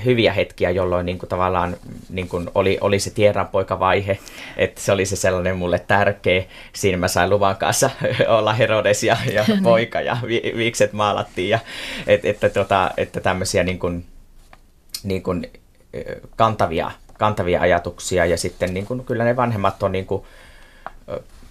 hyviä 0.04 0.32
hetkiä, 0.32 0.70
jolloin 0.70 1.06
niin 1.06 1.18
kuin 1.18 1.28
tavallaan 1.28 1.76
niin 2.10 2.28
kuin 2.28 2.50
oli, 2.54 2.78
oli 2.80 2.98
se 2.98 3.10
tiedänpoikavaihe, 3.10 4.18
että 4.56 4.80
se 4.80 4.92
oli 4.92 5.06
se 5.06 5.16
sellainen 5.16 5.56
mulle 5.56 5.78
tärkeä. 5.78 6.44
Siinä 6.72 6.98
mä 6.98 7.08
sain 7.08 7.30
luvan 7.30 7.56
kanssa 7.56 7.90
olla 8.38 8.52
Herodes 8.52 9.02
ja, 9.02 9.16
ja 9.32 9.44
niin. 9.48 9.62
poika 9.62 10.00
ja 10.00 10.16
vi, 10.26 10.52
viikset 10.56 10.92
maalattiin. 10.92 11.48
Ja, 11.48 11.58
et, 12.06 12.24
että, 12.24 12.48
tota, 12.48 12.90
että 12.96 13.20
tämmöisiä 13.20 13.62
niin 13.62 13.78
kuin, 13.78 14.04
niin 15.02 15.22
kuin 15.22 15.50
kantavia, 16.36 16.90
kantavia 17.18 17.60
ajatuksia 17.60 18.26
ja 18.26 18.36
sitten 18.36 18.74
niin 18.74 18.86
kuin, 18.86 19.04
kyllä 19.04 19.24
ne 19.24 19.36
vanhemmat 19.36 19.82
on 19.82 19.92
niin 19.92 20.06
kuin, 20.06 20.24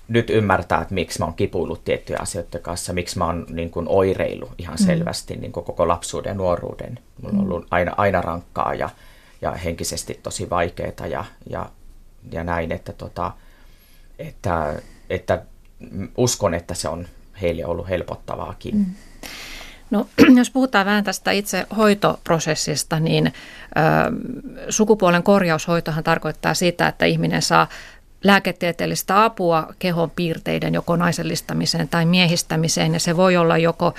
nyt 0.09 0.29
ymmärtää, 0.29 0.81
että 0.81 0.93
miksi 0.93 1.19
mä 1.19 1.25
oon 1.25 1.33
kipuillut 1.33 1.83
tiettyjä 1.83 2.19
asioiden 2.21 2.61
kanssa, 2.61 2.93
miksi 2.93 3.17
mä 3.17 3.25
oon 3.25 3.45
niin 3.49 3.69
kuin 3.69 3.85
oireilu 3.89 4.49
ihan 4.57 4.77
mm. 4.79 4.85
selvästi 4.85 5.35
niin 5.35 5.51
kuin 5.51 5.63
koko 5.63 5.87
lapsuuden 5.87 6.29
ja 6.29 6.33
nuoruuden. 6.33 6.99
Mulla 7.21 7.39
on 7.39 7.45
mm. 7.45 7.51
ollut 7.51 7.67
aina, 7.71 7.93
aina 7.97 8.21
rankkaa 8.21 8.73
ja, 8.73 8.89
ja 9.41 9.51
henkisesti 9.51 10.19
tosi 10.23 10.49
vaikeaa 10.49 11.07
ja, 11.09 11.25
ja, 11.49 11.69
ja 12.31 12.43
näin, 12.43 12.71
että, 12.71 12.93
tota, 12.93 13.31
että, 14.19 14.81
että 15.09 15.41
uskon, 16.17 16.53
että 16.53 16.73
se 16.73 16.89
on 16.89 17.07
heille 17.41 17.65
ollut 17.65 17.89
helpottavaakin. 17.89 18.75
Mm. 18.75 18.85
No, 19.91 20.07
jos 20.37 20.49
puhutaan 20.49 20.85
vähän 20.85 21.03
tästä 21.03 21.31
itse 21.31 21.67
hoitoprosessista, 21.77 22.99
niin 22.99 23.27
ö, 23.27 23.31
sukupuolen 24.69 25.23
korjaushoitohan 25.23 26.03
tarkoittaa 26.03 26.53
sitä, 26.53 26.87
että 26.87 27.05
ihminen 27.05 27.41
saa 27.41 27.67
lääketieteellistä 28.23 29.23
apua 29.23 29.67
kehon 29.79 30.09
piirteiden 30.09 30.73
joko 30.73 30.95
naisellistamiseen 30.95 31.89
tai 31.89 32.05
miehistämiseen. 32.05 32.93
Ja 32.93 32.99
se 32.99 33.17
voi 33.17 33.37
olla 33.37 33.57
joko 33.57 33.93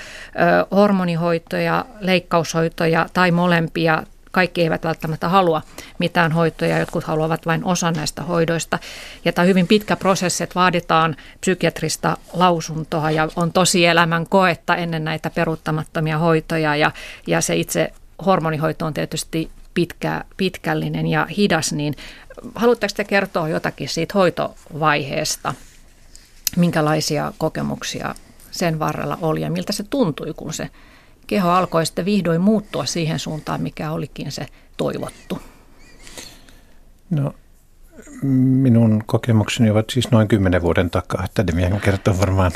hormonihoitoja, 0.71 1.85
leikkaushoitoja 2.01 3.07
tai 3.13 3.31
molempia. 3.31 4.03
Kaikki 4.33 4.63
eivät 4.63 4.85
välttämättä 4.85 5.29
halua 5.29 5.63
mitään 5.99 6.33
hoitoja, 6.33 6.79
jotkut 6.79 7.05
haluavat 7.05 7.47
vain 7.47 7.65
osa 7.65 7.91
näistä 7.91 8.23
hoidoista. 8.23 8.79
Ja 9.25 9.33
tämä 9.33 9.43
on 9.43 9.49
hyvin 9.49 9.67
pitkä 9.67 9.97
prosessi, 9.97 10.45
että 10.45 10.55
vaaditaan 10.55 11.17
psykiatrista 11.41 12.17
lausuntoa 12.33 13.11
ja 13.11 13.29
on 13.37 13.53
tosi 13.53 13.87
elämän 13.87 14.27
koetta 14.27 14.77
ennen 14.77 15.05
näitä 15.05 15.31
peruuttamattomia 15.31 16.19
hoitoja. 16.19 16.77
Ja, 16.77 16.91
ja 17.27 17.41
se 17.41 17.57
itse 17.57 17.93
hormonihoito 18.27 18.87
on 18.87 18.95
tietysti 18.95 19.51
pitkä, 19.75 20.25
pitkällinen 20.37 21.07
ja 21.07 21.27
hidas, 21.37 21.73
niin 21.73 21.95
haluatteko 22.55 22.93
te 22.97 23.05
kertoa 23.05 23.49
jotakin 23.49 23.89
siitä 23.89 24.15
hoitovaiheesta? 24.15 25.55
Minkälaisia 26.57 27.33
kokemuksia 27.39 28.15
sen 28.51 28.79
varrella 28.79 29.19
oli 29.23 29.41
ja 29.41 29.51
miltä 29.51 29.73
se 29.73 29.83
tuntui, 29.83 30.35
kun 30.37 30.53
se 30.53 30.71
keho 31.27 31.51
alkoi 31.51 31.87
sitten 31.87 32.05
vihdoin 32.05 32.41
muuttua 32.41 32.87
siihen 32.87 33.19
suuntaan, 33.19 33.63
mikä 33.63 33.91
olikin 33.91 34.33
se 34.33 34.47
toivottu? 34.77 35.39
No, 37.11 37.35
minun 38.23 39.03
kokemukseni 39.07 39.71
ovat 39.71 39.91
siis 39.91 40.11
noin 40.11 40.29
kymmenen 40.29 40.63
vuoden 40.63 40.91
takaa, 40.91 41.25
että 41.25 41.47
Demian 41.47 41.81
kertoo 41.81 42.19
varmaan 42.19 42.53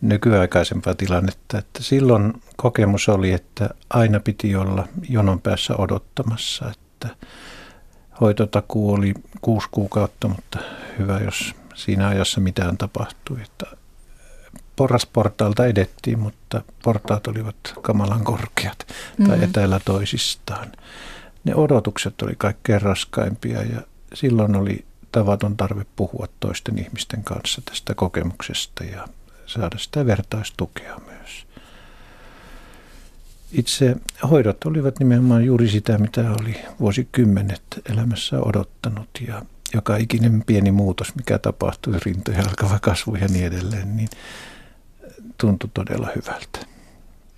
nykyaikaisempaa 0.00 0.94
tilannetta. 0.94 1.58
Että 1.58 1.82
silloin 1.82 2.32
kokemus 2.56 3.08
oli, 3.08 3.32
että 3.32 3.70
aina 3.90 4.20
piti 4.20 4.56
olla 4.56 4.88
jonon 5.08 5.40
päässä 5.40 5.76
odottamassa, 5.76 6.70
että 6.70 7.16
hoitotakuu 8.20 8.92
oli 8.92 9.14
kuusi 9.40 9.68
kuukautta, 9.70 10.28
mutta 10.28 10.58
hyvä, 10.98 11.18
jos 11.18 11.54
siinä 11.74 12.08
ajassa 12.08 12.40
mitään 12.40 12.76
tapahtui. 12.76 13.40
Että 13.42 13.66
porrasportaalta 14.76 15.66
edettiin, 15.66 16.18
mutta 16.18 16.62
portaat 16.82 17.26
olivat 17.26 17.56
kamalan 17.82 18.24
korkeat 18.24 18.78
tai 18.78 19.26
mm-hmm. 19.28 19.42
etäällä 19.42 19.80
toisistaan. 19.84 20.72
Ne 21.44 21.54
odotukset 21.54 22.22
oli 22.22 22.34
kaikkein 22.38 22.82
raskaimpia 22.82 23.62
ja 23.62 23.80
silloin 24.14 24.56
oli 24.56 24.84
tavaton 25.12 25.56
tarve 25.56 25.86
puhua 25.96 26.26
toisten 26.40 26.78
ihmisten 26.78 27.24
kanssa 27.24 27.62
tästä 27.64 27.94
kokemuksesta 27.94 28.84
ja 28.84 29.08
saada 29.46 29.78
sitä 29.78 30.06
vertaistukea 30.06 30.96
myös. 31.06 31.09
Itse 33.52 33.96
hoidot 34.30 34.64
olivat 34.64 34.98
nimenomaan 34.98 35.44
juuri 35.44 35.68
sitä, 35.68 35.98
mitä 35.98 36.20
oli 36.40 36.56
vuosikymmenet 36.80 37.62
elämässä 37.92 38.40
odottanut 38.40 39.08
ja 39.28 39.42
joka 39.74 39.96
ikinen 39.96 40.42
pieni 40.46 40.70
muutos, 40.70 41.14
mikä 41.14 41.38
tapahtui, 41.38 41.94
rintoja 42.04 42.42
alkava 42.48 42.78
kasvu 42.78 43.14
ja 43.14 43.28
niin 43.28 43.46
edelleen, 43.46 43.96
niin 43.96 44.08
tuntui 45.38 45.70
todella 45.74 46.08
hyvältä. 46.16 46.66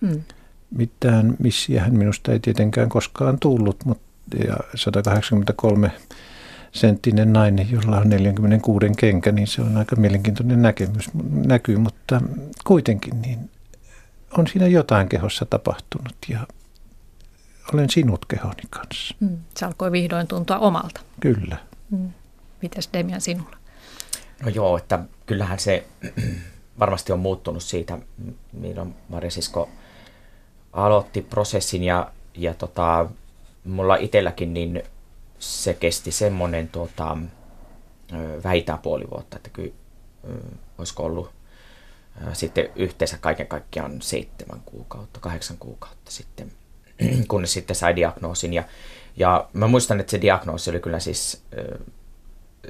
Hmm. 0.01 0.23
Mitään 0.71 1.37
missiähän 1.39 1.99
minusta 1.99 2.33
ei 2.33 2.41
tietenkään 2.41 2.89
koskaan 2.89 3.39
tullut, 3.41 3.85
mutta 3.85 4.13
ja 4.47 4.57
183 4.75 5.91
senttinen 6.73 7.33
nainen, 7.33 7.71
jolla 7.71 7.99
on 7.99 8.09
46 8.09 8.87
kenkä, 8.97 9.33
niin 9.33 9.47
se 9.47 9.63
on 9.63 9.77
aika 9.77 9.97
mielenkiintoinen 9.97 10.63
näkemys, 10.63 11.11
näkyy, 11.47 11.79
mutta 11.79 12.21
kuitenkin 12.65 13.23
niin 13.23 13.51
on 14.39 14.47
siinä 14.47 14.67
jotain 14.67 15.09
kehossa 15.09 15.45
tapahtunut 15.45 16.17
ja 16.29 16.47
olen 17.75 17.91
sinut 17.91 18.27
kehoni 18.27 18.63
kanssa. 18.71 19.15
Mm, 19.21 19.39
se 19.57 19.67
alkoi 19.67 19.93
vihdoin 19.93 20.27
tuntua 20.27 20.59
omalta. 20.59 21.01
Kyllä. 21.21 21.57
Mm. 21.91 22.13
Mites 22.63 22.91
Demian 22.93 23.21
sinulla? 23.21 23.57
No 24.43 24.49
joo, 24.49 24.77
että 24.77 24.99
kyllähän 25.27 25.59
se 25.59 25.87
varmasti 26.79 27.13
on 27.13 27.19
muuttunut 27.19 27.63
siitä, 27.63 27.99
milloin 28.53 28.95
Maria 29.09 29.31
Sisko 29.31 29.69
aloitti 30.73 31.23
prosessin 31.23 31.85
ja, 31.85 32.13
ja 32.35 32.55
tota, 32.55 33.07
mulla 33.65 33.97
itselläkin 33.97 34.55
niin 34.55 34.83
se 35.39 35.75
kesti 35.75 36.13
semmoinen 36.13 36.69
tuota, 36.69 37.19
vähintään 38.45 38.79
puoli 38.79 39.05
vuotta, 39.11 39.37
että 39.37 39.51
kyllä 39.51 39.73
olisiko 40.79 41.03
ollut 41.03 41.31
sitten 42.33 42.69
yhteensä 42.77 43.19
kaiken 43.21 43.47
kaikkiaan 43.47 44.03
seitsemän 44.03 44.61
kuukautta, 44.67 45.21
kahdeksan 45.21 45.57
kuukautta 45.59 46.11
sitten, 46.11 46.53
kunnes 47.29 47.53
sitten 47.53 47.77
sai 47.77 47.97
diagnoosin. 47.97 48.53
Ja, 48.53 48.65
ja 49.17 49.49
mä 49.53 49.67
muistan, 49.67 50.01
että 50.01 50.11
se 50.11 50.21
diagnoosi 50.21 50.71
oli 50.71 50.81
kyllä 50.81 51.01
siis, 51.01 51.43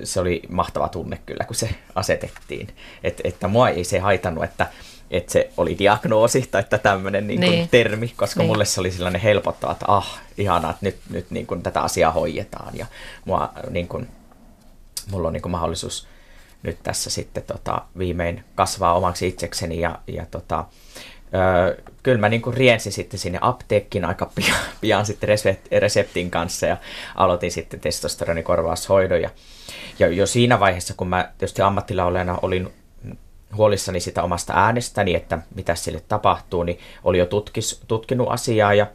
se 0.04 0.20
oli 0.20 0.42
mahtava 0.48 0.88
tunne 0.88 1.20
kyllä, 1.26 1.44
kun 1.44 1.56
se 1.56 1.70
asetettiin. 1.94 2.68
Et, 3.04 3.20
että 3.24 3.48
mua 3.48 3.68
ei 3.68 3.84
se 3.84 3.98
haitannut, 3.98 4.44
että, 4.44 4.66
että 5.10 5.32
se 5.32 5.50
oli 5.56 5.78
diagnoosi 5.78 6.48
tai 6.50 6.60
että 6.60 6.78
tämmöinen 6.78 7.26
niin 7.26 7.40
niin. 7.40 7.68
termi, 7.68 8.08
koska 8.16 8.40
niin. 8.40 8.48
mulle 8.48 8.64
se 8.64 8.80
oli 8.80 8.90
sellainen 8.90 9.20
helpottava, 9.20 9.72
että 9.72 9.84
ah, 9.88 10.20
ihanaa, 10.38 10.70
että 10.70 10.86
nyt, 10.86 10.96
nyt 11.10 11.30
niin 11.30 11.46
kuin 11.46 11.62
tätä 11.62 11.80
asiaa 11.80 12.12
hoidetaan 12.12 12.78
ja 12.78 12.86
mua, 13.24 13.52
niin 13.70 13.88
kuin, 13.88 14.08
mulla 15.10 15.28
on 15.28 15.32
niin 15.32 15.42
kuin 15.42 15.52
mahdollisuus 15.52 16.08
nyt 16.62 16.78
tässä 16.82 17.10
sitten 17.10 17.42
tota, 17.42 17.82
viimein 17.98 18.44
kasvaa 18.54 18.94
omaksi 18.94 19.28
itsekseni 19.28 19.80
ja, 19.80 19.98
ja 20.06 20.26
tota, 20.30 20.64
ö, 21.68 21.82
kyllä 22.02 22.18
mä 22.18 22.28
niin 22.28 22.42
riensin 22.54 22.92
sitten 22.92 23.20
sinne 23.20 23.38
apteekkiin 23.42 24.04
aika 24.04 24.30
pian, 24.34 24.56
pian 24.80 25.06
sitten 25.06 25.28
reseptin 25.80 26.30
kanssa 26.30 26.66
ja 26.66 26.76
aloitin 27.14 27.52
sitten 27.52 27.80
testosteronikorvaushoidon 27.80 29.22
ja, 29.22 29.30
ja 29.98 30.08
jo 30.08 30.26
siinä 30.26 30.60
vaiheessa, 30.60 30.94
kun 30.96 31.08
mä 31.08 31.32
tietysti 31.38 31.62
ammattilaulajana 31.62 32.38
olin 32.42 32.72
huolissani 33.56 34.00
sitä 34.00 34.22
omasta 34.22 34.52
äänestäni, 34.56 35.14
että 35.14 35.38
mitä 35.54 35.74
sille 35.74 36.02
tapahtuu, 36.08 36.62
niin 36.62 36.78
oli 37.04 37.18
jo 37.18 37.26
tutkis, 37.26 37.80
tutkinut 37.88 38.28
asiaa 38.30 38.74
ja 38.74 38.86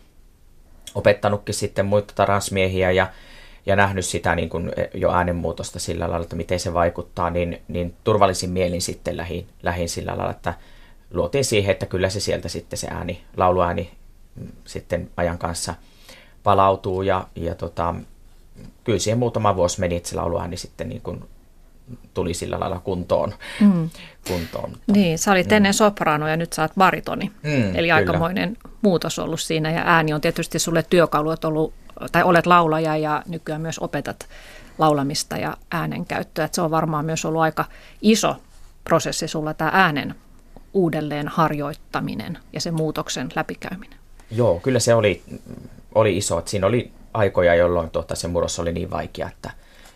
opettanutkin 0.95 1.55
sitten 1.55 1.85
muita 1.85 2.25
transmiehiä 2.25 2.91
ja, 2.91 3.07
ja 3.67 3.75
nähnyt 3.75 4.05
sitä 4.05 4.35
niin 4.35 4.49
kuin 4.49 4.71
jo 4.93 5.11
äänenmuutosta 5.11 5.79
sillä 5.79 6.09
lailla, 6.09 6.23
että 6.23 6.35
miten 6.35 6.59
se 6.59 6.73
vaikuttaa, 6.73 7.29
niin, 7.29 7.61
niin 7.67 7.95
turvallisin 8.03 8.49
mielin 8.49 8.81
sitten 8.81 9.17
lähin, 9.17 9.47
lähin 9.63 9.89
sillä 9.89 10.17
lailla, 10.17 10.31
että 10.31 10.53
luotiin 11.13 11.45
siihen, 11.45 11.71
että 11.71 11.85
kyllä 11.85 12.09
se 12.09 12.19
sieltä 12.19 12.49
sitten 12.49 12.79
se 12.79 12.87
ääni, 12.87 13.21
lauluääni 13.37 13.91
mm, 14.35 14.47
sitten 14.65 15.09
ajan 15.17 15.37
kanssa 15.37 15.75
palautuu 16.43 17.01
ja, 17.01 17.27
ja 17.35 17.55
tota, 17.55 17.95
kyllä 18.83 18.99
siihen 18.99 19.19
muutama 19.19 19.55
vuosi 19.55 19.79
meni, 19.79 19.95
että 19.95 20.09
se 20.09 20.15
lauluääni 20.15 20.57
sitten 20.57 20.89
niin 20.89 21.01
kuin 21.01 21.23
tuli 22.13 22.33
sillä 22.33 22.59
lailla 22.59 22.79
kuntoon. 22.79 23.33
Mm. 23.61 23.89
kuntoon. 24.27 24.73
Niin, 24.93 25.19
sä 25.19 25.31
olit 25.31 25.49
mm. 25.49 25.55
ennen 25.55 25.73
soprano 25.73 26.27
ja 26.27 26.37
nyt 26.37 26.53
sä 26.53 26.61
oot 26.61 26.71
baritoni. 26.77 27.31
Mm, 27.43 27.51
Eli 27.51 27.73
kyllä. 27.75 27.95
aikamoinen 27.95 28.57
muutos 28.81 29.19
ollut 29.19 29.39
siinä 29.39 29.71
ja 29.71 29.81
ääni 29.85 30.13
on 30.13 30.21
tietysti 30.21 30.59
sulle 30.59 30.83
työkalu, 30.89 31.31
että 31.31 31.47
ollut, 31.47 31.73
tai 32.11 32.23
olet 32.23 32.45
laulaja 32.45 32.97
ja 32.97 33.23
nykyään 33.27 33.61
myös 33.61 33.79
opetat 33.79 34.27
laulamista 34.77 35.37
ja 35.37 35.57
äänenkäyttöä. 35.71 36.45
Että 36.45 36.55
se 36.55 36.61
on 36.61 36.71
varmaan 36.71 37.05
myös 37.05 37.25
ollut 37.25 37.41
aika 37.41 37.65
iso 38.01 38.35
prosessi 38.83 39.27
sulla 39.27 39.53
tämä 39.53 39.71
äänen 39.73 40.15
uudelleen 40.73 41.27
harjoittaminen 41.27 42.37
ja 42.53 42.61
sen 42.61 42.73
muutoksen 42.73 43.29
läpikäyminen. 43.35 43.99
Joo, 44.31 44.59
kyllä 44.59 44.79
se 44.79 44.93
oli, 44.93 45.23
oli 45.95 46.17
iso. 46.17 46.39
Että 46.39 46.51
siinä 46.51 46.67
oli 46.67 46.91
aikoja, 47.13 47.55
jolloin 47.55 47.89
tuota, 47.89 48.15
se 48.15 48.27
murros 48.27 48.59
oli 48.59 48.73
niin 48.73 48.91
vaikea, 48.91 49.27
että, 49.27 49.51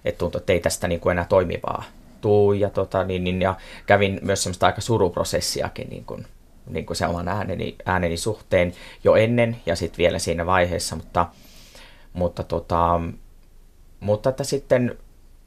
että 0.05 0.19
tuntui, 0.19 0.39
että 0.39 0.53
ei 0.53 0.59
tästä 0.59 0.87
niin 0.87 0.99
kuin 0.99 1.11
enää 1.11 1.25
toimivaa 1.29 1.83
tuu. 2.21 2.53
Ja, 2.53 2.69
tota, 2.69 3.03
niin, 3.03 3.23
niin, 3.23 3.41
ja 3.41 3.55
kävin 3.85 4.19
myös 4.21 4.43
semmoista 4.43 4.65
aika 4.65 4.81
suruprosessiakin 4.81 5.89
niin 5.89 6.05
kuin, 6.05 6.25
niin 6.69 6.85
kuin 6.85 6.97
se 6.97 7.07
oman 7.07 7.27
ääneni, 7.27 7.75
ääneni 7.85 8.17
suhteen 8.17 8.73
jo 9.03 9.15
ennen 9.15 9.57
ja 9.65 9.75
sitten 9.75 9.97
vielä 9.97 10.19
siinä 10.19 10.45
vaiheessa, 10.45 10.95
mutta, 10.95 11.27
mutta, 12.13 12.43
tota, 12.43 13.01
mutta 13.99 14.29
että 14.29 14.43
sitten 14.43 14.97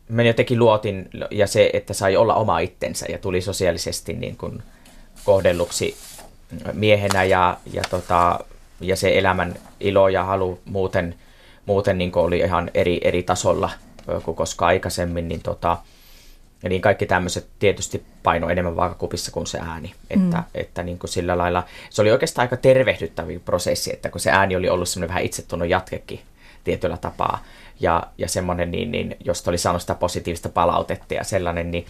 mä 0.09 0.23
jotenkin 0.23 0.59
luotin 0.59 1.11
ja 1.31 1.47
se, 1.47 1.71
että 1.73 1.95
sai 1.95 2.17
olla 2.17 2.35
oma 2.35 2.59
itsensä 2.59 3.07
ja 3.09 3.19
tuli 3.19 3.41
sosiaalisesti 3.41 4.13
niin 4.13 4.37
kuin 4.37 4.63
kohdelluksi 5.25 5.97
miehenä 6.73 7.25
ja, 7.25 7.57
ja, 7.73 7.83
tota, 7.91 8.41
ja 8.81 8.97
se 8.97 9.19
elämän 9.19 9.55
ilo 9.81 10.09
ja 10.09 10.25
halu 10.25 10.61
muuten, 10.65 11.15
muuten 11.67 11.99
niin 11.99 12.13
oli 12.15 12.39
ihan 12.39 12.71
eri, 12.75 13.01
eri 13.05 13.23
tasolla 13.23 13.71
kuin 14.25 14.37
koskaan 14.37 14.69
aikaisemmin, 14.69 15.29
niin, 15.29 15.43
tota, 15.43 15.79
niin 16.69 16.81
kaikki 16.81 17.07
tämmöiset 17.07 17.47
tietysti 17.59 18.05
paino 18.23 18.49
enemmän 18.49 18.77
vaakakupissa 18.77 19.31
kuin 19.31 19.47
se 19.47 19.59
ääni. 19.59 19.95
Että, 20.11 20.37
mm. 20.37 20.45
että 20.55 20.83
niin 20.83 20.99
kuin 20.99 21.11
sillä 21.11 21.39
lailla, 21.39 21.65
se 21.91 22.03
oli 22.03 22.13
oikeastaan 22.13 22.45
aika 22.45 22.57
tervehdyttävä 22.57 23.33
prosessi, 23.45 23.93
että 23.93 24.11
kun 24.11 24.21
se 24.21 24.31
ääni 24.31 24.57
oli 24.57 24.69
ollut 24.69 24.89
semmoinen 24.89 25.09
vähän 25.09 25.25
itsetunnon 25.25 25.71
jatkekin 25.71 26.21
tietyllä 26.65 26.97
tapaa, 26.97 27.45
ja, 27.81 28.03
ja 28.19 28.29
semmoinen, 28.29 28.71
niin, 28.71 28.91
niin, 28.91 29.17
josta 29.25 29.51
oli 29.51 29.59
saanut 29.59 29.83
sitä 29.83 29.95
positiivista 29.95 30.49
palautetta 30.49 31.15
ja 31.15 31.25
sellainen, 31.25 31.71
niin 31.71 31.87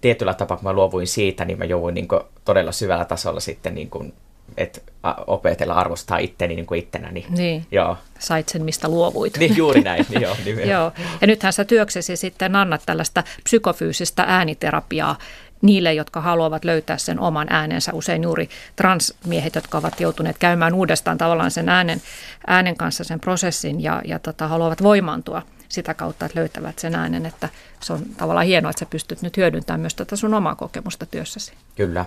tietyllä 0.00 0.34
tapaa, 0.34 0.56
kun 0.56 0.64
mä 0.64 0.72
luovuin 0.72 1.06
siitä, 1.06 1.44
niin 1.44 1.58
mä 1.58 1.64
jouduin 1.64 1.94
niin 1.94 2.08
todella 2.44 2.72
syvällä 2.72 3.04
tasolla 3.04 3.40
sitten 3.40 3.74
niin 3.74 3.90
kuin, 3.90 4.12
että 4.56 4.80
opetella 5.26 5.74
arvostaa 5.74 6.18
itteni 6.18 6.54
niin 6.54 6.66
kuin 6.66 6.78
ittenäni. 6.78 7.26
Niin, 7.28 7.66
joo. 7.70 7.96
sait 8.18 8.48
sen, 8.48 8.64
mistä 8.64 8.88
luovuit. 8.88 9.36
Niin, 9.38 9.56
juuri 9.56 9.80
näin. 9.80 10.06
niin 10.08 10.22
joo, 10.26 10.36
joo. 10.66 10.92
Ja 11.20 11.26
nythän 11.26 11.52
sä 11.52 11.64
työksesi 11.64 12.16
sitten 12.16 12.56
annat 12.56 12.82
tällaista 12.86 13.24
psykofyysistä 13.44 14.24
ääniterapiaa 14.26 15.18
niille, 15.64 15.94
jotka 15.94 16.20
haluavat 16.20 16.64
löytää 16.64 16.98
sen 16.98 17.20
oman 17.20 17.46
äänensä. 17.50 17.92
Usein 17.92 18.22
juuri 18.22 18.48
transmiehet, 18.76 19.54
jotka 19.54 19.78
ovat 19.78 20.00
joutuneet 20.00 20.38
käymään 20.38 20.74
uudestaan 20.74 21.18
tavallaan 21.18 21.50
sen 21.50 21.68
äänen, 21.68 22.02
äänen 22.46 22.76
kanssa 22.76 23.04
sen 23.04 23.20
prosessin 23.20 23.82
ja, 23.82 24.02
ja 24.04 24.18
tota, 24.18 24.48
haluavat 24.48 24.82
voimaantua 24.82 25.42
sitä 25.68 25.94
kautta, 25.94 26.26
että 26.26 26.38
löytävät 26.38 26.78
sen 26.78 26.94
äänen, 26.94 27.26
että 27.26 27.48
se 27.80 27.92
on 27.92 28.02
tavallaan 28.16 28.46
hienoa, 28.46 28.70
että 28.70 28.80
sä 28.80 28.86
pystyt 28.86 29.22
nyt 29.22 29.36
hyödyntämään 29.36 29.80
myös 29.80 29.94
tätä 29.94 30.16
sun 30.16 30.34
omaa 30.34 30.54
kokemusta 30.54 31.06
työssäsi. 31.06 31.52
Kyllä, 31.76 32.04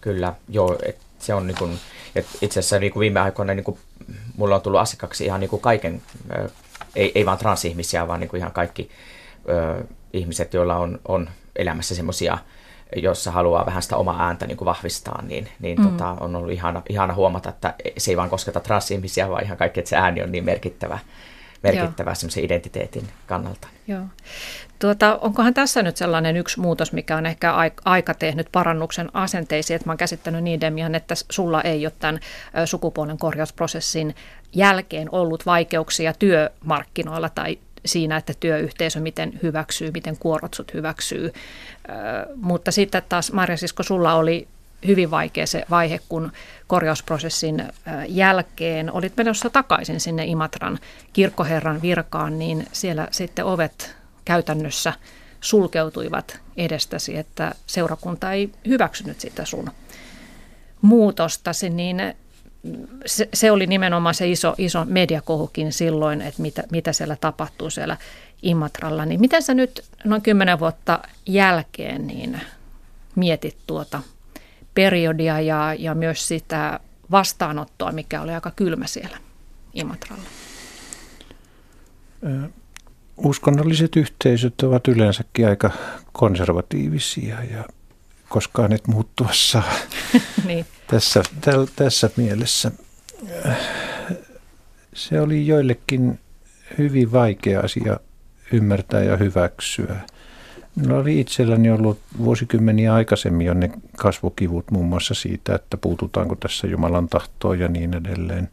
kyllä, 0.00 0.34
joo, 0.48 0.78
et 0.86 0.98
se 1.18 1.34
on 1.34 1.46
niin 1.46 1.56
kuin, 1.58 1.78
et 2.14 2.26
itse 2.42 2.60
asiassa 2.60 2.78
niin 2.78 2.92
viime 2.98 3.20
aikoina 3.20 3.54
niin 3.54 3.64
kuin, 3.64 3.78
mulla 4.36 4.54
on 4.54 4.60
tullut 4.60 4.80
asiakkaaksi 4.80 5.24
ihan 5.24 5.40
niin 5.40 5.60
kaiken, 5.60 6.02
ei, 6.96 7.12
ei 7.14 7.26
vaan 7.26 7.38
transihmisiä, 7.38 8.08
vaan 8.08 8.20
niin 8.20 8.36
ihan 8.36 8.52
kaikki 8.52 8.90
ö, 9.48 9.84
ihmiset, 10.12 10.54
joilla 10.54 10.76
on, 10.76 11.00
on 11.08 11.30
elämässä 11.56 11.94
semmoisia 11.94 12.38
jossa 12.96 13.30
haluaa 13.30 13.66
vähän 13.66 13.82
sitä 13.82 13.96
omaa 13.96 14.26
ääntä 14.26 14.46
niin 14.46 14.56
kuin 14.56 14.66
vahvistaa, 14.66 15.22
niin, 15.22 15.48
niin 15.60 15.78
mm. 15.78 15.88
tota, 15.88 16.16
on 16.20 16.36
ollut 16.36 16.52
ihana, 16.52 16.82
ihana 16.88 17.14
huomata, 17.14 17.48
että 17.48 17.74
se 17.98 18.10
ei 18.10 18.16
vaan 18.16 18.30
kosketa 18.30 18.60
transihmisiä, 18.60 19.30
vaan 19.30 19.44
ihan 19.44 19.56
kaikki, 19.56 19.80
että 19.80 19.88
se 19.88 19.96
ääni 19.96 20.22
on 20.22 20.32
niin 20.32 20.44
merkittävä, 20.44 20.98
merkittävä 21.62 22.14
semmoisen 22.14 22.44
identiteetin 22.44 23.08
kannalta. 23.26 23.68
Joo. 23.86 24.02
Tuota, 24.78 25.18
onkohan 25.20 25.54
tässä 25.54 25.82
nyt 25.82 25.96
sellainen 25.96 26.36
yksi 26.36 26.60
muutos, 26.60 26.92
mikä 26.92 27.16
on 27.16 27.26
ehkä 27.26 27.54
aika 27.84 28.14
tehnyt 28.14 28.48
parannuksen 28.52 29.10
asenteisiin, 29.14 29.74
että 29.74 29.88
mä 29.88 29.92
oon 29.92 29.98
käsittänyt 29.98 30.44
niin 30.44 30.60
Demian, 30.60 30.94
että 30.94 31.14
sulla 31.30 31.62
ei 31.62 31.86
ole 31.86 31.92
tämän 31.98 32.20
sukupuolen 32.64 33.18
korjausprosessin 33.18 34.14
jälkeen 34.52 35.08
ollut 35.12 35.46
vaikeuksia 35.46 36.12
työmarkkinoilla 36.12 37.28
tai 37.28 37.58
siinä, 37.84 38.16
että 38.16 38.32
työyhteisö 38.40 39.00
miten 39.00 39.40
hyväksyy, 39.42 39.90
miten 39.90 40.16
kuorotsut 40.18 40.74
hyväksyy. 40.74 41.32
Mutta 42.36 42.70
sitten 42.70 43.02
taas 43.08 43.32
Marja 43.32 43.56
Sisko, 43.56 43.82
sulla 43.82 44.14
oli 44.14 44.48
hyvin 44.86 45.10
vaikea 45.10 45.46
se 45.46 45.64
vaihe, 45.70 46.00
kun 46.08 46.32
korjausprosessin 46.66 47.64
jälkeen 48.08 48.92
olit 48.92 49.16
menossa 49.16 49.50
takaisin 49.50 50.00
sinne 50.00 50.24
Imatran 50.24 50.78
kirkkoherran 51.12 51.82
virkaan, 51.82 52.38
niin 52.38 52.66
siellä 52.72 53.08
sitten 53.10 53.44
ovet 53.44 53.96
käytännössä 54.24 54.92
sulkeutuivat 55.40 56.40
edestäsi, 56.56 57.16
että 57.16 57.54
seurakunta 57.66 58.32
ei 58.32 58.50
hyväksynyt 58.68 59.20
sitä 59.20 59.44
sun 59.44 59.70
muutostasi, 60.82 61.70
niin 61.70 62.14
se, 63.06 63.28
se 63.34 63.50
oli 63.50 63.66
nimenomaan 63.66 64.14
se 64.14 64.28
iso, 64.28 64.54
iso 64.58 64.84
mediakohukin 64.84 65.72
silloin, 65.72 66.20
että 66.22 66.42
mitä, 66.42 66.62
mitä 66.70 66.92
siellä 66.92 67.16
tapahtuu 67.16 67.70
siellä 67.70 67.96
Imatralla. 68.42 69.04
Niin 69.04 69.20
miten 69.20 69.42
sä 69.42 69.54
nyt 69.54 69.84
noin 70.04 70.22
kymmenen 70.22 70.58
vuotta 70.58 70.98
jälkeen 71.26 72.06
niin 72.06 72.40
mietit 73.16 73.56
tuota 73.66 74.02
periodia 74.74 75.40
ja, 75.40 75.74
ja 75.78 75.94
myös 75.94 76.28
sitä 76.28 76.80
vastaanottoa, 77.10 77.92
mikä 77.92 78.22
oli 78.22 78.32
aika 78.32 78.50
kylmä 78.50 78.86
siellä 78.86 79.16
Imatralla? 79.74 80.24
Uskonnolliset 83.16 83.96
yhteisöt 83.96 84.62
ovat 84.62 84.88
yleensäkin 84.88 85.48
aika 85.48 85.70
konservatiivisia 86.12 87.44
ja 87.44 87.64
koskaan 88.34 88.72
et 88.72 88.86
muuttua 88.86 89.28
saa 89.32 89.72
niin. 90.46 90.66
tässä, 90.86 91.22
täl, 91.40 91.66
tässä 91.76 92.10
mielessä. 92.16 92.70
Se 94.94 95.20
oli 95.20 95.46
joillekin 95.46 96.18
hyvin 96.78 97.12
vaikea 97.12 97.60
asia 97.60 98.00
ymmärtää 98.52 99.02
ja 99.02 99.16
hyväksyä. 99.16 99.96
Minulla 100.76 101.00
oli 101.00 101.20
itselläni 101.20 101.70
ollut 101.70 101.98
vuosikymmeniä 102.18 102.94
aikaisemmin 102.94 103.46
jo 103.46 103.54
ne 103.54 103.70
kasvukivut 103.96 104.70
muun 104.70 104.86
muassa 104.86 105.14
siitä, 105.14 105.54
että 105.54 105.76
puututaanko 105.76 106.34
tässä 106.34 106.66
Jumalan 106.66 107.08
tahtoon 107.08 107.58
ja 107.58 107.68
niin 107.68 107.94
edelleen. 107.94 108.48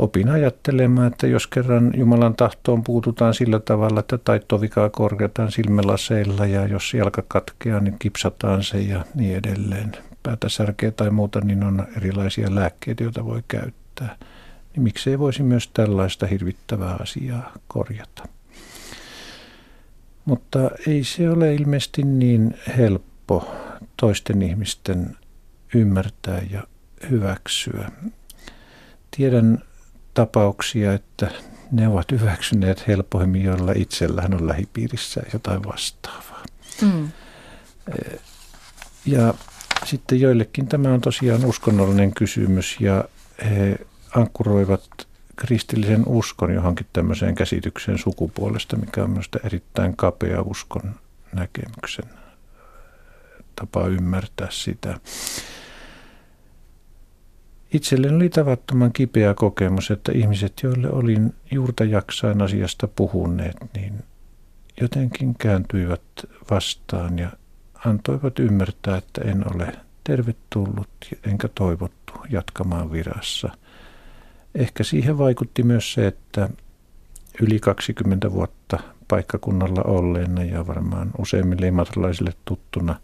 Opin 0.00 0.28
ajattelemaan, 0.28 1.06
että 1.06 1.26
jos 1.26 1.46
kerran 1.46 1.92
Jumalan 1.96 2.36
tahtoon 2.36 2.84
puututaan 2.84 3.34
sillä 3.34 3.58
tavalla, 3.58 4.00
että 4.00 4.18
taittovikaa 4.18 4.90
korjataan 4.90 5.52
silmälaseilla 5.52 6.46
ja 6.46 6.66
jos 6.66 6.94
jalka 6.94 7.22
katkeaa, 7.28 7.80
niin 7.80 7.96
kipsataan 7.98 8.62
se 8.62 8.80
ja 8.80 9.04
niin 9.14 9.36
edelleen. 9.36 9.92
Päätä 10.22 10.48
särkeä 10.48 10.90
tai 10.90 11.10
muuta, 11.10 11.40
niin 11.40 11.64
on 11.64 11.86
erilaisia 11.96 12.54
lääkkeitä, 12.54 13.02
joita 13.02 13.24
voi 13.24 13.42
käyttää. 13.48 14.16
Niin 14.72 14.82
miksei 14.82 15.18
voisi 15.18 15.42
myös 15.42 15.68
tällaista 15.68 16.26
hirvittävää 16.26 16.96
asiaa 17.00 17.52
korjata. 17.68 18.28
Mutta 20.24 20.70
ei 20.86 21.04
se 21.04 21.30
ole 21.30 21.54
ilmeisesti 21.54 22.02
niin 22.02 22.54
helppo 22.76 23.54
toisten 23.96 24.42
ihmisten 24.42 25.16
ymmärtää 25.74 26.42
ja 26.50 26.62
hyväksyä. 27.10 27.90
Tiedän 29.16 29.58
tapauksia, 30.14 30.92
että 30.92 31.30
ne 31.70 31.88
ovat 31.88 32.12
hyväksyneet 32.12 32.86
helpommin, 32.86 33.44
joilla 33.44 33.72
itsellään 33.74 34.34
on 34.34 34.48
lähipiirissä 34.48 35.22
jotain 35.32 35.64
vastaavaa. 35.64 36.44
Mm. 36.82 37.08
Ja 39.06 39.34
sitten 39.84 40.20
joillekin 40.20 40.66
tämä 40.66 40.88
on 40.88 41.00
tosiaan 41.00 41.44
uskonnollinen 41.44 42.14
kysymys 42.14 42.76
ja 42.80 43.04
he 43.44 43.78
ankkuroivat 44.14 44.88
kristillisen 45.36 46.02
uskon 46.06 46.54
johonkin 46.54 46.86
tämmöiseen 46.92 47.34
käsitykseen 47.34 47.98
sukupuolesta, 47.98 48.76
mikä 48.76 49.04
on 49.04 49.10
minusta 49.10 49.38
erittäin 49.44 49.96
kapea 49.96 50.42
uskon 50.42 50.94
näkemyksen 51.32 52.04
tapa 53.56 53.86
ymmärtää 53.86 54.48
sitä. 54.50 55.00
Itselleni 57.72 58.16
oli 58.16 58.28
tavattoman 58.28 58.92
kipeä 58.92 59.34
kokemus, 59.34 59.90
että 59.90 60.12
ihmiset, 60.12 60.52
joille 60.62 60.90
olin 60.90 61.34
juurta 61.50 61.84
jaksain 61.84 62.42
asiasta 62.42 62.88
puhuneet, 62.88 63.56
niin 63.74 63.94
jotenkin 64.80 65.34
kääntyivät 65.34 66.02
vastaan 66.50 67.18
ja 67.18 67.30
antoivat 67.86 68.38
ymmärtää, 68.38 68.96
että 68.96 69.20
en 69.20 69.54
ole 69.54 69.72
tervetullut 70.04 70.90
enkä 71.26 71.48
toivottu 71.48 72.12
jatkamaan 72.30 72.92
virassa. 72.92 73.50
Ehkä 74.54 74.84
siihen 74.84 75.18
vaikutti 75.18 75.62
myös 75.62 75.92
se, 75.92 76.06
että 76.06 76.48
yli 77.40 77.60
20 77.60 78.32
vuotta 78.32 78.78
paikkakunnalla 79.08 79.82
olleena 79.82 80.44
ja 80.44 80.66
varmaan 80.66 81.10
useimmille 81.18 81.66
imatralaisille 81.66 82.32
tuttuna 82.44 83.00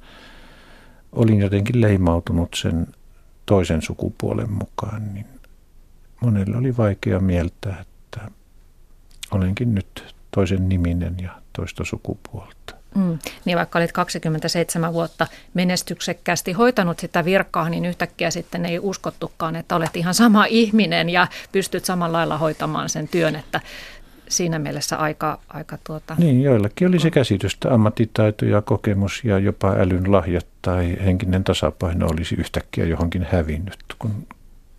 olin 1.12 1.40
jotenkin 1.40 1.80
leimautunut 1.80 2.48
sen 2.54 2.86
toisen 3.46 3.82
sukupuolen 3.82 4.52
mukaan, 4.52 5.14
niin 5.14 5.26
monelle 6.20 6.56
oli 6.56 6.76
vaikea 6.76 7.20
mieltää, 7.20 7.80
että 7.80 8.30
olenkin 9.30 9.74
nyt 9.74 10.14
toisen 10.30 10.68
niminen 10.68 11.16
ja 11.22 11.30
toista 11.52 11.84
sukupuolta. 11.84 12.76
Mm. 12.94 13.18
Niin 13.44 13.58
vaikka 13.58 13.78
olit 13.78 13.92
27 13.92 14.92
vuotta 14.92 15.26
menestyksekkäästi 15.54 16.52
hoitanut 16.52 16.98
sitä 16.98 17.24
virkaa, 17.24 17.68
niin 17.68 17.84
yhtäkkiä 17.84 18.30
sitten 18.30 18.66
ei 18.66 18.78
uskottukaan, 18.78 19.56
että 19.56 19.76
olet 19.76 19.96
ihan 19.96 20.14
sama 20.14 20.44
ihminen 20.44 21.08
ja 21.08 21.26
pystyt 21.52 21.84
samalla 21.84 22.18
lailla 22.18 22.38
hoitamaan 22.38 22.88
sen 22.88 23.08
työn, 23.08 23.36
että 23.36 23.60
siinä 24.28 24.58
mielessä 24.58 24.96
aika... 24.96 25.38
aika 25.48 25.78
tuota... 25.86 26.14
Niin, 26.18 26.42
joillakin 26.42 26.88
oli 26.88 27.00
se 27.00 27.10
käsitystä, 27.10 27.74
ammattitaito 27.74 28.44
ja 28.44 28.62
kokemus 28.62 29.24
ja 29.24 29.38
jopa 29.38 29.72
älyn 29.72 30.12
lahjat 30.12 30.46
tai 30.62 30.96
henkinen 31.04 31.44
tasapaino 31.44 32.06
olisi 32.06 32.34
yhtäkkiä 32.34 32.84
johonkin 32.84 33.26
hävinnyt, 33.32 33.78
kun 33.98 34.26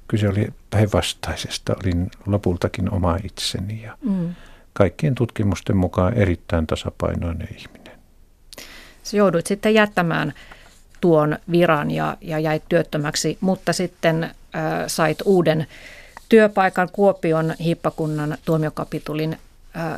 kyse 0.08 0.30
oli 0.30 0.48
päinvastaisesta. 0.70 1.76
Olin 1.84 2.12
lopultakin 2.26 2.94
oma 2.94 3.18
itseni 3.24 3.82
ja 3.82 3.98
mm. 4.02 4.36
kaikkien 4.74 5.16
tutkimusten 5.16 5.78
mukaan 5.78 6.14
erittäin 6.14 6.68
tasapainoinen 6.68 7.48
ihminen. 7.58 7.98
Sä 9.04 9.18
jouduit 9.18 9.48
sitten 9.48 9.74
jättämään 9.74 10.34
tuon 11.02 11.38
viran 11.52 11.92
ja, 11.92 12.18
ja 12.22 12.40
jäit 12.40 12.64
työttömäksi, 12.70 13.38
mutta 13.42 13.74
sitten 13.74 14.24
äh, 14.24 14.32
sait 14.88 15.18
uuden 15.26 15.68
työpaikan 16.30 16.90
Kuopion 16.92 17.54
hippakunnan 17.60 18.38
tuomiokapitulin 18.46 19.38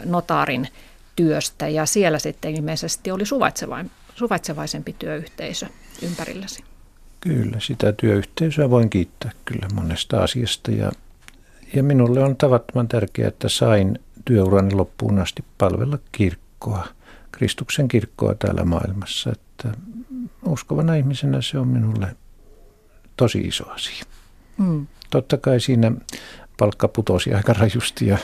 notaarin 0.06 0.68
työstä 1.16 1.68
ja 1.68 1.86
siellä 1.86 2.20
sitten 2.20 2.56
ilmeisesti 2.56 3.12
oli 3.12 3.24
suvaitsevaisempi 4.16 4.96
työyhteisö 5.00 5.66
ympärilläsi. 6.02 6.64
Kyllä, 7.22 7.60
sitä 7.60 7.92
työyhteisöä 7.92 8.70
voin 8.70 8.90
kiittää 8.90 9.32
kyllä 9.46 9.68
monesta 9.74 10.24
asiasta 10.24 10.72
ja, 10.72 10.92
ja 11.74 11.84
minulle 11.84 12.24
on 12.24 12.36
tavattoman 12.36 12.88
tärkeää, 12.88 13.28
että 13.28 13.50
sain 13.50 14.00
työurani 14.26 14.74
loppuun 14.74 15.20
asti 15.20 15.44
palvella 15.58 16.00
kirkkoa, 16.12 16.88
Kristuksen 17.32 17.88
kirkkoa 17.88 18.36
täällä 18.36 18.66
maailmassa. 18.66 19.32
Että 19.32 19.78
uskovana 20.46 20.96
ihmisenä 20.96 21.42
se 21.42 21.58
on 21.58 21.68
minulle 21.68 22.16
tosi 23.18 23.40
iso 23.40 23.70
asia. 23.70 24.04
Mm. 24.58 24.88
Totta 25.10 25.38
kai 25.38 25.60
siinä 25.60 25.92
palkka 26.58 26.88
putosi 26.88 27.34
aika 27.34 27.54
rajusti 27.54 28.08
ja 28.08 28.18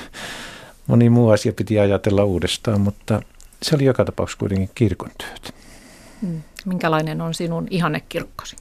moni 0.88 1.10
muu 1.10 1.30
asia 1.30 1.54
piti 1.54 1.80
ajatella 1.80 2.24
uudestaan, 2.24 2.82
mutta 2.82 3.22
se 3.62 3.76
oli 3.76 3.86
joka 3.86 4.06
tapauksessa 4.06 4.40
kuitenkin 4.40 4.70
kirkon 4.76 5.12
työtä. 5.18 5.60
Hmm. 6.22 6.42
Minkälainen 6.66 7.22
on 7.22 7.34
sinun 7.34 7.68
ihannekirkkosi? 7.70 8.56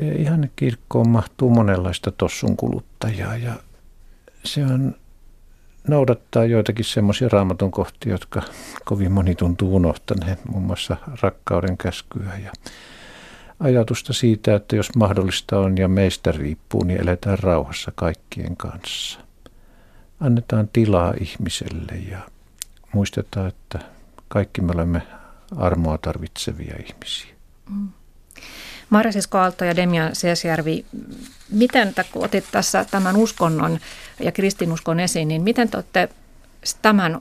E, 0.00 0.08
ihannekirkkoon 0.12 1.08
mahtuu 1.08 1.50
monenlaista 1.50 2.10
tossun 2.10 2.56
kuluttajaa 2.56 3.36
ja 3.36 3.54
se 4.44 4.64
on 4.64 4.94
noudattaa 5.88 6.44
joitakin 6.44 6.84
semmoisia 6.84 7.28
raamatun 7.28 7.70
kohtia, 7.70 8.12
jotka 8.12 8.42
kovin 8.84 9.12
moni 9.12 9.34
tuntuu 9.34 9.76
unohtaneen, 9.76 10.38
muun 10.48 10.62
muassa 10.62 10.96
rakkauden 11.22 11.76
käskyä 11.76 12.38
ja 12.44 12.52
ajatusta 13.60 14.12
siitä, 14.12 14.54
että 14.54 14.76
jos 14.76 14.94
mahdollista 14.94 15.58
on 15.58 15.78
ja 15.78 15.88
meistä 15.88 16.32
riippuu, 16.32 16.84
niin 16.84 17.00
eletään 17.00 17.38
rauhassa 17.38 17.92
kaikkien 17.94 18.56
kanssa. 18.56 19.20
Annetaan 20.20 20.68
tilaa 20.72 21.14
ihmiselle 21.20 21.92
ja 22.10 22.18
muistetaan, 22.92 23.48
että 23.48 23.78
kaikki 24.28 24.60
me 24.60 24.72
olemme 24.72 25.02
armoa 25.56 25.98
tarvitsevia 25.98 26.76
ihmisiä. 26.86 27.34
Mm. 27.70 27.88
Marja 28.90 29.12
Sisko 29.12 29.38
Aalto 29.38 29.64
ja 29.64 29.76
Demian 29.76 30.14
Seesjärvi, 30.14 30.84
miten 31.50 31.94
te, 31.94 32.04
kun 32.12 32.24
otit 32.24 32.44
tässä 32.52 32.86
tämän 32.90 33.16
uskonnon 33.16 33.78
ja 34.20 34.32
kristinuskon 34.32 35.00
esiin, 35.00 35.28
niin 35.28 35.42
miten 35.42 35.68
te 35.68 35.76
olette 35.76 36.08
tämän 36.82 37.20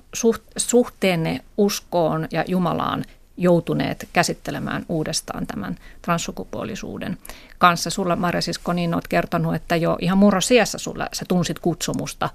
suhteenne 0.58 1.42
uskoon 1.58 2.28
ja 2.32 2.44
Jumalaan 2.48 3.06
joutuneet 3.38 4.10
käsittelemään 4.14 4.86
uudestaan 4.90 5.48
tämän 5.48 5.76
transsukupuolisuuden 6.02 7.18
kanssa. 7.58 7.90
Sulla 7.90 8.16
Marja 8.16 8.42
Sisko, 8.42 8.74
niin 8.74 8.94
olet 8.94 9.08
kertonut, 9.08 9.56
että 9.56 9.76
jo 9.76 9.98
ihan 10.02 10.18
murrosiässä 10.18 10.78
sulla 10.78 11.10
sä 11.14 11.26
tunsit 11.28 11.60
kutsumusta 11.60 12.30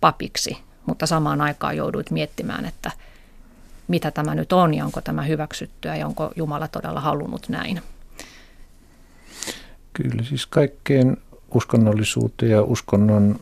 papiksi, 0.00 0.58
mutta 0.86 1.06
samaan 1.06 1.40
aikaan 1.40 1.76
jouduit 1.76 2.10
miettimään, 2.10 2.64
että 2.64 2.90
mitä 3.88 4.10
tämä 4.10 4.34
nyt 4.34 4.52
on 4.52 4.74
ja 4.74 4.84
onko 4.84 5.00
tämä 5.00 5.22
hyväksyttyä 5.22 5.96
ja 5.96 6.06
onko 6.06 6.32
Jumala 6.36 6.68
todella 6.68 7.00
halunnut 7.00 7.48
näin. 7.48 7.80
Kyllä, 9.92 10.22
siis 10.24 10.46
kaikkeen 10.46 11.16
uskonnollisuuteen 11.54 12.52
ja 12.52 12.62
uskonnon 12.62 13.40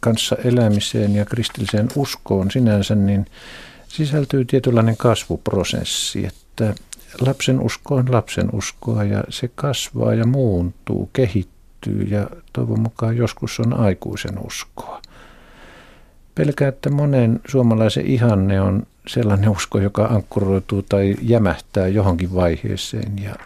kanssa 0.00 0.36
elämiseen 0.44 1.14
ja 1.14 1.24
kristilliseen 1.24 1.88
uskoon 1.96 2.50
sinänsä, 2.50 2.94
niin 2.94 3.26
sisältyy 3.90 4.44
tietynlainen 4.44 4.96
kasvuprosessi, 4.96 6.26
että 6.26 6.74
lapsen 7.20 7.60
usko 7.60 7.94
on 7.94 8.12
lapsen 8.12 8.48
uskoa 8.52 9.04
ja 9.04 9.24
se 9.28 9.50
kasvaa 9.54 10.14
ja 10.14 10.26
muuntuu, 10.26 11.10
kehittyy 11.12 12.02
ja 12.02 12.30
toivon 12.52 12.80
mukaan 12.80 13.16
joskus 13.16 13.60
on 13.60 13.72
aikuisen 13.72 14.38
uskoa. 14.46 15.02
Pelkää, 16.34 16.68
että 16.68 16.90
monen 16.90 17.40
suomalaisen 17.48 18.06
ihanne 18.06 18.60
on 18.60 18.86
sellainen 19.06 19.48
usko, 19.48 19.78
joka 19.78 20.04
ankkuroituu 20.04 20.82
tai 20.82 21.16
jämähtää 21.22 21.88
johonkin 21.88 22.34
vaiheeseen 22.34 23.12
ja 23.22 23.36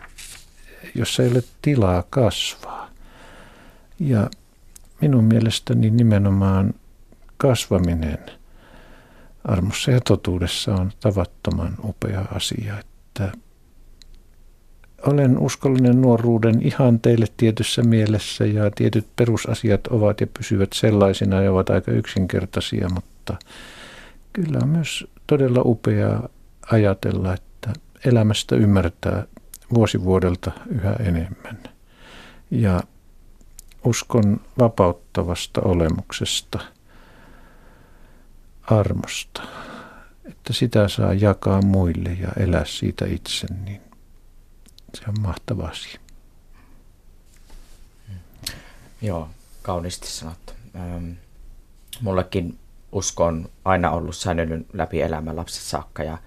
jossa 0.94 1.22
ei 1.22 1.30
ole 1.30 1.42
tilaa 1.62 2.04
kasvaa. 2.10 2.90
Ja 4.00 4.30
minun 5.00 5.24
mielestäni 5.24 5.90
nimenomaan 5.90 6.74
kasvaminen– 7.36 8.18
armossa 9.44 9.90
ja 9.90 10.00
totuudessa 10.00 10.74
on 10.74 10.92
tavattoman 11.00 11.76
upea 11.84 12.24
asia, 12.34 12.78
että 12.78 13.32
olen 15.06 15.38
uskollinen 15.38 16.00
nuoruuden 16.00 16.62
ihan 16.62 17.00
teille 17.00 17.26
tietyssä 17.36 17.82
mielessä 17.82 18.44
ja 18.44 18.70
tietyt 18.70 19.06
perusasiat 19.16 19.86
ovat 19.86 20.20
ja 20.20 20.26
pysyvät 20.26 20.72
sellaisina 20.72 21.42
ja 21.42 21.52
ovat 21.52 21.70
aika 21.70 21.90
yksinkertaisia, 21.90 22.88
mutta 22.94 23.36
kyllä 24.32 24.58
on 24.62 24.68
myös 24.68 25.06
todella 25.26 25.62
upeaa 25.64 26.28
ajatella, 26.72 27.34
että 27.34 27.72
elämästä 28.04 28.56
ymmärtää 28.56 29.26
vuosi 29.74 30.04
vuodelta 30.04 30.50
yhä 30.68 30.92
enemmän. 30.92 31.58
Ja 32.50 32.80
uskon 33.84 34.40
vapauttavasta 34.58 35.60
olemuksesta– 35.60 36.58
armosta, 38.66 39.42
että 40.24 40.52
sitä 40.52 40.88
saa 40.88 41.14
jakaa 41.14 41.62
muille 41.62 42.10
ja 42.20 42.28
elää 42.36 42.64
siitä 42.64 43.04
itse, 43.06 43.46
niin 43.64 43.80
se 44.94 45.02
on 45.08 45.14
mahtava 45.20 45.66
asia. 45.66 46.00
Joo, 49.02 49.28
kauniisti 49.62 50.06
sanottu. 50.06 50.52
Ähm, 50.76 51.10
mullekin 52.00 52.58
usko 52.92 53.24
on 53.24 53.48
aina 53.64 53.90
ollut 53.90 54.16
säilynyt 54.16 54.66
läpi 54.72 55.02
elämän 55.02 55.36
lapset 55.36 55.62
saakka 55.62 56.02
ja 56.02 56.18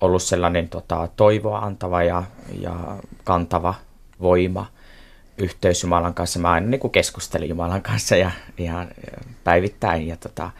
ollut 0.00 0.22
sellainen 0.22 0.68
tota, 0.68 1.08
toivoa 1.16 1.58
antava 1.58 2.02
ja, 2.02 2.22
ja 2.60 2.98
kantava 3.24 3.74
voima 4.20 4.66
yhteys 5.38 5.82
Jumalan 5.82 6.14
kanssa. 6.14 6.38
Mä 6.38 6.50
aina 6.50 6.66
niin 6.66 6.90
keskustelin 6.92 7.48
Jumalan 7.48 7.82
kanssa 7.82 8.16
ja 8.16 8.30
ihan 8.58 8.88
päivittäin 9.44 10.06
ja 10.06 10.16
tota, 10.16 10.50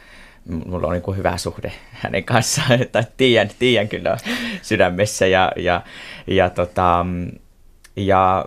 mulla 0.48 0.86
on 0.86 0.92
niin 0.92 1.02
kuin 1.02 1.16
hyvä 1.16 1.36
suhde 1.36 1.72
hänen 1.92 2.24
kanssaan, 2.24 2.72
että 2.82 3.04
tiedän, 3.16 3.50
tiedän 3.58 3.88
kyllä 3.88 4.16
sydämessä 4.62 5.26
ja, 5.26 5.52
ja, 5.56 5.82
ja, 6.26 6.50
tota, 6.50 7.06
ja 7.96 8.44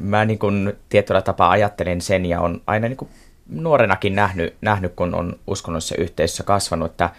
mä 0.00 0.24
niin 0.24 0.38
kuin 0.38 0.72
tietyllä 0.88 1.22
tapaa 1.22 1.50
ajattelen 1.50 2.00
sen 2.00 2.26
ja 2.26 2.40
on 2.40 2.62
aina 2.66 2.88
niin 2.88 2.96
kuin 2.96 3.10
nuorenakin 3.48 4.14
nähnyt, 4.14 4.54
nähnyt, 4.60 4.92
kun 4.96 5.14
on 5.14 5.38
uskonnollisessa 5.46 5.94
yhteisössä 5.98 6.42
kasvanut, 6.42 6.90
että, 6.90 7.10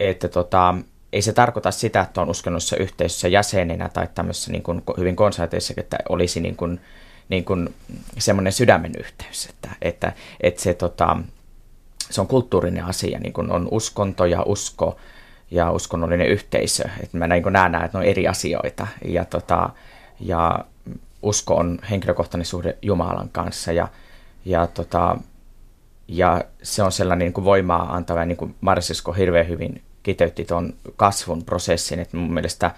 että 0.00 0.28
tota, 0.28 0.74
ei 1.12 1.22
se 1.22 1.32
tarkoita 1.32 1.70
sitä, 1.70 2.00
että 2.00 2.20
on 2.20 2.30
uskonnollisessa 2.30 2.76
yhteisössä 2.76 3.28
jäsenenä 3.28 3.88
tai 3.88 4.08
tämmöisessä 4.14 4.52
niin 4.52 4.62
kuin 4.62 4.82
hyvin 4.98 5.16
konservatiivisessa, 5.16 5.74
että 5.76 5.98
olisi 6.08 6.40
niin 6.40 6.56
kuin 6.56 6.80
niin 7.28 7.44
kuin 7.44 7.74
semmoinen 8.18 8.52
sydämen 8.52 8.92
yhteys, 8.98 9.46
että, 9.46 9.68
että, 9.82 10.12
että 10.40 10.62
se, 10.62 10.74
tota, 10.74 11.16
se 12.14 12.20
on 12.20 12.26
kulttuurinen 12.26 12.84
asia, 12.84 13.18
niin 13.18 13.32
kuin 13.32 13.50
on 13.50 13.68
uskonto 13.70 14.24
ja 14.24 14.42
usko 14.46 14.96
ja 15.50 15.70
uskonnollinen 15.70 16.28
yhteisö. 16.28 16.84
Että 17.02 17.18
mä 17.18 17.26
niin 17.26 17.42
näen, 17.50 17.74
että 17.74 17.98
ne 17.98 17.98
on 17.98 18.10
eri 18.10 18.28
asioita 18.28 18.86
ja, 19.04 19.24
tota, 19.24 19.70
ja 20.20 20.64
usko 21.22 21.54
on 21.54 21.78
henkilökohtainen 21.90 22.46
suhde 22.46 22.78
Jumalan 22.82 23.28
kanssa 23.32 23.72
ja, 23.72 23.88
ja, 24.44 24.66
tota, 24.66 25.16
ja 26.08 26.44
se 26.62 26.82
on 26.82 26.92
sellainen 26.92 27.26
niin 27.26 27.32
kuin 27.32 27.44
voimaa 27.44 27.94
antava, 27.94 28.24
niin 28.24 28.36
kuin 28.36 28.54
Marsisko 28.60 29.12
hirveän 29.12 29.48
hyvin 29.48 29.82
kiteytti 30.02 30.44
tuon 30.44 30.74
kasvun 30.96 31.44
prosessin, 31.44 31.98
että 31.98 32.16
mun 32.16 32.32
mielestä 32.32 32.70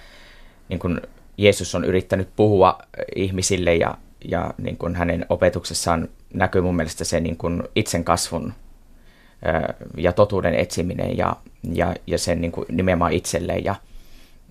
niin 0.69 0.79
kuin 0.79 1.01
Jeesus 1.37 1.75
on 1.75 1.85
yrittänyt 1.85 2.29
puhua 2.37 2.79
ihmisille 3.17 3.75
ja, 3.75 3.99
ja 4.25 4.55
niin 4.59 4.77
kuin 4.77 4.95
hänen 4.95 5.27
opetuksessaan 5.29 6.09
näkyy 6.35 6.61
mun 6.61 6.77
mielestä 6.77 7.05
se 7.05 7.21
niin 7.21 7.37
kuin 7.37 7.63
itsen 7.77 8.05
kasvun 8.05 8.53
ja 9.97 10.13
totuuden 10.13 10.55
etsiminen 10.55 11.17
ja, 11.17 11.37
ja, 11.73 11.95
ja 12.07 12.19
sen 12.19 12.41
niin 12.41 12.53
kuin 12.53 12.67
nimenomaan 12.71 13.13
itselleen. 13.13 13.65
Ja, 13.65 13.75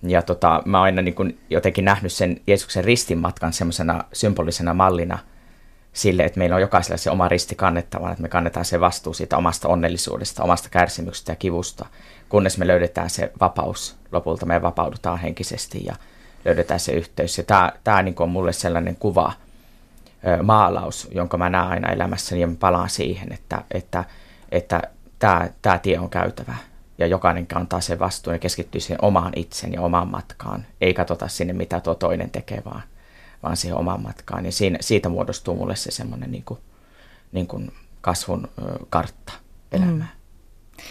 ja 0.03 0.21
tota, 0.21 0.61
mä 0.65 0.77
oon 0.77 0.85
aina 0.85 1.01
niin 1.01 1.15
kuin 1.15 1.39
jotenkin 1.49 1.85
nähnyt 1.85 2.11
sen 2.11 2.41
Jeesuksen 2.47 2.83
ristinmatkan 2.83 3.53
semmoisena 3.53 4.03
symbolisena 4.13 4.73
mallina 4.73 5.19
sille, 5.93 6.23
että 6.23 6.39
meillä 6.39 6.55
on 6.55 6.61
jokaisella 6.61 6.97
se 6.97 7.11
oma 7.11 7.29
risti 7.29 7.55
kannettavana, 7.55 8.11
että 8.11 8.21
me 8.21 8.29
kannetaan 8.29 8.65
se 8.65 8.79
vastuu 8.79 9.13
siitä 9.13 9.37
omasta 9.37 9.67
onnellisuudesta, 9.67 10.43
omasta 10.43 10.69
kärsimyksestä 10.69 11.31
ja 11.31 11.35
kivusta, 11.35 11.85
kunnes 12.29 12.57
me 12.57 12.67
löydetään 12.67 13.09
se 13.09 13.31
vapaus. 13.39 13.95
Lopulta 14.11 14.45
me 14.45 14.61
vapaudutaan 14.61 15.19
henkisesti 15.19 15.85
ja 15.85 15.95
löydetään 16.45 16.79
se 16.79 16.91
yhteys. 16.91 17.37
Ja 17.37 17.43
tämä, 17.43 17.71
tämä 17.83 18.01
niin 18.01 18.15
on 18.19 18.29
mulle 18.29 18.53
sellainen 18.53 18.95
kuva, 18.95 19.33
maalaus, 20.43 21.07
jonka 21.11 21.37
mä 21.37 21.49
näen 21.49 21.69
aina 21.69 21.91
elämässäni 21.91 22.41
ja 22.41 22.47
mä 22.47 22.55
palaan 22.59 22.89
siihen, 22.89 23.33
että, 23.33 23.61
että, 23.71 24.03
että 24.53 24.81
tämä, 25.19 25.49
tämä 25.61 25.77
tie 25.77 25.99
on 25.99 26.09
käytävä 26.09 26.55
ja 26.97 27.07
jokainen 27.07 27.47
kantaa 27.47 27.81
sen 27.81 27.99
vastuun 27.99 28.35
ja 28.35 28.39
keskittyy 28.39 28.81
siihen 28.81 29.03
omaan 29.03 29.33
itsen 29.35 29.73
ja 29.73 29.81
omaan 29.81 30.07
matkaan, 30.07 30.65
ei 30.81 30.93
katsota 30.93 31.27
sinne, 31.27 31.53
mitä 31.53 31.79
tuo 31.79 31.95
toinen 31.95 32.29
tekee, 32.29 32.61
vaan, 32.65 32.83
vaan 33.43 33.57
siihen 33.57 33.77
omaan 33.77 34.01
matkaan. 34.01 34.45
Ja 34.45 34.51
siinä, 34.51 34.77
siitä 34.81 35.09
muodostuu 35.09 35.55
mulle 35.55 35.75
se 35.75 35.91
semmoinen 35.91 36.31
niin 36.31 36.43
kuin, 36.43 36.59
niin 37.31 37.47
kuin 37.47 37.71
kasvun 38.01 38.47
kartta 38.89 39.33
elämään. 39.71 40.11
Mm. 40.77 40.83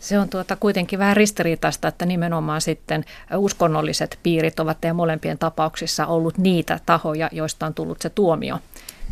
Se 0.00 0.18
on 0.18 0.28
tuota 0.28 0.56
kuitenkin 0.56 0.98
vähän 0.98 1.16
ristiriitaista, 1.16 1.88
että 1.88 2.06
nimenomaan 2.06 2.60
sitten 2.60 3.04
uskonnolliset 3.36 4.18
piirit 4.22 4.60
ovat 4.60 4.80
teidän 4.80 4.96
molempien 4.96 5.38
tapauksissa 5.38 6.06
ollut 6.06 6.38
niitä 6.38 6.80
tahoja, 6.86 7.28
joista 7.32 7.66
on 7.66 7.74
tullut 7.74 8.02
se 8.02 8.10
tuomio 8.10 8.58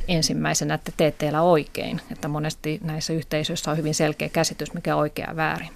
ensimmäisenä, 0.09 0.75
että 0.75 0.93
teet 0.97 1.19
teillä 1.19 1.43
oikein. 1.43 2.01
Että 2.13 2.29
monesti 2.29 2.81
näissä 2.85 3.13
yhteisöissä 3.13 3.71
on 3.71 3.77
hyvin 3.77 3.95
selkeä 3.95 4.29
käsitys, 4.29 4.75
mikä 4.75 4.95
on 4.95 5.01
oikea 5.01 5.29
ja 5.29 5.37
väärin. 5.37 5.71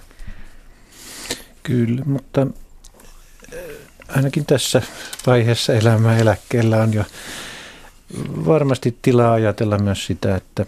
Kyllä, 1.62 2.05
mutta 2.05 2.41
äh, 2.41 3.61
ainakin 4.09 4.47
tässä 4.47 4.83
vaiheessa 5.27 5.75
elämää 5.75 6.19
eläkkeellä 6.19 6.77
on 6.77 6.95
jo 6.95 7.05
varmasti 8.47 8.99
tilaa 9.03 9.33
ajatella 9.33 9.79
myös 9.79 10.07
sitä, 10.07 10.37
että 10.37 10.66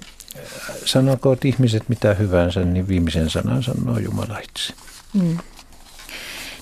sanokoot 0.85 1.45
ihmiset 1.45 1.89
mitä 1.89 2.15
hyvänsä, 2.15 2.61
niin 2.61 2.89
viimeisen 2.89 3.31
sanan 3.31 3.63
sanoo 3.63 3.99
Jumala 3.99 4.39
itse. 4.39 4.73
Mm. 5.15 5.39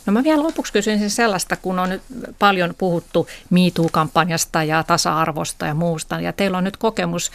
No 0.09 0.13
mä 0.13 0.25
vielä 0.25 0.43
lopuksi 0.43 0.73
kysyisin 0.73 1.11
sellaista, 1.11 1.57
kun 1.57 1.79
on 1.79 1.89
nyt 1.89 2.03
paljon 2.39 2.75
puhuttu 2.79 3.29
MeToo-kampanjasta 3.51 4.63
ja 4.63 4.83
tasa-arvosta 4.83 5.67
ja 5.67 5.75
muusta, 5.75 6.21
ja 6.21 6.33
teillä 6.33 6.59
on 6.59 6.65
nyt 6.65 6.77
kokemus 6.77 7.31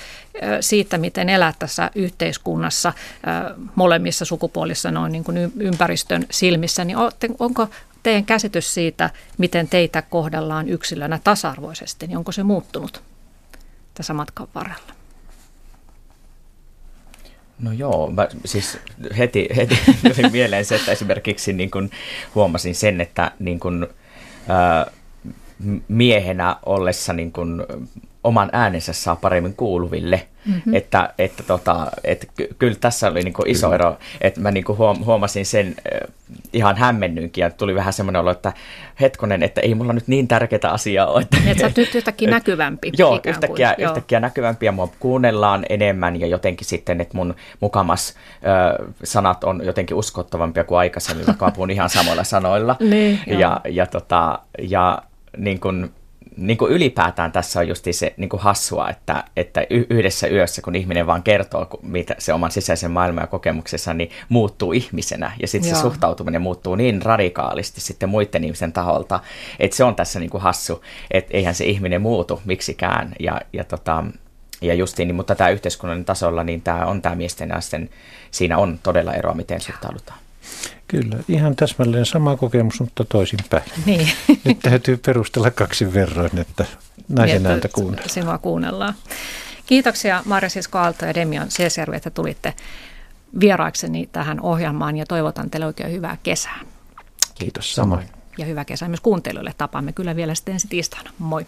siitä, 0.62 0.98
miten 0.98 1.30
elää 1.30 1.54
tässä 1.60 1.92
yhteiskunnassa 1.96 2.94
molemmissa 3.76 4.26
sukupuolissa 4.26 4.92
noin 4.92 5.12
niin 5.12 5.24
kuin 5.24 5.38
ympäristön 5.60 6.26
silmissä, 6.32 6.86
niin 6.86 6.98
onko 7.40 7.68
teidän 8.04 8.26
käsitys 8.26 8.74
siitä, 8.74 9.10
miten 9.38 9.68
teitä 9.68 10.02
kohdellaan 10.02 10.70
yksilönä 10.70 11.20
tasa-arvoisesti, 11.24 12.08
niin 12.08 12.18
onko 12.18 12.32
se 12.32 12.44
muuttunut 12.44 13.02
tässä 13.94 14.14
matkan 14.14 14.48
varrella? 14.56 15.03
No 17.64 17.72
joo, 17.72 18.12
mä 18.12 18.28
siis 18.46 18.78
heti, 19.18 19.48
heti 19.56 19.78
tuli 20.02 20.30
mieleen 20.32 20.66
se, 20.66 20.76
että 20.76 20.92
esimerkiksi 20.92 21.54
niin 21.54 21.72
kun 21.72 21.90
huomasin 22.36 22.76
sen, 22.76 23.02
että 23.02 23.32
niin 23.40 23.60
kun, 23.60 23.88
ää, 24.48 24.92
miehenä 25.88 26.56
ollessa 26.66 27.14
niin 27.14 27.32
kun, 27.32 27.66
oman 28.24 28.50
äänensä 28.54 28.94
saa 28.94 29.16
paremmin 29.16 29.54
kuuluville. 29.56 30.28
Mm-hmm. 30.46 30.76
Että, 30.76 31.14
että, 31.18 31.44
tota, 31.44 31.88
että 32.04 32.28
kyllä 32.60 32.76
tässä 32.82 33.08
oli 33.08 33.24
niin 33.24 33.34
iso 33.46 33.68
kyllä. 33.68 33.76
ero, 33.76 33.98
että 34.22 34.42
mä 34.42 34.52
niin 34.52 34.66
huomasin 35.06 35.46
sen 35.46 35.76
ihan 36.54 36.78
hämmennynkin 36.78 37.42
ja 37.42 37.50
tuli 37.50 37.76
vähän 37.76 37.94
semmoinen 37.94 38.20
olo, 38.20 38.32
että 38.32 38.54
hetkonen, 39.02 39.44
että 39.44 39.62
ei 39.62 39.76
mulla 39.76 39.94
nyt 39.94 40.08
niin 40.08 40.28
tärkeää 40.28 40.72
asiaa 40.72 41.08
ole. 41.08 41.22
Että, 41.22 41.38
että 41.46 41.62
sä 41.62 41.66
oot 41.66 41.78
nyt 41.78 41.96
yhtäkkiä 41.96 42.30
näkyvämpi. 42.38 42.92
Joo, 42.98 43.20
yhtäkkiä, 43.26 43.76
joo. 43.78 43.90
yhtäkkiä 43.90 44.20
näkyvämpi 44.20 44.66
ja 44.66 44.72
mua 44.72 44.90
kuunnellaan 45.00 45.66
enemmän 45.70 46.20
ja 46.20 46.28
jotenkin 46.28 46.68
sitten, 46.68 47.02
että 47.02 47.18
mun 47.18 47.36
mukamas 47.60 48.16
ö, 48.80 48.86
sanat 49.04 49.44
on 49.44 49.62
jotenkin 49.66 49.98
uskottavampia 49.98 50.64
kuin 50.64 50.80
aikaisemmin, 50.80 51.28
vaikka 51.28 51.46
mä 51.46 51.52
puhun 51.52 51.72
ihan 51.72 51.90
samoilla 51.90 52.24
sanoilla. 52.24 52.76
niin, 52.90 53.20
ja, 53.26 53.62
ja, 53.70 53.88
tota, 53.88 54.40
ja 54.62 55.02
niin 55.38 55.60
kuin, 55.60 55.92
niin 56.38 56.58
kuin 56.58 56.72
ylipäätään 56.72 57.32
tässä 57.32 57.60
on 57.60 57.68
just 57.68 57.88
se 57.92 58.14
niin 58.18 58.30
kuin 58.30 58.42
hassua, 58.42 58.90
että, 58.90 59.24
että 59.38 59.66
yhdessä 59.70 60.28
yössä, 60.28 60.62
kun 60.62 60.76
ihminen 60.76 61.08
vaan 61.08 61.24
kertoo 61.24 61.68
mitä 61.82 62.16
se 62.20 62.34
oman 62.34 62.52
sisäisen 62.52 62.92
maailman 62.92 63.22
ja 63.24 63.28
kokemuksessa, 63.28 63.94
niin 63.94 64.10
muuttuu 64.30 64.72
ihmisenä. 64.72 65.32
Ja 65.42 65.48
sitten 65.48 65.76
se 65.76 65.82
suhtautuminen 65.82 66.42
muuttuu 66.42 66.76
niin 66.76 67.02
radikaalisti 67.02 67.82
sitten 67.82 68.10
muiden 68.10 68.44
ihmisen 68.44 68.74
taholta, 68.74 69.20
että 69.60 69.78
se 69.78 69.84
on 69.84 69.96
tässä 69.96 70.20
niin 70.20 70.30
kuin 70.30 70.44
hassu, 70.44 70.84
että 71.12 71.38
eihän 71.38 71.56
se 71.56 71.66
ihminen 71.66 72.02
muutu 72.02 72.42
miksikään. 72.46 73.14
Ja, 73.20 73.42
ja, 73.54 73.64
tota, 73.64 74.04
ja 74.62 74.74
justiin, 74.74 75.08
niin, 75.08 75.16
mutta 75.16 75.36
tämä 75.36 75.50
yhteiskunnan 75.50 76.06
tasolla, 76.06 76.44
niin 76.44 76.62
tämä 76.62 76.86
on 76.86 77.02
tämä 77.02 77.16
miesten 77.16 77.50
ja 77.50 77.56
naisten, 77.56 77.90
siinä 78.32 78.58
on 78.58 78.80
todella 78.84 79.14
eroa, 79.14 79.34
miten 79.34 79.62
suhtaudutaan. 79.62 80.20
Kyllä, 80.94 81.18
ihan 81.30 81.56
täsmälleen 81.56 82.06
sama 82.06 82.38
kokemus, 82.38 82.80
mutta 82.80 83.06
toisinpäin. 83.06 83.64
Niin. 83.86 84.10
Nyt 84.46 84.60
täytyy 84.60 84.98
perustella 84.98 85.52
kaksi 85.52 85.94
verroin, 85.94 86.38
että 86.38 86.66
naisen 87.10 87.44
niin, 87.44 87.52
ääntä 87.52 87.68
kuunnellaan. 87.68 88.10
Sinua 88.10 88.38
kuunnellaan. 88.38 88.94
Kiitoksia 89.66 90.22
Marja 90.26 90.50
Sisko 90.50 90.78
Aalto 90.78 91.06
ja 91.06 91.16
Demian 91.16 91.52
Seesjärvi, 91.52 91.96
että 91.96 92.10
tulitte 92.10 92.54
vieraakseni 93.40 94.10
tähän 94.12 94.42
ohjelmaan 94.42 94.98
ja 94.98 95.06
toivotan 95.06 95.50
teille 95.50 95.66
oikein 95.66 95.92
hyvää 95.92 96.18
kesää. 96.24 96.60
Kiitos 97.36 97.76
samoin. 97.76 98.10
Ja 98.38 98.46
hyvää 98.46 98.66
kesää 98.66 98.88
myös 98.88 99.02
kuuntelijoille. 99.02 99.54
Tapaamme 99.58 99.94
kyllä 99.94 100.16
vielä 100.16 100.36
sitten 100.36 100.54
ensi 100.54 100.68
tiistaina. 100.68 101.12
Moi. 101.20 101.48